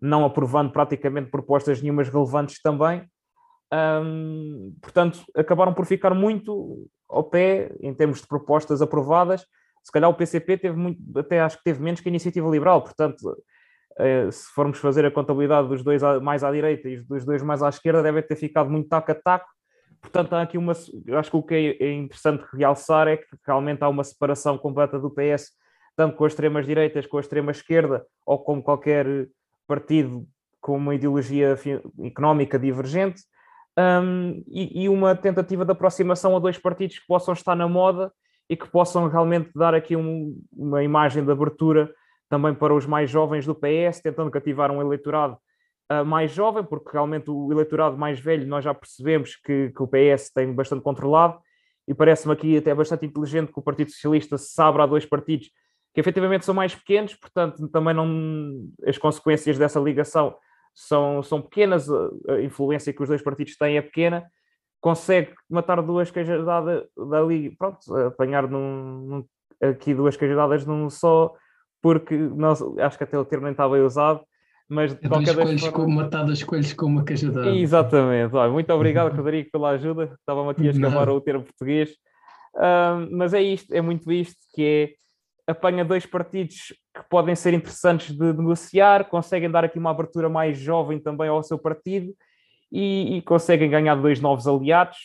não 0.01 0.25
aprovando 0.25 0.71
praticamente 0.71 1.29
propostas 1.29 1.81
nenhumas 1.81 2.09
relevantes 2.09 2.61
também. 2.61 3.05
Portanto, 4.81 5.23
acabaram 5.35 5.73
por 5.73 5.85
ficar 5.85 6.13
muito 6.13 6.89
ao 7.07 7.23
pé 7.23 7.71
em 7.81 7.93
termos 7.93 8.21
de 8.21 8.27
propostas 8.27 8.81
aprovadas. 8.81 9.45
Se 9.83 9.91
calhar 9.91 10.09
o 10.09 10.13
PCP 10.13 10.57
teve 10.57 10.77
muito, 10.77 11.01
até 11.17 11.41
acho 11.41 11.57
que 11.57 11.63
teve 11.63 11.81
menos 11.81 12.01
que 12.01 12.07
a 12.07 12.11
Iniciativa 12.11 12.49
Liberal, 12.49 12.81
portanto, 12.81 13.37
se 14.31 14.51
formos 14.53 14.79
fazer 14.79 15.05
a 15.05 15.11
contabilidade 15.11 15.67
dos 15.67 15.83
dois 15.83 16.01
mais 16.21 16.43
à 16.43 16.51
direita 16.51 16.87
e 16.87 16.97
dos 17.01 17.25
dois 17.25 17.41
mais 17.41 17.61
à 17.61 17.69
esquerda, 17.69 18.01
deve 18.01 18.21
ter 18.21 18.35
ficado 18.35 18.69
muito 18.69 18.87
taco 18.87 19.11
a 19.11 19.15
taco 19.15 19.47
Portanto, 20.01 20.33
há 20.33 20.41
aqui 20.41 20.57
uma. 20.57 20.71
Acho 20.71 21.29
que 21.29 21.37
o 21.37 21.43
que 21.43 21.77
é, 21.79 21.83
é 21.83 21.93
interessante 21.93 22.45
realçar 22.53 23.07
é 23.07 23.17
que 23.17 23.27
realmente 23.45 23.83
há 23.83 23.89
uma 23.89 24.03
separação 24.03 24.57
completa 24.57 24.97
do 24.97 25.09
PS, 25.09 25.51
tanto 25.95 26.15
com 26.15 26.25
as 26.25 26.31
extremas 26.31 26.65
direitas, 26.65 27.05
com 27.05 27.17
a 27.17 27.21
extrema 27.21 27.51
esquerda, 27.51 28.05
ou 28.25 28.39
com 28.39 28.61
qualquer 28.61 29.27
partido 29.67 30.25
com 30.61 30.77
uma 30.77 30.95
ideologia 30.95 31.55
económica 32.03 32.57
divergente, 32.57 33.21
um, 33.77 34.43
e, 34.47 34.83
e, 34.83 34.89
uma 34.89 35.15
tentativa 35.15 35.63
de 35.63 35.71
aproximação 35.71 36.35
a 36.35 36.39
dois 36.39 36.57
partidos 36.57 36.99
que 36.99 37.07
possam 37.07 37.33
estar 37.33 37.55
na 37.55 37.67
moda 37.67 38.11
e 38.49 38.57
que 38.57 38.67
possam 38.67 39.07
realmente 39.07 39.51
dar 39.55 39.73
aqui 39.73 39.95
um, 39.95 40.37
uma 40.51 40.83
imagem 40.83 41.23
de 41.23 41.31
abertura 41.31 41.89
também 42.29 42.53
para 42.53 42.73
os 42.73 42.85
mais 42.85 43.09
jovens 43.09 43.45
do 43.45 43.55
PS, 43.55 44.01
tentando 44.01 44.31
cativar 44.31 44.71
um 44.71 44.81
eleitorado 44.81 45.37
uh, 45.91 46.05
mais 46.05 46.31
jovem, 46.31 46.63
porque 46.63 46.91
realmente 46.93 47.29
o 47.29 47.51
eleitorado 47.51 47.97
mais 47.97 48.19
velho 48.19 48.47
nós 48.47 48.63
já 48.63 48.73
percebemos 48.73 49.35
que, 49.35 49.71
que 49.75 49.83
o 49.83 49.87
PS 49.87 50.31
tem 50.31 50.53
bastante 50.53 50.83
controlado, 50.83 51.39
e 51.87 51.93
parece-me 51.93 52.33
aqui 52.33 52.57
até 52.57 52.73
bastante 52.73 53.05
inteligente 53.05 53.51
que 53.51 53.59
o 53.59 53.63
Partido 53.63 53.91
Socialista 53.91 54.37
se 54.37 54.61
abra 54.61 54.83
a 54.83 54.87
dois 54.87 55.05
partidos 55.05 55.49
que 55.91 55.99
efetivamente 55.99 56.45
são 56.45 56.53
mais 56.53 56.75
pequenos, 56.75 57.15
portanto 57.15 57.67
também 57.69 57.95
não 57.95 58.69
as 58.85 58.97
consequências 58.97 59.57
dessa 59.57 59.79
ligação 59.79 60.35
são, 60.73 61.23
são 61.23 61.41
pequenas, 61.41 61.89
a 61.89 62.39
influência 62.41 62.93
que 62.93 63.01
os 63.01 63.09
dois 63.09 63.21
partidos 63.21 63.57
têm 63.57 63.77
é 63.77 63.81
pequena, 63.81 64.29
consegue 64.79 65.33
matar 65.49 65.81
duas 65.81 66.09
queijadas 66.09 66.85
dali, 66.95 67.55
pronto, 67.57 67.95
apanhar 67.95 68.47
num, 68.47 68.99
num, 68.99 69.25
aqui 69.61 69.93
duas 69.93 70.15
queijadas 70.15 70.65
num 70.65 70.89
só, 70.89 71.33
porque 71.81 72.15
não, 72.15 72.51
acho 72.79 72.97
que 72.97 73.03
até 73.03 73.17
o 73.17 73.25
termo 73.25 73.45
nem 73.45 73.51
estava 73.51 73.77
usado, 73.77 74.21
mas 74.67 74.93
de 74.93 75.05
é 75.05 75.09
qualquer 75.09 75.33
formas... 75.33 75.67
com, 75.69 75.89
matar 75.89 76.23
dois 76.23 76.43
coelhos 76.43 76.73
com 76.73 76.85
uma 76.85 77.03
cajadada. 77.03 77.49
Exatamente. 77.55 78.35
Olha, 78.35 78.51
muito 78.51 78.71
obrigado, 78.71 79.15
Rodrigo, 79.15 79.49
pela 79.51 79.71
ajuda. 79.71 80.15
Estava-me 80.19 80.51
aqui 80.51 80.67
a 80.67 80.71
escavar 80.71 81.09
o 81.09 81.19
termo 81.19 81.43
português. 81.43 81.91
Uh, 82.55 83.07
mas 83.11 83.33
é 83.33 83.41
isto, 83.41 83.73
é 83.73 83.81
muito 83.81 84.11
isto 84.11 84.37
que 84.53 84.95
apanha 85.47 85.83
dois 85.83 86.05
partidos 86.05 86.73
que 86.93 87.09
podem 87.09 87.35
ser 87.35 87.53
interessantes 87.53 88.15
de 88.15 88.33
negociar, 88.33 89.05
conseguem 89.05 89.49
dar 89.49 89.63
aqui 89.63 89.79
uma 89.79 89.89
abertura 89.89 90.29
mais 90.29 90.57
jovem 90.57 90.99
também 90.99 91.27
ao 91.27 91.41
seu 91.41 91.57
partido 91.57 92.13
e, 92.71 93.17
e 93.17 93.21
conseguem 93.23 93.69
ganhar 93.69 93.95
dois 93.95 94.19
novos 94.19 94.47
aliados 94.47 94.97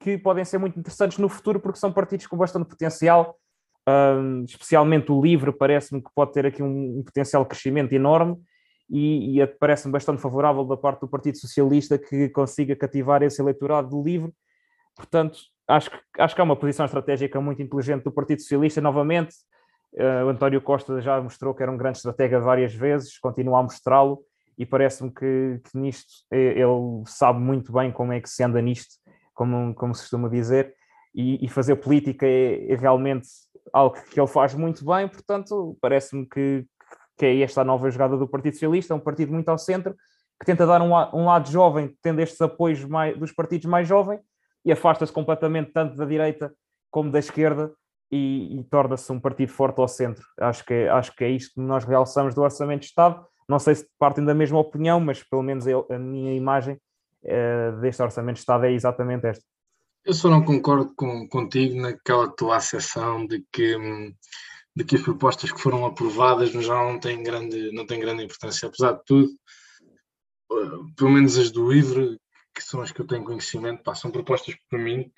que 0.00 0.18
podem 0.18 0.44
ser 0.44 0.58
muito 0.58 0.78
interessantes 0.78 1.18
no 1.18 1.28
futuro 1.28 1.58
porque 1.58 1.78
são 1.78 1.92
partidos 1.92 2.26
com 2.26 2.36
bastante 2.36 2.68
potencial, 2.68 3.36
especialmente 4.46 5.12
o 5.12 5.20
LIVRE 5.20 5.52
parece-me 5.52 6.02
que 6.02 6.10
pode 6.14 6.32
ter 6.32 6.46
aqui 6.46 6.62
um, 6.62 6.98
um 6.98 7.02
potencial 7.02 7.44
crescimento 7.46 7.92
enorme 7.92 8.36
e, 8.90 9.40
e 9.40 9.46
parece-me 9.46 9.92
bastante 9.92 10.20
favorável 10.20 10.64
da 10.64 10.76
parte 10.76 11.00
do 11.00 11.08
Partido 11.08 11.38
Socialista 11.38 11.98
que 11.98 12.28
consiga 12.30 12.74
cativar 12.74 13.22
esse 13.22 13.40
eleitorado 13.40 13.90
do 13.90 14.02
LIVRE. 14.02 14.32
Portanto, 14.96 15.38
acho 15.66 15.90
que, 15.90 15.98
acho 16.18 16.34
que 16.34 16.40
é 16.40 16.44
uma 16.44 16.56
posição 16.56 16.86
estratégica 16.86 17.40
muito 17.40 17.62
inteligente 17.62 18.04
do 18.04 18.12
Partido 18.12 18.40
Socialista. 18.40 18.80
Novamente, 18.80 19.34
uh, 19.94 20.26
o 20.26 20.28
António 20.30 20.60
Costa 20.60 21.00
já 21.00 21.20
mostrou 21.20 21.54
que 21.54 21.62
era 21.62 21.70
um 21.70 21.76
grande 21.76 21.98
estratega 21.98 22.40
várias 22.40 22.74
vezes, 22.74 23.18
continua 23.18 23.60
a 23.60 23.62
mostrá-lo 23.62 24.20
e 24.56 24.66
parece-me 24.66 25.12
que, 25.12 25.60
que, 25.64 25.78
nisto 25.78 26.24
ele 26.32 27.04
sabe 27.06 27.38
muito 27.38 27.72
bem 27.72 27.92
como 27.92 28.12
é 28.12 28.20
que 28.20 28.28
se 28.28 28.42
anda 28.42 28.60
nisto, 28.60 28.96
como, 29.32 29.72
como 29.74 29.94
se 29.94 30.02
costuma 30.02 30.28
dizer, 30.28 30.74
e, 31.18 31.44
e 31.44 31.48
fazer 31.48 31.74
política 31.74 32.24
é, 32.24 32.70
é, 32.70 32.76
realmente 32.76 33.28
algo 33.72 33.96
que 34.08 34.20
ele 34.20 34.28
faz 34.28 34.54
muito 34.54 34.84
bem, 34.84 35.08
portanto, 35.08 35.76
parece-me 35.80 36.24
que, 36.24 36.64
que 37.18 37.26
é 37.26 37.40
esta 37.40 37.64
nova 37.64 37.90
jogada 37.90 38.16
do 38.16 38.28
Partido 38.28 38.52
Socialista, 38.52 38.94
é 38.94 38.96
um 38.96 39.00
partido 39.00 39.32
muito 39.32 39.48
ao 39.48 39.58
centro, 39.58 39.96
que 40.38 40.46
tenta 40.46 40.64
dar 40.64 40.80
um, 40.80 40.92
um 41.12 41.24
lado 41.24 41.50
jovem, 41.50 41.92
tendo 42.00 42.20
estes 42.20 42.40
apoios 42.40 42.84
mais, 42.84 43.18
dos 43.18 43.32
partidos 43.32 43.66
mais 43.66 43.88
jovens, 43.88 44.20
e 44.64 44.70
afasta-se 44.70 45.12
completamente 45.12 45.72
tanto 45.72 45.96
da 45.96 46.04
direita 46.04 46.54
como 46.88 47.10
da 47.10 47.18
esquerda, 47.18 47.72
e, 48.12 48.60
e 48.60 48.64
torna-se 48.64 49.10
um 49.12 49.18
partido 49.18 49.50
forte 49.50 49.80
ao 49.80 49.88
centro. 49.88 50.24
Acho 50.40 50.64
que, 50.64 50.72
é, 50.72 50.88
acho 50.88 51.14
que 51.16 51.24
é 51.24 51.28
isto 51.28 51.54
que 51.54 51.60
nós 51.60 51.84
realçamos 51.84 52.32
do 52.32 52.42
Orçamento 52.42 52.82
de 52.82 52.86
Estado, 52.86 53.26
não 53.48 53.58
sei 53.58 53.74
se 53.74 53.88
partem 53.98 54.24
da 54.24 54.34
mesma 54.34 54.58
opinião, 54.60 55.00
mas 55.00 55.22
pelo 55.24 55.42
menos 55.42 55.66
eu, 55.66 55.84
a 55.90 55.98
minha 55.98 56.32
imagem 56.32 56.78
uh, 57.24 57.80
deste 57.80 58.00
Orçamento 58.00 58.36
de 58.36 58.40
Estado 58.40 58.66
é 58.66 58.72
exatamente 58.72 59.26
esta. 59.26 59.44
Eu 60.08 60.14
só 60.14 60.30
não 60.30 60.42
concordo 60.42 60.90
com, 60.96 61.28
contigo 61.28 61.78
naquela 61.78 62.34
tua 62.34 62.56
acessão 62.56 63.26
de 63.26 63.44
que, 63.52 63.76
de 64.74 64.82
que 64.82 64.96
as 64.96 65.02
propostas 65.02 65.52
que 65.52 65.60
foram 65.60 65.84
aprovadas 65.84 66.54
no 66.54 66.62
geral 66.62 66.90
não 66.90 66.98
têm 66.98 67.22
grande, 67.22 67.70
não 67.72 67.84
têm 67.84 68.00
grande 68.00 68.24
importância. 68.24 68.68
Apesar 68.68 68.92
de 68.92 69.04
tudo, 69.04 69.28
uh, 70.50 70.94
pelo 70.96 71.10
menos 71.10 71.36
as 71.36 71.50
do 71.50 71.70
LIVRE, 71.70 72.18
que 72.54 72.62
são 72.62 72.80
as 72.80 72.90
que 72.90 73.02
eu 73.02 73.06
tenho 73.06 73.22
conhecimento, 73.22 73.82
pá, 73.82 73.94
são 73.94 74.10
propostas 74.10 74.56
para 74.70 74.78
mim, 74.78 75.12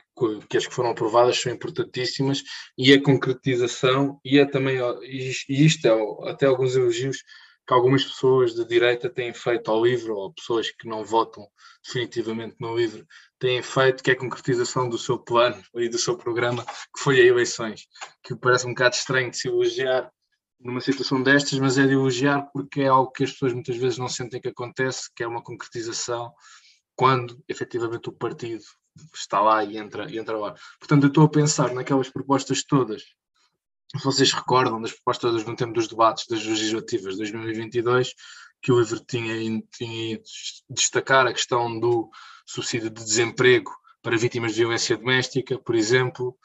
que 0.48 0.56
as 0.56 0.66
que 0.66 0.74
foram 0.74 0.90
aprovadas 0.90 1.40
são 1.40 1.52
importantíssimas, 1.52 2.42
e 2.76 2.92
a 2.92 3.00
concretização, 3.00 4.18
e 4.24 4.40
é 4.40 4.44
também, 4.44 4.78
e 5.04 5.64
isto 5.64 5.86
é 5.86 6.28
até 6.28 6.46
alguns 6.46 6.74
elogios 6.74 7.22
que 7.70 7.74
algumas 7.74 8.04
pessoas 8.04 8.52
de 8.52 8.64
direita 8.64 9.08
têm 9.08 9.32
feito 9.32 9.70
ao 9.70 9.84
livro, 9.84 10.16
ou 10.16 10.32
pessoas 10.32 10.72
que 10.72 10.88
não 10.88 11.04
votam 11.04 11.46
definitivamente 11.84 12.56
no 12.58 12.76
livro, 12.76 13.06
têm 13.38 13.62
feito, 13.62 14.02
que 14.02 14.10
é 14.10 14.14
a 14.14 14.18
concretização 14.18 14.88
do 14.88 14.98
seu 14.98 15.16
plano 15.16 15.62
e 15.76 15.88
do 15.88 15.96
seu 15.96 16.16
programa, 16.16 16.64
que 16.64 17.00
foi 17.00 17.20
a 17.20 17.24
eleições, 17.24 17.86
que 18.24 18.34
parece 18.34 18.66
um 18.66 18.70
bocado 18.70 18.96
estranho 18.96 19.30
de 19.30 19.36
se 19.36 19.46
elogiar 19.46 20.10
numa 20.58 20.80
situação 20.80 21.22
destas, 21.22 21.60
mas 21.60 21.78
é 21.78 21.86
de 21.86 21.92
elogiar 21.92 22.42
porque 22.52 22.80
é 22.80 22.88
algo 22.88 23.12
que 23.12 23.22
as 23.22 23.30
pessoas 23.30 23.52
muitas 23.52 23.76
vezes 23.76 23.98
não 23.98 24.08
sentem 24.08 24.40
que 24.40 24.48
acontece, 24.48 25.08
que 25.14 25.22
é 25.22 25.26
uma 25.28 25.40
concretização 25.40 26.32
quando 26.96 27.40
efetivamente 27.48 28.08
o 28.08 28.12
partido 28.12 28.64
está 29.14 29.40
lá 29.40 29.62
e 29.62 29.76
entra, 29.76 30.10
e 30.10 30.18
entra 30.18 30.36
lá. 30.36 30.56
Portanto, 30.80 31.04
eu 31.04 31.08
estou 31.08 31.22
a 31.22 31.30
pensar 31.30 31.72
naquelas 31.72 32.10
propostas 32.10 32.64
todas 32.64 33.04
vocês 34.02 34.32
recordam 34.32 34.80
das 34.80 34.92
propostas 34.92 35.44
no 35.44 35.56
tempo 35.56 35.72
dos 35.72 35.88
debates 35.88 36.26
das 36.28 36.44
legislativas 36.44 37.14
de 37.14 37.18
2022, 37.18 38.14
que 38.62 38.70
o 38.70 38.78
livro 38.78 39.00
tinha, 39.00 39.62
tinha 39.76 40.20
destacar 40.68 41.26
a 41.26 41.32
questão 41.32 41.78
do 41.78 42.08
subsídio 42.46 42.90
de 42.90 43.02
desemprego 43.02 43.72
para 44.02 44.16
vítimas 44.16 44.52
de 44.52 44.60
violência 44.60 44.96
doméstica, 44.96 45.58
por 45.58 45.74
exemplo, 45.74 46.36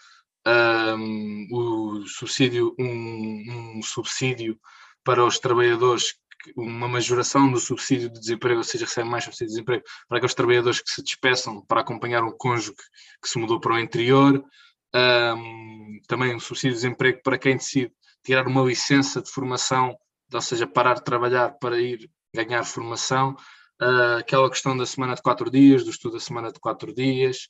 um, 0.48 1.48
o 1.52 2.08
subsídio, 2.08 2.76
um, 2.80 3.78
um, 3.78 3.82
subsídio 3.82 4.60
para 5.04 5.26
os 5.26 5.40
trabalhadores, 5.40 6.16
uma 6.56 6.88
majoração 6.88 7.52
do 7.52 7.60
subsídio 7.60 8.10
de 8.10 8.20
desemprego, 8.20 8.58
ou 8.58 8.64
seja, 8.64 8.86
recebem 8.86 9.10
mais 9.10 9.24
subsídio 9.24 9.48
de 9.48 9.54
desemprego, 9.54 9.84
para 10.08 10.18
aqueles 10.18 10.36
trabalhadores 10.36 10.82
que 10.82 10.90
se 10.90 11.02
despeçam 11.02 11.62
para 11.66 11.82
acompanhar 11.82 12.24
um 12.24 12.32
cônjuge 12.32 12.74
que 13.22 13.30
se 13.30 13.38
mudou 13.38 13.60
para 13.60 13.74
o 13.74 13.80
interior, 13.80 14.44
um, 14.96 16.00
também 16.08 16.36
um 16.36 16.40
subsídio 16.40 16.72
de 16.72 16.82
desemprego 16.82 17.22
para 17.24 17.38
quem 17.38 17.58
decide 17.58 17.92
tirar 18.24 18.48
uma 18.48 18.64
licença 18.64 19.22
de 19.22 19.30
formação, 19.30 19.96
ou 20.34 20.42
seja, 20.42 20.66
parar 20.66 20.96
de 20.96 21.04
trabalhar 21.04 21.52
para 21.60 21.80
ir 21.80 22.10
ganhar 22.34 22.64
formação, 22.64 23.36
uh, 23.82 24.18
aquela 24.20 24.50
questão 24.50 24.76
da 24.76 24.86
semana 24.86 25.16
de 25.16 25.22
quatro 25.22 25.50
dias, 25.50 25.84
do 25.84 25.90
estudo 25.90 26.14
da 26.14 26.20
semana 26.20 26.52
de 26.52 26.60
quatro 26.60 26.94
dias, 26.94 27.50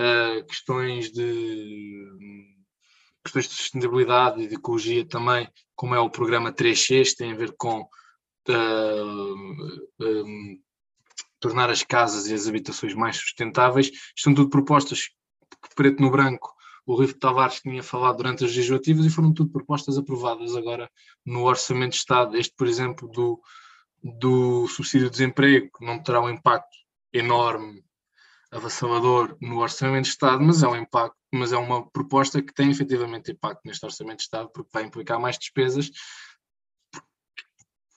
uh, 0.00 0.44
questões 0.46 1.12
de 1.12 2.16
questões 3.22 3.48
de 3.48 3.54
sustentabilidade 3.54 4.40
e 4.40 4.46
de 4.46 4.54
ecologia 4.54 5.04
também, 5.04 5.48
como 5.74 5.96
é 5.96 5.98
o 5.98 6.08
programa 6.08 6.52
3Cs, 6.52 7.14
tem 7.16 7.32
a 7.32 7.36
ver 7.36 7.52
com 7.58 7.80
uh, 7.80 9.34
um, 10.00 10.58
tornar 11.40 11.68
as 11.68 11.82
casas 11.82 12.28
e 12.28 12.34
as 12.34 12.46
habitações 12.46 12.94
mais 12.94 13.16
sustentáveis. 13.16 13.90
São 14.16 14.32
tudo 14.32 14.48
propostas 14.48 15.08
preto 15.74 16.00
no 16.00 16.10
branco 16.10 16.55
o 16.86 16.94
Rui 16.94 17.12
Tavares 17.12 17.60
tinha 17.60 17.82
falado 17.82 18.18
durante 18.18 18.44
as 18.44 18.50
legislativas 18.54 19.04
e 19.04 19.10
foram 19.10 19.34
tudo 19.34 19.50
propostas 19.50 19.98
aprovadas 19.98 20.54
agora 20.54 20.88
no 21.24 21.42
Orçamento 21.42 21.90
de 21.90 21.96
Estado. 21.96 22.36
Este, 22.36 22.54
por 22.56 22.68
exemplo, 22.68 23.08
do, 23.08 23.40
do 24.02 24.68
subsídio 24.68 25.06
de 25.06 25.16
desemprego, 25.16 25.68
que 25.76 25.84
não 25.84 26.00
terá 26.00 26.20
um 26.20 26.30
impacto 26.30 26.76
enorme, 27.12 27.84
avassalador 28.52 29.36
no 29.40 29.58
Orçamento 29.58 30.04
de 30.04 30.10
Estado, 30.10 30.42
mas 30.42 30.62
é 30.62 30.68
um 30.68 30.76
impacto, 30.76 31.16
mas 31.32 31.52
é 31.52 31.56
uma 31.56 31.90
proposta 31.90 32.40
que 32.40 32.54
tem 32.54 32.70
efetivamente 32.70 33.32
impacto 33.32 33.62
neste 33.64 33.84
Orçamento 33.84 34.18
de 34.18 34.22
Estado, 34.22 34.48
porque 34.54 34.70
vai 34.72 34.84
implicar 34.84 35.18
mais 35.18 35.36
despesas, 35.36 35.90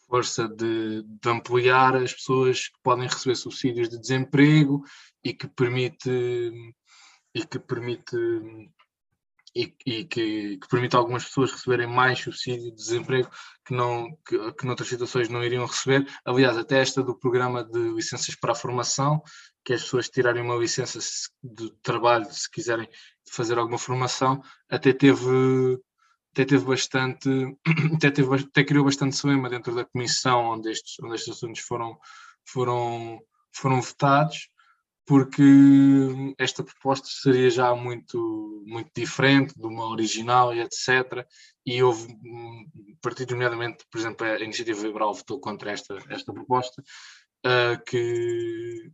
força 0.08 0.48
de, 0.50 1.04
de 1.04 1.30
ampliar 1.30 1.96
as 1.96 2.12
pessoas 2.12 2.68
que 2.68 2.80
podem 2.82 3.08
receber 3.08 3.36
subsídios 3.36 3.88
de 3.88 4.00
desemprego 4.00 4.84
e 5.24 5.32
que 5.32 5.48
permite 5.48 6.52
e 7.36 7.46
que 7.46 7.60
permite 7.60 8.18
e, 9.56 9.74
e 9.86 10.06
que, 10.06 10.58
que, 10.58 10.68
permite 10.70 10.96
a 10.96 11.00
algumas 11.00 11.26
pessoas 11.26 11.52
receberem 11.52 11.88
mais 11.88 12.20
subsídio 12.20 12.70
de 12.70 12.76
desemprego 12.76 13.30
que, 13.66 13.74
não, 13.74 14.08
que, 14.28 14.54
que 14.54 14.66
noutras 14.66 14.90
situações 14.90 15.30
não 15.30 15.44
iriam 15.44 15.66
receber. 15.66 16.08
Aliás, 16.26 16.58
até 16.58 16.80
esta 16.80 17.04
do 17.04 17.18
programa 17.18 17.64
de 17.64 17.80
licenças 17.94 18.36
para 18.36 18.52
a 18.52 18.56
formação, 18.56 19.22
que 19.64 19.74
as 19.74 19.84
pessoas 19.84 20.10
tirarem 20.10 20.44
uma 20.44 20.56
licença 20.56 21.00
de 21.44 21.72
trabalho 21.82 22.26
se 22.32 22.50
quiserem 22.50 22.88
fazer 23.32 23.58
alguma 23.58 23.78
formação, 23.78 24.42
até 24.70 24.94
teve 24.94 25.80
até 26.32 26.46
teve 26.46 26.64
bastante, 26.64 27.30
até, 27.96 28.12
teve, 28.12 28.36
até 28.36 28.64
criou 28.64 28.86
bastante 28.86 29.16
cinema 29.16 29.50
dentro 29.50 29.74
da 29.74 29.84
comissão 29.84 30.52
onde 30.52 30.70
estes, 30.72 30.96
onde 31.04 31.16
estes 31.16 31.36
assuntos 31.36 31.62
foram, 31.62 31.98
foram, 32.46 33.20
foram 33.52 33.82
votados 33.82 34.48
porque 35.10 35.42
esta 36.38 36.64
proposta 36.64 37.08
seria 37.08 37.50
já 37.50 37.74
muito, 37.74 38.64
muito 38.68 38.92
diferente 38.96 39.56
de 39.60 39.66
uma 39.66 39.90
original 39.90 40.54
e 40.54 40.60
etc. 40.60 41.28
E 41.66 41.82
houve 41.82 42.16
partido, 43.02 43.32
nomeadamente, 43.32 43.84
por 43.90 43.98
exemplo, 43.98 44.28
a 44.28 44.40
Iniciativa 44.40 44.86
Liberal 44.86 45.12
votou 45.16 45.40
contra 45.40 45.72
esta, 45.72 45.98
esta 46.12 46.32
proposta, 46.32 46.84
uh, 47.44 47.84
que, 47.88 48.92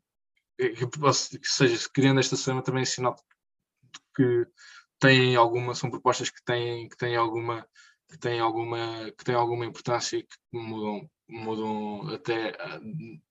que, 0.57 1.37
que, 1.37 1.47
seja, 1.49 1.89
criando 1.93 2.21
esta 2.21 2.37
cena 2.37 2.63
também 2.63 2.83
é 2.83 2.85
sinal 2.85 3.17
que 4.15 4.47
têm 4.97 5.35
alguma, 5.35 5.75
são 5.75 5.91
propostas 5.91 6.29
que 6.29 6.41
têm, 6.45 6.87
que 6.87 6.95
têm 6.95 7.17
alguma 7.17 7.67
que 8.09 8.17
têm 8.17 8.39
alguma 8.39 9.11
que 9.17 9.25
têm 9.25 9.35
alguma 9.35 9.65
importância 9.65 10.17
e 10.17 10.23
que 10.23 10.37
mudam 10.53 11.09
mudam 11.27 12.07
até 12.13 12.55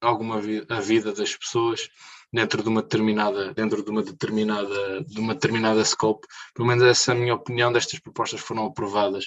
alguma 0.01 0.41
vi 0.41 0.67
a 0.69 0.81
vida 0.81 1.13
das 1.13 1.37
pessoas 1.37 1.89
dentro 2.35 2.63
de 2.65 2.69
uma 2.69 2.83
determinada 2.83 3.55
dentro 3.55 3.85
de 3.85 3.91
uma 3.91 4.03
determinada 4.03 5.05
de 5.05 5.21
uma 5.21 5.35
determinada 5.35 5.85
scope. 5.85 6.27
Pelo 6.53 6.67
menos 6.67 6.83
essa 6.83 7.13
é 7.13 7.15
a 7.15 7.19
minha 7.19 7.35
opinião 7.35 7.73
destas 7.73 8.01
propostas 8.01 8.41
foram 8.41 8.67
aprovadas 8.67 9.27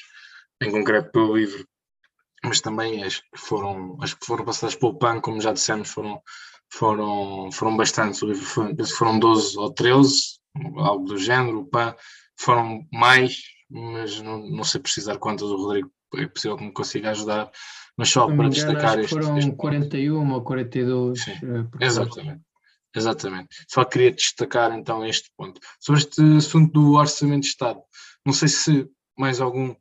em 0.61 0.69
concreto 0.69 1.11
pelo 1.11 1.37
livro 1.37 1.65
mas 2.43 2.59
também 2.59 3.03
as 3.03 3.19
que 3.19 3.37
foram 3.37 3.97
as 4.01 4.13
que 4.13 4.25
foram 4.25 4.43
passadas 4.43 4.75
pelo 4.75 4.97
PAN 4.99 5.21
como 5.21 5.39
já 5.39 5.53
dissemos 5.53 5.89
foram 5.89 6.21
foram 6.69 7.49
foram 7.53 7.77
bastantes. 7.77 8.21
O 8.21 8.27
livro 8.27 8.45
foi, 8.45 8.75
foram 8.85 9.17
12 9.17 9.57
ou 9.57 9.73
13 9.73 10.13
algo 10.77 11.05
do 11.05 11.17
género. 11.17 11.61
O 11.61 11.65
PAN 11.65 11.95
foram 12.37 12.85
mais 12.91 13.41
mas 13.69 14.21
não, 14.21 14.37
não 14.49 14.63
sei 14.65 14.81
precisar 14.81 15.17
quantas. 15.17 15.47
O 15.49 15.55
Rodrigo 15.55 15.89
é 16.15 16.27
possível 16.27 16.57
que 16.57 16.65
me 16.65 16.73
consiga 16.73 17.11
ajudar 17.11 17.49
mas 17.97 18.09
só 18.09 18.27
para 18.27 18.49
destacar 18.49 18.99
este, 18.99 19.09
foram 19.09 19.37
este 19.37 19.51
41 19.53 20.31
ou 20.31 20.43
42. 20.43 21.23
Sim, 21.23 21.31
uh, 21.31 21.69
exatamente. 21.81 22.41
Exatamente. 22.97 23.49
Só 23.67 23.85
queria 23.85 24.11
destacar 24.11 24.71
então 24.77 25.05
este 25.05 25.31
ponto. 25.37 25.61
Sobre 25.79 26.01
este 26.01 26.21
assunto 26.37 26.71
do 26.73 26.93
Orçamento 26.93 27.43
de 27.43 27.49
Estado, 27.49 27.79
não 28.25 28.33
sei 28.33 28.47
se 28.47 28.89
mais 29.17 29.39
algum 29.39 29.75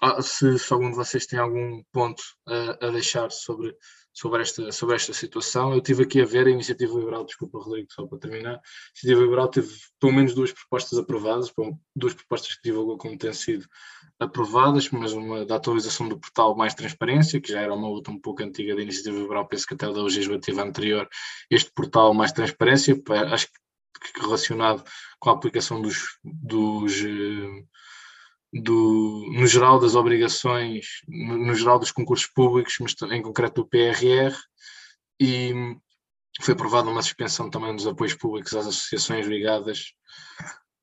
ah, 0.00 0.22
se, 0.22 0.58
se, 0.58 0.72
algum 0.72 0.90
de 0.90 0.96
vocês 0.96 1.26
tem 1.26 1.38
algum 1.38 1.82
ponto 1.92 2.22
a, 2.46 2.86
a, 2.86 2.90
deixar 2.90 3.32
sobre, 3.32 3.74
sobre, 4.18 4.42
esta, 4.42 4.72
sobre 4.72 4.96
esta 4.96 5.12
situação. 5.12 5.72
Eu 5.72 5.80
tive 5.80 6.02
aqui 6.02 6.20
a 6.20 6.24
ver 6.24 6.48
a 6.48 6.50
Iniciativa 6.50 6.98
Liberal, 6.98 7.24
desculpa, 7.24 7.58
Rodrigo, 7.58 7.86
só 7.92 8.04
para 8.04 8.18
terminar. 8.18 8.56
A 8.56 8.60
Iniciativa 8.90 9.22
Liberal 9.22 9.48
teve 9.48 9.72
pelo 10.00 10.12
menos 10.12 10.34
duas 10.34 10.52
propostas 10.52 10.98
aprovadas, 10.98 11.52
duas 11.94 12.14
propostas 12.14 12.56
que 12.56 12.68
divulgou 12.68 12.98
como 12.98 13.16
têm 13.16 13.32
sido 13.32 13.64
aprovadas, 14.18 14.90
mas 14.90 15.12
uma 15.12 15.46
da 15.46 15.54
atualização 15.54 16.08
do 16.08 16.18
portal 16.18 16.56
Mais 16.56 16.74
Transparência, 16.74 17.40
que 17.40 17.52
já 17.52 17.60
era 17.60 17.72
uma 17.72 17.88
luta 17.88 18.10
um 18.10 18.20
pouco 18.20 18.42
antiga 18.42 18.74
da 18.74 18.82
Iniciativa 18.82 19.16
Liberal, 19.16 19.46
penso 19.46 19.64
que 19.68 19.74
até 19.74 19.86
da 19.86 20.02
legislativa 20.02 20.62
anterior, 20.62 21.08
este 21.48 21.70
portal 21.70 22.12
Mais 22.12 22.32
Transparência, 22.32 23.00
acho 23.32 23.46
que 23.46 24.20
relacionado 24.20 24.82
com 25.20 25.30
a 25.30 25.32
aplicação 25.32 25.80
dos, 25.80 26.18
dos 26.24 26.92
eh, 27.04 27.64
do, 28.52 29.26
no 29.32 29.46
geral 29.46 29.78
das 29.78 29.94
obrigações, 29.94 30.86
no, 31.06 31.38
no, 31.38 31.54
geral 31.54 31.78
dos 31.78 31.92
concursos 31.92 32.26
públicos, 32.26 32.76
mas 32.80 32.94
em 33.12 33.22
concreto 33.22 33.62
do 33.62 33.68
PRR, 33.68 34.34
e 35.20 35.52
foi 36.40 36.54
aprovada 36.54 36.88
uma 36.88 37.02
suspensão 37.02 37.50
também 37.50 37.74
dos 37.74 37.86
apoios 37.86 38.14
públicos 38.14 38.54
às 38.54 38.66
associações 38.66 39.26
ligadas 39.26 39.92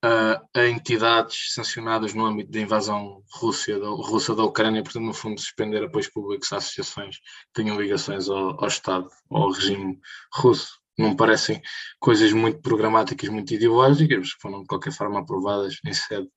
a, 0.03 0.41
a 0.53 0.67
entidades 0.67 1.53
sancionadas 1.53 2.13
no 2.13 2.25
âmbito 2.25 2.51
da 2.51 2.59
invasão 2.59 3.23
Rússia, 3.33 3.79
da, 3.79 3.87
russa 3.87 4.35
da 4.35 4.43
Ucrânia, 4.43 4.83
portanto, 4.83 5.03
no 5.03 5.13
fundo, 5.13 5.39
suspender 5.39 5.83
apoios 5.83 6.09
públicos 6.09 6.51
a 6.53 6.57
associações 6.57 7.17
que 7.17 7.53
tenham 7.63 7.79
ligações 7.79 8.29
ao, 8.29 8.61
ao 8.61 8.67
Estado, 8.67 9.09
ao 9.31 9.51
regime 9.51 9.97
russo. 10.33 10.79
Não 10.97 11.15
parecem 11.15 11.61
coisas 11.99 12.31
muito 12.31 12.61
programáticas, 12.61 13.29
muito 13.29 13.53
ideológicas, 13.53 14.17
mas 14.17 14.31
foram 14.39 14.61
de 14.61 14.67
qualquer 14.67 14.93
forma 14.93 15.19
aprovadas 15.19 15.77
em 15.85 15.93
sede 15.93 16.29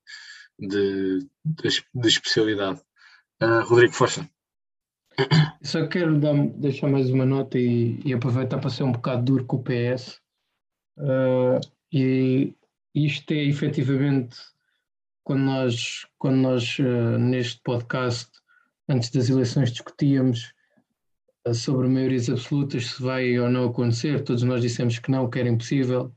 de, 0.58 1.20
de, 1.44 1.84
de 1.94 2.08
especialidade. 2.08 2.80
Uh, 3.42 3.62
Rodrigo 3.64 3.92
Força. 3.92 4.28
Só 5.62 5.86
quero 5.86 6.18
dar, 6.18 6.34
deixar 6.56 6.88
mais 6.88 7.10
uma 7.10 7.26
nota 7.26 7.58
e, 7.58 8.00
e, 8.04 8.12
aproveitar 8.12 8.58
para 8.58 8.70
ser 8.70 8.84
um 8.84 8.92
bocado 8.92 9.24
duro 9.24 9.44
com 9.44 9.56
o 9.56 9.62
PS. 9.62 10.20
Uh, 10.96 11.56
ah, 11.56 11.60
e 11.92 12.54
isto 12.94 13.32
é 13.32 13.44
efetivamente 13.44 14.36
quando 15.24 15.42
nós, 15.42 16.06
quando 16.18 16.36
nós 16.36 16.78
uh, 16.78 17.18
neste 17.18 17.60
podcast, 17.62 18.30
antes 18.88 19.10
das 19.10 19.28
eleições, 19.28 19.72
discutíamos 19.72 20.52
uh, 21.46 21.54
sobre 21.54 21.88
maiorias 21.88 22.30
absolutas, 22.30 22.86
se 22.86 23.02
vai 23.02 23.38
ou 23.38 23.50
não 23.50 23.68
acontecer. 23.68 24.22
Todos 24.22 24.44
nós 24.44 24.62
dissemos 24.62 24.98
que 24.98 25.10
não, 25.10 25.28
que 25.28 25.38
era 25.38 25.48
impossível. 25.48 26.14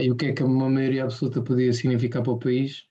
e 0.00 0.10
o 0.10 0.16
que 0.16 0.26
é 0.26 0.32
que 0.32 0.42
uma 0.42 0.70
maioria 0.70 1.04
absoluta 1.04 1.42
podia 1.42 1.72
significar 1.72 2.22
para 2.22 2.32
o 2.32 2.38
país? 2.38 2.86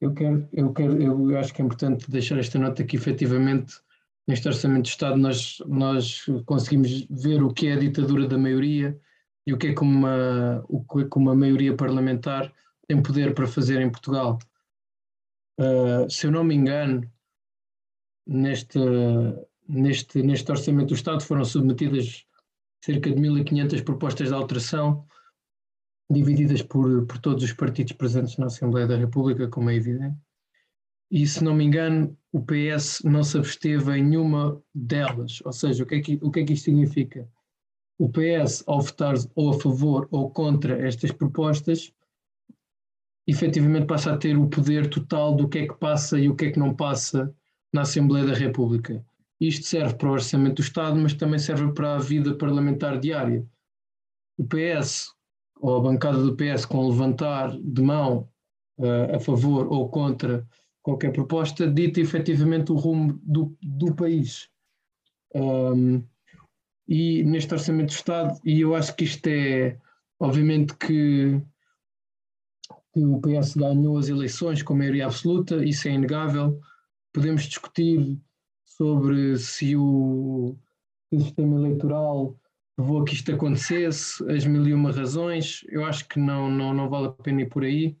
Eu 0.00 0.14
quero, 0.14 0.48
eu 0.52 0.72
quero, 0.72 1.02
eu 1.02 1.38
acho 1.38 1.52
que 1.52 1.60
é 1.60 1.64
importante 1.64 2.10
deixar 2.10 2.38
esta 2.38 2.58
nota 2.58 2.84
que 2.84 2.96
efetivamente 2.96 3.74
neste 4.26 4.46
Orçamento 4.46 4.82
de 4.84 4.90
Estado 4.90 5.16
nós, 5.16 5.58
nós 5.66 6.24
conseguimos 6.44 7.06
ver 7.10 7.42
o 7.42 7.52
que 7.52 7.68
é 7.68 7.72
a 7.72 7.78
ditadura 7.78 8.28
da 8.28 8.38
maioria 8.38 8.98
e 9.46 9.52
o 9.52 9.58
que 9.58 9.68
é 9.68 9.74
que 9.74 9.80
uma, 9.80 10.62
o 10.68 10.84
que, 10.84 11.00
é 11.00 11.08
que 11.08 11.16
uma 11.16 11.34
maioria 11.34 11.74
parlamentar 11.74 12.52
tem 12.86 13.02
poder 13.02 13.34
para 13.34 13.46
fazer 13.46 13.80
em 13.80 13.90
Portugal. 13.90 14.38
Uh, 15.58 16.08
se 16.08 16.26
eu 16.26 16.30
não 16.30 16.44
me 16.44 16.54
engano, 16.54 17.10
neste, 18.26 18.78
neste, 19.66 20.22
neste 20.22 20.50
Orçamento 20.50 20.88
do 20.88 20.94
Estado 20.94 21.22
foram 21.22 21.44
submetidas 21.44 22.26
cerca 22.84 23.10
de 23.10 23.20
1.500 23.20 23.82
propostas 23.82 24.28
de 24.28 24.34
alteração 24.34 25.04
divididas 26.10 26.62
por, 26.62 27.06
por 27.06 27.18
todos 27.18 27.44
os 27.44 27.52
partidos 27.52 27.92
presentes 27.92 28.36
na 28.36 28.46
Assembleia 28.46 28.86
da 28.86 28.96
República, 28.96 29.48
como 29.48 29.70
é 29.70 29.74
evidente. 29.74 30.16
E, 31.10 31.26
se 31.26 31.42
não 31.42 31.54
me 31.54 31.64
engano, 31.64 32.16
o 32.32 32.42
PS 32.42 33.02
não 33.04 33.22
se 33.22 33.38
absteve 33.38 33.96
em 33.96 34.04
nenhuma 34.04 34.60
delas. 34.74 35.40
Ou 35.44 35.52
seja, 35.52 35.82
o 35.82 35.86
que 35.86 35.94
é 35.94 36.00
que, 36.00 36.18
o 36.22 36.30
que, 36.30 36.40
é 36.40 36.44
que 36.44 36.52
isto 36.52 36.64
significa? 36.64 37.28
O 37.98 38.08
PS, 38.08 38.62
ao 38.66 38.80
votar 38.80 39.14
ou 39.34 39.50
a 39.50 39.60
favor 39.60 40.06
ou 40.10 40.30
contra 40.30 40.86
estas 40.86 41.10
propostas, 41.10 41.92
efetivamente 43.26 43.86
passa 43.86 44.12
a 44.12 44.16
ter 44.16 44.36
o 44.36 44.48
poder 44.48 44.88
total 44.88 45.34
do 45.34 45.48
que 45.48 45.58
é 45.58 45.68
que 45.68 45.74
passa 45.74 46.18
e 46.18 46.28
o 46.28 46.36
que 46.36 46.46
é 46.46 46.50
que 46.50 46.58
não 46.58 46.74
passa 46.74 47.34
na 47.72 47.82
Assembleia 47.82 48.26
da 48.26 48.34
República. 48.34 49.04
Isto 49.40 49.66
serve 49.66 49.94
para 49.94 50.08
o 50.08 50.12
Orçamento 50.12 50.56
do 50.56 50.62
Estado, 50.62 50.96
mas 50.96 51.14
também 51.14 51.38
serve 51.38 51.72
para 51.72 51.96
a 51.96 51.98
vida 51.98 52.34
parlamentar 52.34 52.98
diária. 52.98 53.46
O 54.36 54.44
PS, 54.44 55.14
ou 55.60 55.76
a 55.76 55.80
bancada 55.80 56.22
do 56.22 56.36
PS 56.36 56.64
com 56.64 56.88
levantar 56.88 57.56
de 57.58 57.82
mão 57.82 58.28
uh, 58.78 59.16
a 59.16 59.20
favor 59.20 59.66
ou 59.72 59.88
contra 59.88 60.46
qualquer 60.82 61.12
proposta, 61.12 61.70
dita 61.70 62.00
efetivamente 62.00 62.72
o 62.72 62.76
rumo 62.76 63.18
do, 63.22 63.56
do 63.62 63.94
país. 63.94 64.48
Um, 65.34 66.02
e 66.88 67.22
neste 67.24 67.52
Orçamento 67.52 67.88
do 67.88 67.96
Estado, 67.96 68.40
e 68.42 68.62
eu 68.62 68.74
acho 68.74 68.96
que 68.96 69.04
isto 69.04 69.26
é, 69.26 69.78
obviamente 70.18 70.74
que, 70.76 71.38
que 72.94 73.04
o 73.04 73.20
PS 73.20 73.54
ganhou 73.54 73.98
as 73.98 74.08
eleições 74.08 74.62
com 74.62 74.74
maioria 74.74 75.04
absoluta, 75.04 75.62
isso 75.62 75.86
é 75.88 75.92
inegável. 75.92 76.58
Podemos 77.12 77.42
discutir 77.42 78.18
sobre 78.64 79.36
se 79.36 79.76
o, 79.76 80.56
se 81.10 81.16
o 81.16 81.20
sistema 81.20 81.56
eleitoral 81.56 82.34
levou 82.78 83.02
a 83.02 83.04
que 83.04 83.14
isto 83.14 83.34
acontecesse, 83.34 84.22
as 84.30 84.46
mil 84.46 84.66
e 84.66 84.72
uma 84.72 84.92
razões, 84.92 85.64
eu 85.68 85.84
acho 85.84 86.06
que 86.08 86.20
não, 86.20 86.48
não, 86.48 86.72
não 86.72 86.88
vale 86.88 87.08
a 87.08 87.10
pena 87.10 87.42
ir 87.42 87.48
por 87.48 87.64
aí. 87.64 87.98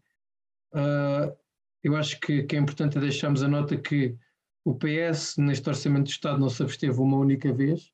Uh, 0.72 1.36
eu 1.82 1.96
acho 1.96 2.20
que, 2.20 2.44
que 2.44 2.54
é 2.54 2.58
importante 2.60 2.98
deixarmos 2.98 3.42
a 3.42 3.48
nota 3.48 3.76
que 3.76 4.16
o 4.64 4.76
PS, 4.76 5.36
neste 5.38 5.68
Orçamento 5.68 6.04
do 6.04 6.10
Estado, 6.10 6.38
não 6.38 6.48
se 6.48 6.62
absteve 6.62 6.96
uma 7.00 7.16
única 7.16 7.52
vez. 7.52 7.92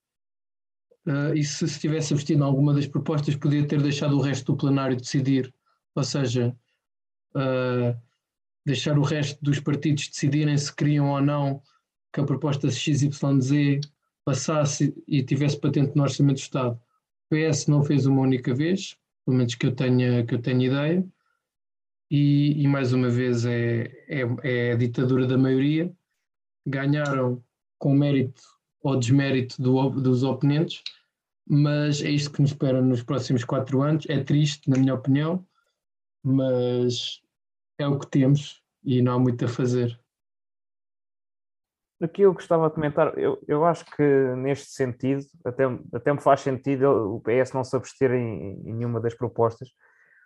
Uh, 1.07 1.35
e 1.35 1.43
se 1.43 1.67
se 1.67 1.81
tivesse 1.81 2.13
abstido 2.13 2.41
em 2.41 2.47
alguma 2.47 2.75
das 2.75 2.87
propostas, 2.87 3.35
podia 3.35 3.67
ter 3.67 3.81
deixado 3.81 4.17
o 4.17 4.21
resto 4.21 4.53
do 4.53 4.59
plenário 4.59 4.97
decidir. 4.97 5.55
Ou 5.95 6.05
seja, 6.05 6.55
uh, 7.35 7.99
deixar 8.67 8.99
o 8.99 9.03
resto 9.03 9.43
dos 9.43 9.59
partidos 9.59 10.09
decidirem 10.09 10.57
se 10.59 10.75
queriam 10.75 11.11
ou 11.11 11.21
não 11.21 11.63
que 12.13 12.21
a 12.21 12.25
proposta 12.25 12.71
XYZ 12.71 13.81
passasse 14.25 14.95
e 15.07 15.23
tivesse 15.23 15.59
patente 15.61 15.95
no 15.95 16.03
Orçamento 16.03 16.37
do 16.37 16.43
Estado. 16.43 16.81
O 17.31 17.35
PS 17.35 17.67
não 17.67 17.83
fez 17.83 18.07
uma 18.07 18.23
única 18.23 18.55
vez, 18.55 18.97
pelo 19.25 19.37
menos 19.37 19.55
que 19.55 19.67
eu 19.67 19.75
tenha, 19.75 20.25
que 20.25 20.35
eu 20.35 20.41
tenha 20.41 20.67
ideia, 20.67 21.07
e, 22.11 22.63
e 22.63 22.69
mais 22.69 22.93
uma 22.93 23.09
vez 23.09 23.45
é, 23.45 23.85
é, 24.09 24.21
é, 24.43 24.73
a 24.73 24.77
ditadura 24.77 25.27
da 25.27 25.39
maioria. 25.39 25.93
Ganharam 26.67 27.43
com 27.79 27.95
mérito 27.95 28.43
ou 28.83 28.99
desmérito 28.99 29.61
do, 29.61 29.91
dos 29.91 30.23
oponentes, 30.23 30.83
mas 31.47 32.03
é 32.03 32.11
isto 32.11 32.31
que 32.33 32.41
nos 32.41 32.51
espera 32.51 32.81
nos 32.81 33.03
próximos 33.03 33.45
quatro 33.45 33.83
anos. 33.83 34.07
É 34.09 34.23
triste, 34.23 34.71
na 34.71 34.77
minha 34.77 34.95
opinião, 34.95 35.47
mas 36.23 37.21
é 37.79 37.87
o 37.87 37.99
que 37.99 38.07
temos 38.07 38.63
e 38.85 39.03
não 39.03 39.15
há 39.15 39.19
muito 39.19 39.45
a 39.45 39.49
fazer. 39.49 39.99
Aqui 42.05 42.21
eu 42.23 42.35
gostava 42.35 42.69
de 42.69 42.75
comentar, 42.75 43.17
eu, 43.17 43.43
eu 43.49 43.65
acho 43.65 43.85
que 43.87 44.03
neste 44.37 44.71
sentido, 44.73 45.25
até, 45.43 45.65
até 45.93 46.13
me 46.13 46.21
faz 46.21 46.41
sentido 46.41 47.15
o 47.15 47.21
PS 47.21 47.55
não 47.55 47.65
se 47.65 47.75
abster 47.75 48.13
em, 48.13 48.61
em 48.67 48.75
nenhuma 48.75 49.01
das 49.01 49.15
propostas, 49.15 49.71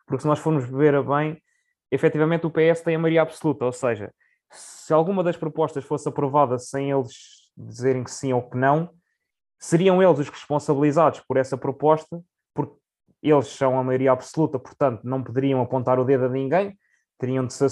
porque 0.04 0.22
se 0.22 0.26
nós 0.26 0.40
formos 0.40 0.68
ver 0.68 0.96
a 0.96 1.02
bem, 1.02 1.40
efetivamente 1.88 2.46
o 2.46 2.50
PS 2.50 2.82
tem 2.82 2.96
a 2.96 2.98
maioria 2.98 3.22
absoluta, 3.22 3.64
ou 3.64 3.72
seja, 3.72 4.12
se 4.50 4.92
alguma 4.92 5.22
das 5.22 5.36
propostas 5.36 5.84
fosse 5.84 6.08
aprovada 6.08 6.58
sem 6.58 6.90
eles 6.90 7.12
dizerem 7.56 8.02
que 8.02 8.10
sim 8.10 8.32
ou 8.32 8.42
que 8.42 8.56
não, 8.56 8.90
seriam 9.58 10.02
eles 10.02 10.18
os 10.18 10.28
responsabilizados 10.28 11.20
por 11.20 11.36
essa 11.36 11.56
proposta, 11.56 12.20
porque 12.52 12.74
eles 13.22 13.46
são 13.46 13.78
a 13.78 13.84
maioria 13.84 14.10
absoluta, 14.10 14.58
portanto 14.58 15.02
não 15.04 15.22
poderiam 15.22 15.60
apontar 15.60 16.00
o 16.00 16.04
dedo 16.04 16.24
a 16.24 16.28
ninguém, 16.28 16.76
teriam 17.18 17.46
de 17.46 17.52
se, 17.52 17.66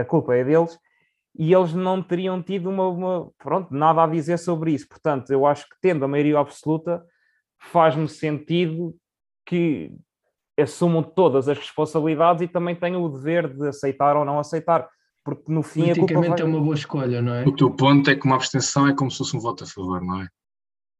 a 0.00 0.04
culpa 0.06 0.34
é 0.34 0.42
deles, 0.42 0.78
e 1.38 1.52
eles 1.52 1.74
não 1.74 2.02
teriam 2.02 2.42
tido 2.42 2.70
uma, 2.70 2.88
uma, 2.88 3.30
pronto, 3.38 3.72
nada 3.72 4.02
a 4.02 4.06
dizer 4.06 4.38
sobre 4.38 4.72
isso. 4.72 4.88
Portanto, 4.88 5.30
eu 5.30 5.44
acho 5.44 5.68
que 5.68 5.76
tendo 5.80 6.04
a 6.04 6.08
maioria 6.08 6.38
absoluta, 6.38 7.04
faz-me 7.58 8.08
sentido 8.08 8.94
que 9.44 9.92
assumam 10.58 11.02
todas 11.02 11.48
as 11.48 11.58
responsabilidades 11.58 12.42
e 12.42 12.48
também 12.48 12.74
tenham 12.74 13.02
o 13.02 13.08
dever 13.08 13.48
de 13.54 13.68
aceitar 13.68 14.16
ou 14.16 14.24
não 14.24 14.38
aceitar. 14.38 14.88
Porque 15.22 15.52
no 15.52 15.62
fim 15.62 15.92
Politicamente 15.92 16.28
vai... 16.28 16.40
é 16.40 16.44
uma 16.44 16.60
boa 16.60 16.74
escolha, 16.74 17.20
não 17.20 17.34
é? 17.34 17.44
O 17.44 17.54
teu 17.54 17.70
ponto 17.70 18.08
é 18.08 18.14
que 18.14 18.24
uma 18.24 18.36
abstenção 18.36 18.86
é 18.86 18.94
como 18.94 19.10
se 19.10 19.18
fosse 19.18 19.36
um 19.36 19.40
voto 19.40 19.64
a 19.64 19.66
favor, 19.66 20.00
não 20.00 20.22
é? 20.22 20.28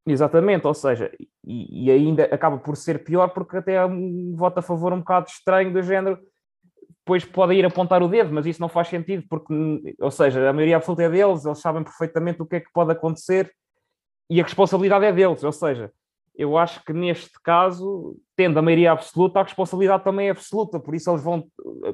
Exatamente, 0.06 0.66
ou 0.66 0.74
seja, 0.74 1.10
e, 1.44 1.86
e 1.86 1.90
ainda 1.90 2.24
acaba 2.24 2.58
por 2.58 2.76
ser 2.76 3.02
pior 3.02 3.28
porque 3.28 3.56
até 3.56 3.74
é 3.74 3.84
um 3.84 4.34
voto 4.36 4.58
a 4.58 4.62
favor 4.62 4.92
um 4.92 4.98
bocado 4.98 5.28
estranho 5.28 5.72
do 5.72 5.82
género 5.82 6.18
depois 7.06 7.24
podem 7.24 7.60
ir 7.60 7.64
apontar 7.64 8.02
o 8.02 8.08
dedo, 8.08 8.34
mas 8.34 8.46
isso 8.46 8.60
não 8.60 8.68
faz 8.68 8.88
sentido, 8.88 9.24
porque, 9.30 9.54
ou 10.00 10.10
seja, 10.10 10.50
a 10.50 10.52
maioria 10.52 10.74
absoluta 10.74 11.04
é 11.04 11.08
deles, 11.08 11.46
eles 11.46 11.60
sabem 11.60 11.84
perfeitamente 11.84 12.42
o 12.42 12.46
que 12.46 12.56
é 12.56 12.60
que 12.60 12.72
pode 12.72 12.90
acontecer 12.90 13.48
e 14.28 14.40
a 14.40 14.42
responsabilidade 14.42 15.04
é 15.04 15.12
deles, 15.12 15.44
ou 15.44 15.52
seja, 15.52 15.92
eu 16.34 16.58
acho 16.58 16.84
que 16.84 16.92
neste 16.92 17.40
caso, 17.44 18.16
tendo 18.34 18.58
a 18.58 18.62
maioria 18.62 18.90
absoluta, 18.90 19.38
a 19.38 19.44
responsabilidade 19.44 20.02
também 20.02 20.26
é 20.26 20.30
absoluta, 20.32 20.80
por 20.80 20.96
isso 20.96 21.08
eles 21.08 21.22
vão, 21.22 21.46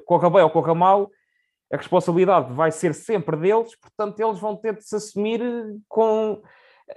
corra 0.06 0.30
bem 0.30 0.40
ou 0.40 0.48
corra 0.48 0.74
mal, 0.74 1.10
a 1.70 1.76
responsabilidade 1.76 2.50
vai 2.54 2.72
ser 2.72 2.94
sempre 2.94 3.36
deles, 3.36 3.76
portanto, 3.76 4.18
eles 4.18 4.38
vão 4.38 4.56
ter 4.56 4.76
de 4.76 4.82
se 4.82 4.96
assumir 4.96 5.42
com. 5.88 6.42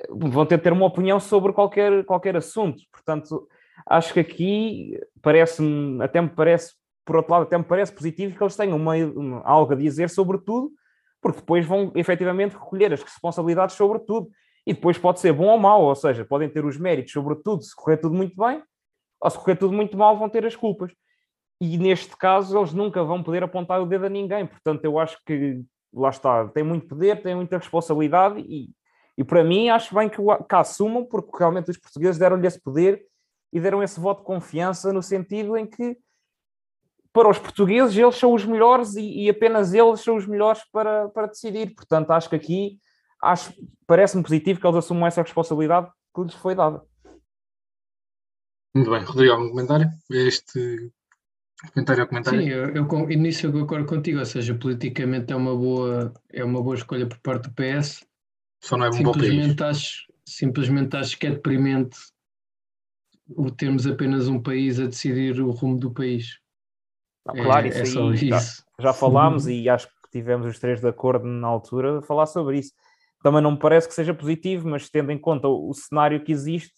vão 0.10 0.46
ter 0.46 0.56
de 0.56 0.64
ter 0.64 0.72
uma 0.72 0.86
opinião 0.86 1.20
sobre 1.20 1.52
qualquer, 1.52 2.06
qualquer 2.06 2.38
assunto. 2.38 2.82
Portanto, 2.92 3.46
acho 3.86 4.14
que 4.14 4.20
aqui 4.22 5.00
parece-me, 5.22 6.02
até 6.02 6.22
me 6.22 6.30
parece, 6.30 6.74
por 7.06 7.18
outro 7.18 7.32
lado, 7.32 7.44
até 7.44 7.58
me 7.58 7.64
parece 7.64 7.94
positivo 7.94 8.36
que 8.36 8.44
eles 8.44 8.56
tenham 8.56 8.76
uma, 8.76 8.96
uma, 8.96 9.42
algo 9.44 9.74
a 9.74 9.76
dizer 9.76 10.10
sobre 10.10 10.40
tudo, 10.40 10.72
porque 11.22 11.40
depois 11.40 11.66
vão 11.66 11.92
efetivamente 11.96 12.54
recolher 12.54 12.92
as 12.92 13.02
responsabilidades 13.02 13.76
sobre 13.76 14.00
tudo. 14.00 14.30
E 14.66 14.74
depois 14.74 14.98
pode 14.98 15.20
ser 15.20 15.32
bom 15.32 15.46
ou 15.46 15.60
mau, 15.60 15.84
ou 15.84 15.96
seja, 15.96 16.26
podem 16.26 16.50
ter 16.50 16.66
os 16.66 16.78
méritos 16.78 17.14
sobre 17.14 17.36
tudo 17.36 17.62
se 17.62 17.76
correr 17.76 17.98
tudo 17.98 18.16
muito 18.16 18.36
bem, 18.36 18.64
ou 19.22 19.30
se 19.30 19.38
correr 19.38 19.56
tudo 19.56 19.74
muito 19.74 19.96
mal, 19.96 20.18
vão 20.18 20.28
ter 20.28 20.46
as 20.46 20.56
culpas. 20.56 20.92
E 21.62 21.78
neste 21.78 22.18
caso, 22.18 22.58
eles 22.58 22.74
nunca 22.74 23.04
vão 23.04 23.22
poder 23.24 23.44
apontar 23.44 23.82
o 23.82 23.86
dedo 23.86 24.08
a 24.08 24.10
ninguém. 24.10 24.46
Portanto, 24.46 24.84
eu 24.84 24.98
acho 24.98 25.18
que 25.26 25.64
lá 25.94 26.10
está, 26.10 26.48
tem 26.50 26.64
muito 26.64 26.88
poder, 26.88 27.22
tem 27.22 27.36
muita 27.36 27.58
responsabilidade 27.58 28.42
e, 28.42 28.70
e 29.18 29.24
para 29.24 29.44
mim 29.44 29.70
acho 29.70 29.96
bem 29.96 30.10
que, 30.10 30.18
que 30.18 30.56
assumam, 30.56 31.06
porque 31.06 31.32
realmente 31.38 31.72
os 31.72 31.78
portugueses 31.78 32.18
deram-lhe 32.18 32.46
esse 32.46 32.62
poder 32.62 33.06
e 33.54 33.60
deram 33.60 33.82
esse 33.82 34.00
voto 34.00 34.20
de 34.20 34.26
confiança 34.26 34.92
no 34.92 35.02
sentido 35.02 35.56
em 35.56 35.66
que 35.66 35.98
para 37.16 37.30
os 37.30 37.40
portugueses 37.40 37.96
eles 37.98 38.18
são 38.18 38.34
os 38.34 38.46
melhores 38.46 38.98
e, 38.98 39.24
e 39.24 39.30
apenas 39.30 39.74
eles 39.74 40.02
são 40.02 40.18
os 40.18 40.28
melhores 40.28 40.62
para, 40.70 41.08
para 41.08 41.28
decidir. 41.28 41.74
Portanto, 41.74 42.12
acho 42.12 42.30
que 42.30 42.36
aqui 42.36 42.78
acho, 43.24 43.54
parece-me 43.88 44.22
positivo 44.22 44.60
que 44.60 44.68
eles 44.68 44.76
assumam 44.76 45.08
essa 45.08 45.22
responsabilidade 45.22 45.90
que 46.14 46.22
lhes 46.22 46.34
foi 46.34 46.54
dada. 46.54 46.84
Muito 48.76 48.92
bem, 48.92 49.02
Rodrigo, 49.02 49.32
algum 49.32 49.50
comentário? 49.50 49.90
Este 50.12 50.92
comentário 51.74 52.04
ao 52.04 52.10
comentário? 52.10 52.42
Sim, 52.42 52.50
eu, 52.50 52.76
eu, 52.76 53.08
nisso 53.08 53.48
eu 53.48 53.54
concordo 53.54 53.86
contigo, 53.86 54.20
ou 54.20 54.26
seja, 54.26 54.54
politicamente 54.54 55.32
é 55.32 55.36
uma 55.38 55.56
boa, 55.56 56.14
é 56.34 56.44
uma 56.44 56.62
boa 56.62 56.76
escolha 56.76 57.08
por 57.08 57.18
parte 57.20 57.48
do 57.48 57.56
PS. 57.56 58.06
Só 58.62 58.76
não 58.76 58.88
é 58.88 58.90
um 58.90 58.92
simplesmente 58.92 59.56
bom 59.56 59.56
país. 59.56 59.78
Acho, 59.78 60.14
simplesmente 60.28 60.98
acho 60.98 61.18
que 61.18 61.28
é 61.28 61.32
deprimente 61.32 61.98
o 63.30 63.50
termos 63.50 63.88
apenas 63.88 64.28
um 64.28 64.42
país 64.42 64.82
a 64.82 64.88
decidir 64.88 65.40
o 65.40 65.52
rumo 65.52 65.80
do 65.80 65.94
país. 65.94 66.44
Não, 67.26 67.36
claro, 67.36 67.66
é, 67.66 67.70
isso, 67.70 68.00
é 68.00 68.02
aí, 68.02 68.16
já, 68.16 68.40
já, 68.80 68.94
falámos 68.94 69.48
e 69.48 69.68
acho 69.68 69.88
que 69.88 70.12
tivemos 70.12 70.48
os 70.48 70.60
três 70.60 70.80
de 70.80 70.88
acordo 70.88 71.26
na 71.26 71.48
altura 71.48 72.00
a 72.00 72.02
falar 72.02 72.26
sobre 72.28 72.60
isso. 72.60 72.72
Também 73.24 73.42
não 73.42 73.52
me 73.52 73.60
parece 73.60 73.88
que 73.88 73.94
seja 73.94 74.14
positivo, 74.14 74.68
mas 74.70 74.90
tendo 74.90 75.12
em 75.12 75.18
conta 75.18 75.48
o, 75.48 75.70
o 75.70 75.74
cenário 75.74 76.24
que 76.24 76.32
existe, 76.32 76.74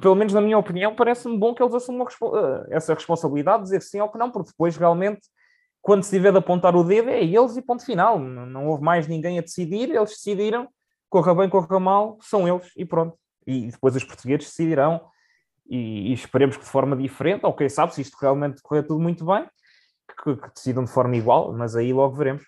pelo 0.00 0.14
menos 0.14 0.32
na 0.32 0.40
minha 0.40 0.58
opinião, 0.58 0.94
parece-me 0.94 1.38
bom 1.38 1.54
que 1.54 1.62
eles 1.62 1.74
assumam 1.74 2.06
eh, 2.06 2.66
essa 2.70 2.94
responsabilidade, 2.94 3.62
dizer 3.62 3.82
sim 3.82 4.00
ou 4.00 4.08
que 4.08 4.18
não, 4.18 4.30
porque 4.30 4.50
depois 4.50 4.76
realmente, 4.76 5.20
quando 5.80 6.02
se 6.02 6.10
tiver 6.10 6.32
de 6.32 6.38
apontar 6.38 6.74
o 6.74 6.82
dedo, 6.82 7.10
é 7.10 7.22
eles 7.22 7.56
e 7.56 7.62
ponto 7.62 7.84
final. 7.84 8.18
Não, 8.18 8.46
não 8.46 8.66
houve 8.66 8.82
mais 8.82 9.06
ninguém 9.06 9.38
a 9.38 9.42
decidir, 9.42 9.90
eles 9.90 10.10
decidiram, 10.10 10.68
corra 11.08 11.34
bem, 11.34 11.48
corra 11.48 11.78
mal, 11.78 12.18
são 12.20 12.48
eles 12.48 12.70
e 12.76 12.84
pronto. 12.84 13.16
E 13.46 13.70
depois 13.70 13.94
os 13.94 14.04
portugueses 14.04 14.46
decidirão 14.46 15.00
e, 15.70 16.10
e 16.10 16.12
esperemos 16.12 16.56
que 16.56 16.64
de 16.64 16.70
forma 16.70 16.96
diferente, 16.96 17.46
ou 17.46 17.54
quem 17.54 17.68
sabe 17.68 17.94
se 17.94 18.02
isto 18.02 18.16
realmente 18.20 18.60
correr 18.60 18.82
tudo 18.82 19.00
muito 19.00 19.24
bem, 19.24 19.48
que, 20.24 20.36
que 20.36 20.52
decidam 20.52 20.84
de 20.84 20.90
forma 20.90 21.16
igual, 21.16 21.52
mas 21.56 21.76
aí 21.76 21.92
logo 21.92 22.16
veremos. 22.16 22.44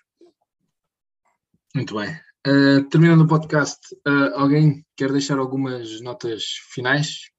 Muito 1.73 1.95
bem. 1.95 2.13
Uh, 2.45 2.83
terminando 2.89 3.21
o 3.21 3.27
podcast, 3.27 3.79
uh, 4.05 4.35
alguém 4.35 4.85
quer 4.97 5.11
deixar 5.11 5.39
algumas 5.39 6.01
notas 6.01 6.43
finais? 6.73 7.31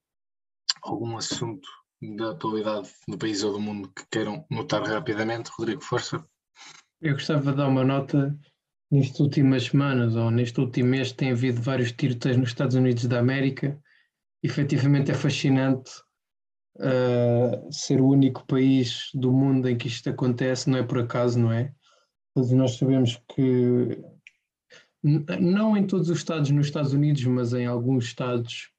Algum 0.83 1.19
assunto 1.19 1.69
da 2.17 2.31
atualidade 2.31 2.91
do 3.07 3.19
país 3.19 3.45
ou 3.45 3.53
do 3.53 3.61
mundo 3.61 3.93
que 3.95 4.05
queiram 4.11 4.47
notar 4.51 4.83
rapidamente? 4.83 5.51
Rodrigo, 5.57 5.83
força. 5.83 6.25
Eu 7.01 7.13
gostava 7.13 7.51
de 7.51 7.59
dar 7.59 7.69
uma 7.69 7.85
nota. 7.85 8.35
Nestas 8.91 9.21
últimas 9.21 9.65
semanas 9.65 10.15
ou 10.17 10.31
neste 10.31 10.61
último 10.61 10.91
mês 10.91 11.13
tem 11.13 11.33
havido 11.33 11.61
vários 11.61 11.93
tiroteios 11.93 12.37
nos 12.37 12.49
Estados 12.49 12.77
Unidos 12.77 13.07
da 13.07 13.19
América. 13.19 13.79
Efetivamente 14.45 15.11
é 15.11 15.15
fascinante 15.15 15.91
uh, 16.77 17.73
ser 17.73 17.99
o 18.01 18.09
único 18.09 18.47
país 18.47 19.09
do 19.15 19.33
mundo 19.33 19.67
em 19.69 19.77
que 19.77 19.89
isto 19.89 20.11
acontece, 20.11 20.69
não 20.69 20.79
é 20.79 20.83
por 20.83 20.99
acaso, 20.99 21.39
não 21.39 21.51
é? 21.51 21.73
Todos 22.35 22.53
nós 22.53 22.77
sabemos 22.77 23.21
que 23.35 23.99
não 25.03 25.77
em 25.77 25.87
todos 25.87 26.11
os 26.11 26.19
estados 26.19 26.51
nos 26.51 26.67
Estados 26.67 26.93
Unidos, 26.93 27.25
mas 27.25 27.55
em 27.55 27.67
alguns 27.67 28.05
estados 28.05 28.71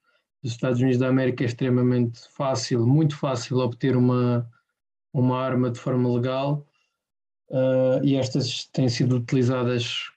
dos 0.43 0.51
Estados 0.51 0.80
Unidos 0.80 0.99
da 0.99 1.07
América 1.07 1.43
é 1.43 1.47
extremamente 1.47 2.22
fácil, 2.30 2.86
muito 2.86 3.18
fácil 3.18 3.57
obter 3.57 3.97
uma, 3.97 4.47
uma 5.11 5.39
arma 5.39 5.72
de 5.72 5.80
forma 5.80 6.07
legal 6.13 6.68
uh, 7.49 8.03
e 8.03 8.16
estas 8.16 8.66
têm 8.66 8.88
sido 8.88 9.16
utilizadas 9.18 10.11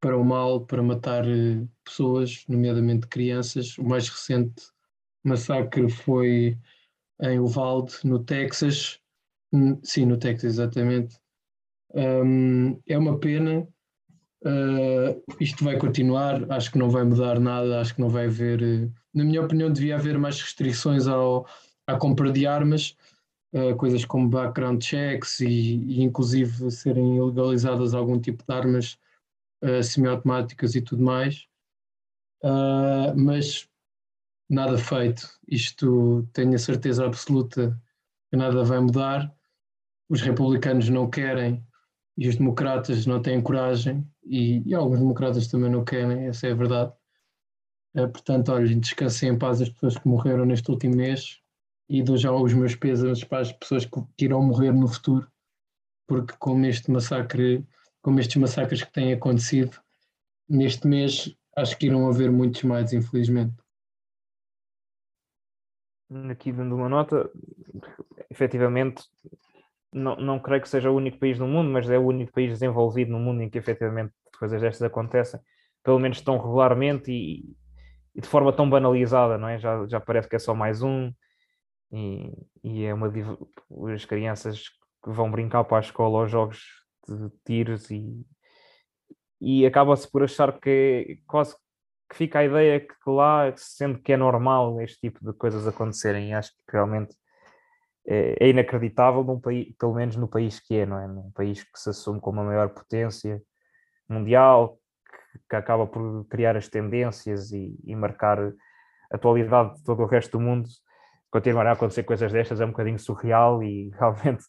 para 0.00 0.16
o 0.16 0.24
mal, 0.24 0.64
para 0.64 0.82
matar 0.82 1.26
uh, 1.26 1.68
pessoas, 1.84 2.44
nomeadamente 2.48 3.06
crianças. 3.06 3.76
O 3.78 3.84
mais 3.84 4.08
recente 4.08 4.62
massacre 5.24 5.88
foi 5.90 6.56
em 7.22 7.38
Uvalde, 7.38 7.94
no 8.04 8.18
Texas. 8.18 9.00
Sim, 9.82 10.06
no 10.06 10.16
Texas, 10.16 10.54
exatamente. 10.54 11.18
Um, 11.94 12.80
é 12.86 12.96
uma 12.98 13.18
pena 13.18 13.66
Uh, 14.44 15.20
isto 15.40 15.64
vai 15.64 15.76
continuar, 15.76 16.50
acho 16.52 16.70
que 16.70 16.78
não 16.78 16.88
vai 16.88 17.02
mudar 17.02 17.40
nada, 17.40 17.80
acho 17.80 17.94
que 17.96 18.00
não 18.00 18.08
vai 18.08 18.26
haver, 18.26 18.62
uh, 18.62 18.92
na 19.12 19.24
minha 19.24 19.42
opinião, 19.42 19.72
devia 19.72 19.96
haver 19.96 20.16
mais 20.16 20.40
restrições 20.40 21.08
ao, 21.08 21.44
à 21.86 21.96
compra 21.96 22.30
de 22.30 22.46
armas, 22.46 22.96
uh, 23.52 23.74
coisas 23.76 24.04
como 24.04 24.28
background 24.28 24.80
checks 24.80 25.40
e, 25.40 25.48
e, 25.48 26.02
inclusive 26.02 26.70
serem 26.70 27.20
legalizadas 27.20 27.94
algum 27.94 28.20
tipo 28.20 28.44
de 28.46 28.54
armas 28.54 28.96
semiautomáticas 29.82 30.74
e 30.74 30.82
tudo 30.82 31.02
mais. 31.02 31.46
mas 33.16 33.68
nada 34.48 34.78
feito, 34.78 35.28
isto 35.46 36.26
tenho 36.32 36.54
a 36.54 36.58
certeza 36.58 37.04
absoluta 37.04 37.78
que 38.30 38.36
nada 38.36 38.64
vai 38.64 38.80
mudar. 38.80 39.32
Os 40.08 40.22
republicanos 40.22 40.88
não 40.88 41.10
querem 41.10 41.62
e 42.16 42.28
os 42.28 42.36
democratas 42.36 43.06
não 43.06 43.22
têm 43.22 43.40
coragem 43.40 44.04
e, 44.24 44.62
e 44.68 44.74
alguns 44.74 44.98
democratas 44.98 45.46
também 45.46 45.70
não 45.70 45.84
querem, 45.84 46.26
essa 46.26 46.48
é 46.48 46.52
a 46.52 46.54
verdade. 46.54 46.92
É, 47.94 48.06
portanto, 48.06 48.52
olha, 48.52 48.74
descansem 48.74 49.30
em 49.30 49.38
paz 49.38 49.62
as 49.62 49.68
pessoas 49.68 49.96
que 49.96 50.08
morreram 50.08 50.44
neste 50.44 50.70
último 50.70 50.96
mês 50.96 51.40
e 51.88 52.02
dou 52.02 52.16
já 52.16 52.32
os 52.32 52.52
meus 52.52 52.74
pesos 52.74 53.24
para 53.24 53.40
as 53.40 53.52
pessoas 53.52 53.84
que, 53.84 54.24
irão 54.24 54.42
morrer 54.42 54.72
no 54.72 54.88
futuro, 54.88 55.30
porque 56.06 56.34
como 56.38 56.66
este 56.66 56.90
massacre, 56.90 57.66
como 58.02 58.20
estes 58.20 58.36
massacres 58.36 58.82
que 58.82 58.92
têm 58.92 59.12
acontecido 59.12 59.78
neste 60.48 60.86
mês, 60.86 61.34
acho 61.56 61.76
que 61.76 61.86
irão 61.86 62.08
haver 62.08 62.30
muitos 62.30 62.62
mais, 62.62 62.92
infelizmente. 62.92 63.54
Aqui 66.30 66.52
dando 66.52 66.74
uma 66.74 66.88
nota, 66.88 67.30
efetivamente 68.30 69.02
não, 69.92 70.16
não 70.16 70.38
creio 70.38 70.62
que 70.62 70.68
seja 70.68 70.90
o 70.90 70.96
único 70.96 71.18
país 71.18 71.38
no 71.38 71.46
mundo, 71.46 71.70
mas 71.70 71.88
é 71.90 71.98
o 71.98 72.06
único 72.06 72.32
país 72.32 72.50
desenvolvido 72.50 73.10
no 73.12 73.18
mundo 73.18 73.42
em 73.42 73.50
que 73.50 73.58
efetivamente 73.58 74.12
coisas 74.38 74.60
destas 74.60 74.82
acontecem, 74.82 75.40
pelo 75.82 75.98
menos 75.98 76.20
tão 76.20 76.38
regularmente 76.38 77.10
e, 77.10 77.56
e 78.14 78.20
de 78.20 78.28
forma 78.28 78.52
tão 78.52 78.68
banalizada, 78.68 79.36
não 79.36 79.48
é? 79.48 79.58
Já, 79.58 79.86
já 79.86 80.00
parece 80.00 80.28
que 80.28 80.36
é 80.36 80.38
só 80.38 80.54
mais 80.54 80.82
um 80.82 81.12
e, 81.92 82.32
e 82.62 82.84
é 82.84 82.94
uma 82.94 83.12
as 83.94 84.04
crianças 84.04 84.68
que 85.02 85.10
vão 85.10 85.30
brincar 85.30 85.64
para 85.64 85.78
a 85.78 85.80
escola 85.80 86.20
aos 86.20 86.30
jogos 86.30 86.87
de 87.16 87.30
tiros 87.44 87.90
e, 87.90 88.26
e 89.40 89.66
acaba-se 89.66 90.10
por 90.10 90.22
achar 90.22 90.58
que 90.60 91.20
quase 91.26 91.54
que 92.08 92.16
fica 92.16 92.38
a 92.38 92.44
ideia 92.44 92.80
que 92.80 92.94
lá, 93.06 93.52
sendo 93.56 93.98
que 94.00 94.12
é 94.12 94.16
normal 94.16 94.80
este 94.80 95.00
tipo 95.00 95.24
de 95.24 95.36
coisas 95.36 95.66
acontecerem, 95.66 96.34
acho 96.34 96.50
que 96.52 96.72
realmente 96.72 97.14
é, 98.06 98.36
é, 98.40 98.48
inacreditável 98.48 99.22
num 99.22 99.38
país, 99.38 99.74
pelo 99.78 99.94
menos 99.94 100.16
no 100.16 100.26
país 100.26 100.58
que 100.58 100.76
é, 100.76 100.86
não 100.86 100.98
é? 100.98 101.06
Num 101.06 101.30
país 101.32 101.62
que 101.62 101.78
se 101.78 101.90
assume 101.90 102.20
como 102.20 102.40
a 102.40 102.44
maior 102.44 102.70
potência 102.70 103.42
mundial, 104.08 104.78
que, 105.06 105.38
que 105.50 105.56
acaba 105.56 105.86
por 105.86 106.26
criar 106.28 106.56
as 106.56 106.68
tendências 106.68 107.52
e, 107.52 107.78
e, 107.84 107.94
marcar 107.94 108.38
a 108.40 108.52
atualidade 109.16 109.76
de 109.76 109.84
todo 109.84 110.02
o 110.02 110.06
resto 110.06 110.38
do 110.38 110.40
mundo, 110.40 110.66
continuar 111.30 111.66
a 111.66 111.72
acontecer 111.72 112.04
coisas 112.04 112.32
destas 112.32 112.62
é 112.62 112.64
um 112.64 112.70
bocadinho 112.70 112.98
surreal 112.98 113.62
e 113.62 113.90
realmente 114.00 114.44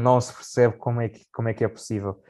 não 0.00 0.20
se 0.20 0.32
percebe 0.32 0.76
como 0.76 1.00
é 1.00 1.08
que, 1.08 1.24
como 1.32 1.48
é, 1.48 1.54
que 1.54 1.64
é 1.64 1.68
possível. 1.68 2.22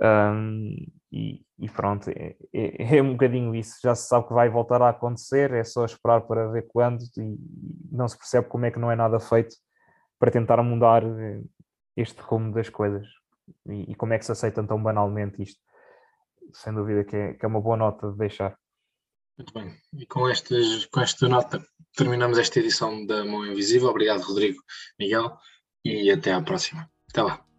Um, 0.00 0.74
e, 1.12 1.44
e, 1.58 1.68
pronto, 1.68 2.08
é, 2.08 2.36
é, 2.54 2.96
é, 2.96 3.02
um 3.02 3.12
bocadinho 3.12 3.54
isso. 3.54 3.78
Já 3.82 3.94
se 3.94 4.08
sabe 4.08 4.28
que 4.28 4.34
vai 4.34 4.48
voltar 4.48 4.80
a 4.80 4.90
acontecer, 4.90 5.52
é 5.52 5.64
só 5.64 5.84
esperar 5.84 6.22
para 6.22 6.48
ver 6.48 6.66
quando, 6.68 7.02
e 7.18 7.36
não 7.90 8.08
se 8.08 8.16
percebe 8.16 8.48
como 8.48 8.64
é 8.64 8.70
que 8.70 8.78
não 8.78 8.90
é 8.90 8.96
nada 8.96 9.18
feito 9.20 9.56
para 10.18 10.30
tentar 10.30 10.62
mudar 10.62 11.02
eh, 11.02 11.42
este 11.96 12.20
rumo 12.20 12.52
das 12.52 12.68
coisas 12.68 13.06
e, 13.66 13.90
e, 13.92 13.94
como 13.94 14.12
é 14.12 14.18
que 14.18 14.24
se 14.24 14.32
aceita 14.32 14.62
tão 14.62 14.80
banalmente 14.82 15.42
isto. 15.42 15.60
Sem 16.52 16.74
dúvida 16.74 17.04
que 17.04 17.16
é, 17.16 17.34
que 17.34 17.44
é 17.44 17.48
uma 17.48 17.60
boa 17.60 17.76
nota 17.76 18.10
de 18.10 18.18
deixar. 18.18 18.56
Muito 19.36 19.52
bem. 19.54 19.74
E 19.94 20.06
com, 20.06 20.20
com 20.92 21.00
esta 21.00 21.28
nota 21.28 21.64
terminamos 21.96 22.38
esta 22.38 22.58
edição 22.58 23.04
da 23.06 23.24
Mão 23.24 23.46
Invisível. 23.46 23.88
Obrigado, 23.88 24.22
Rodrigo, 24.22 24.62
Miguel, 24.98 25.36
e 25.84 26.10
até 26.10 26.32
à 26.32 26.42
próxima. 26.42 26.88
Até 27.10 27.22
lá. 27.22 27.49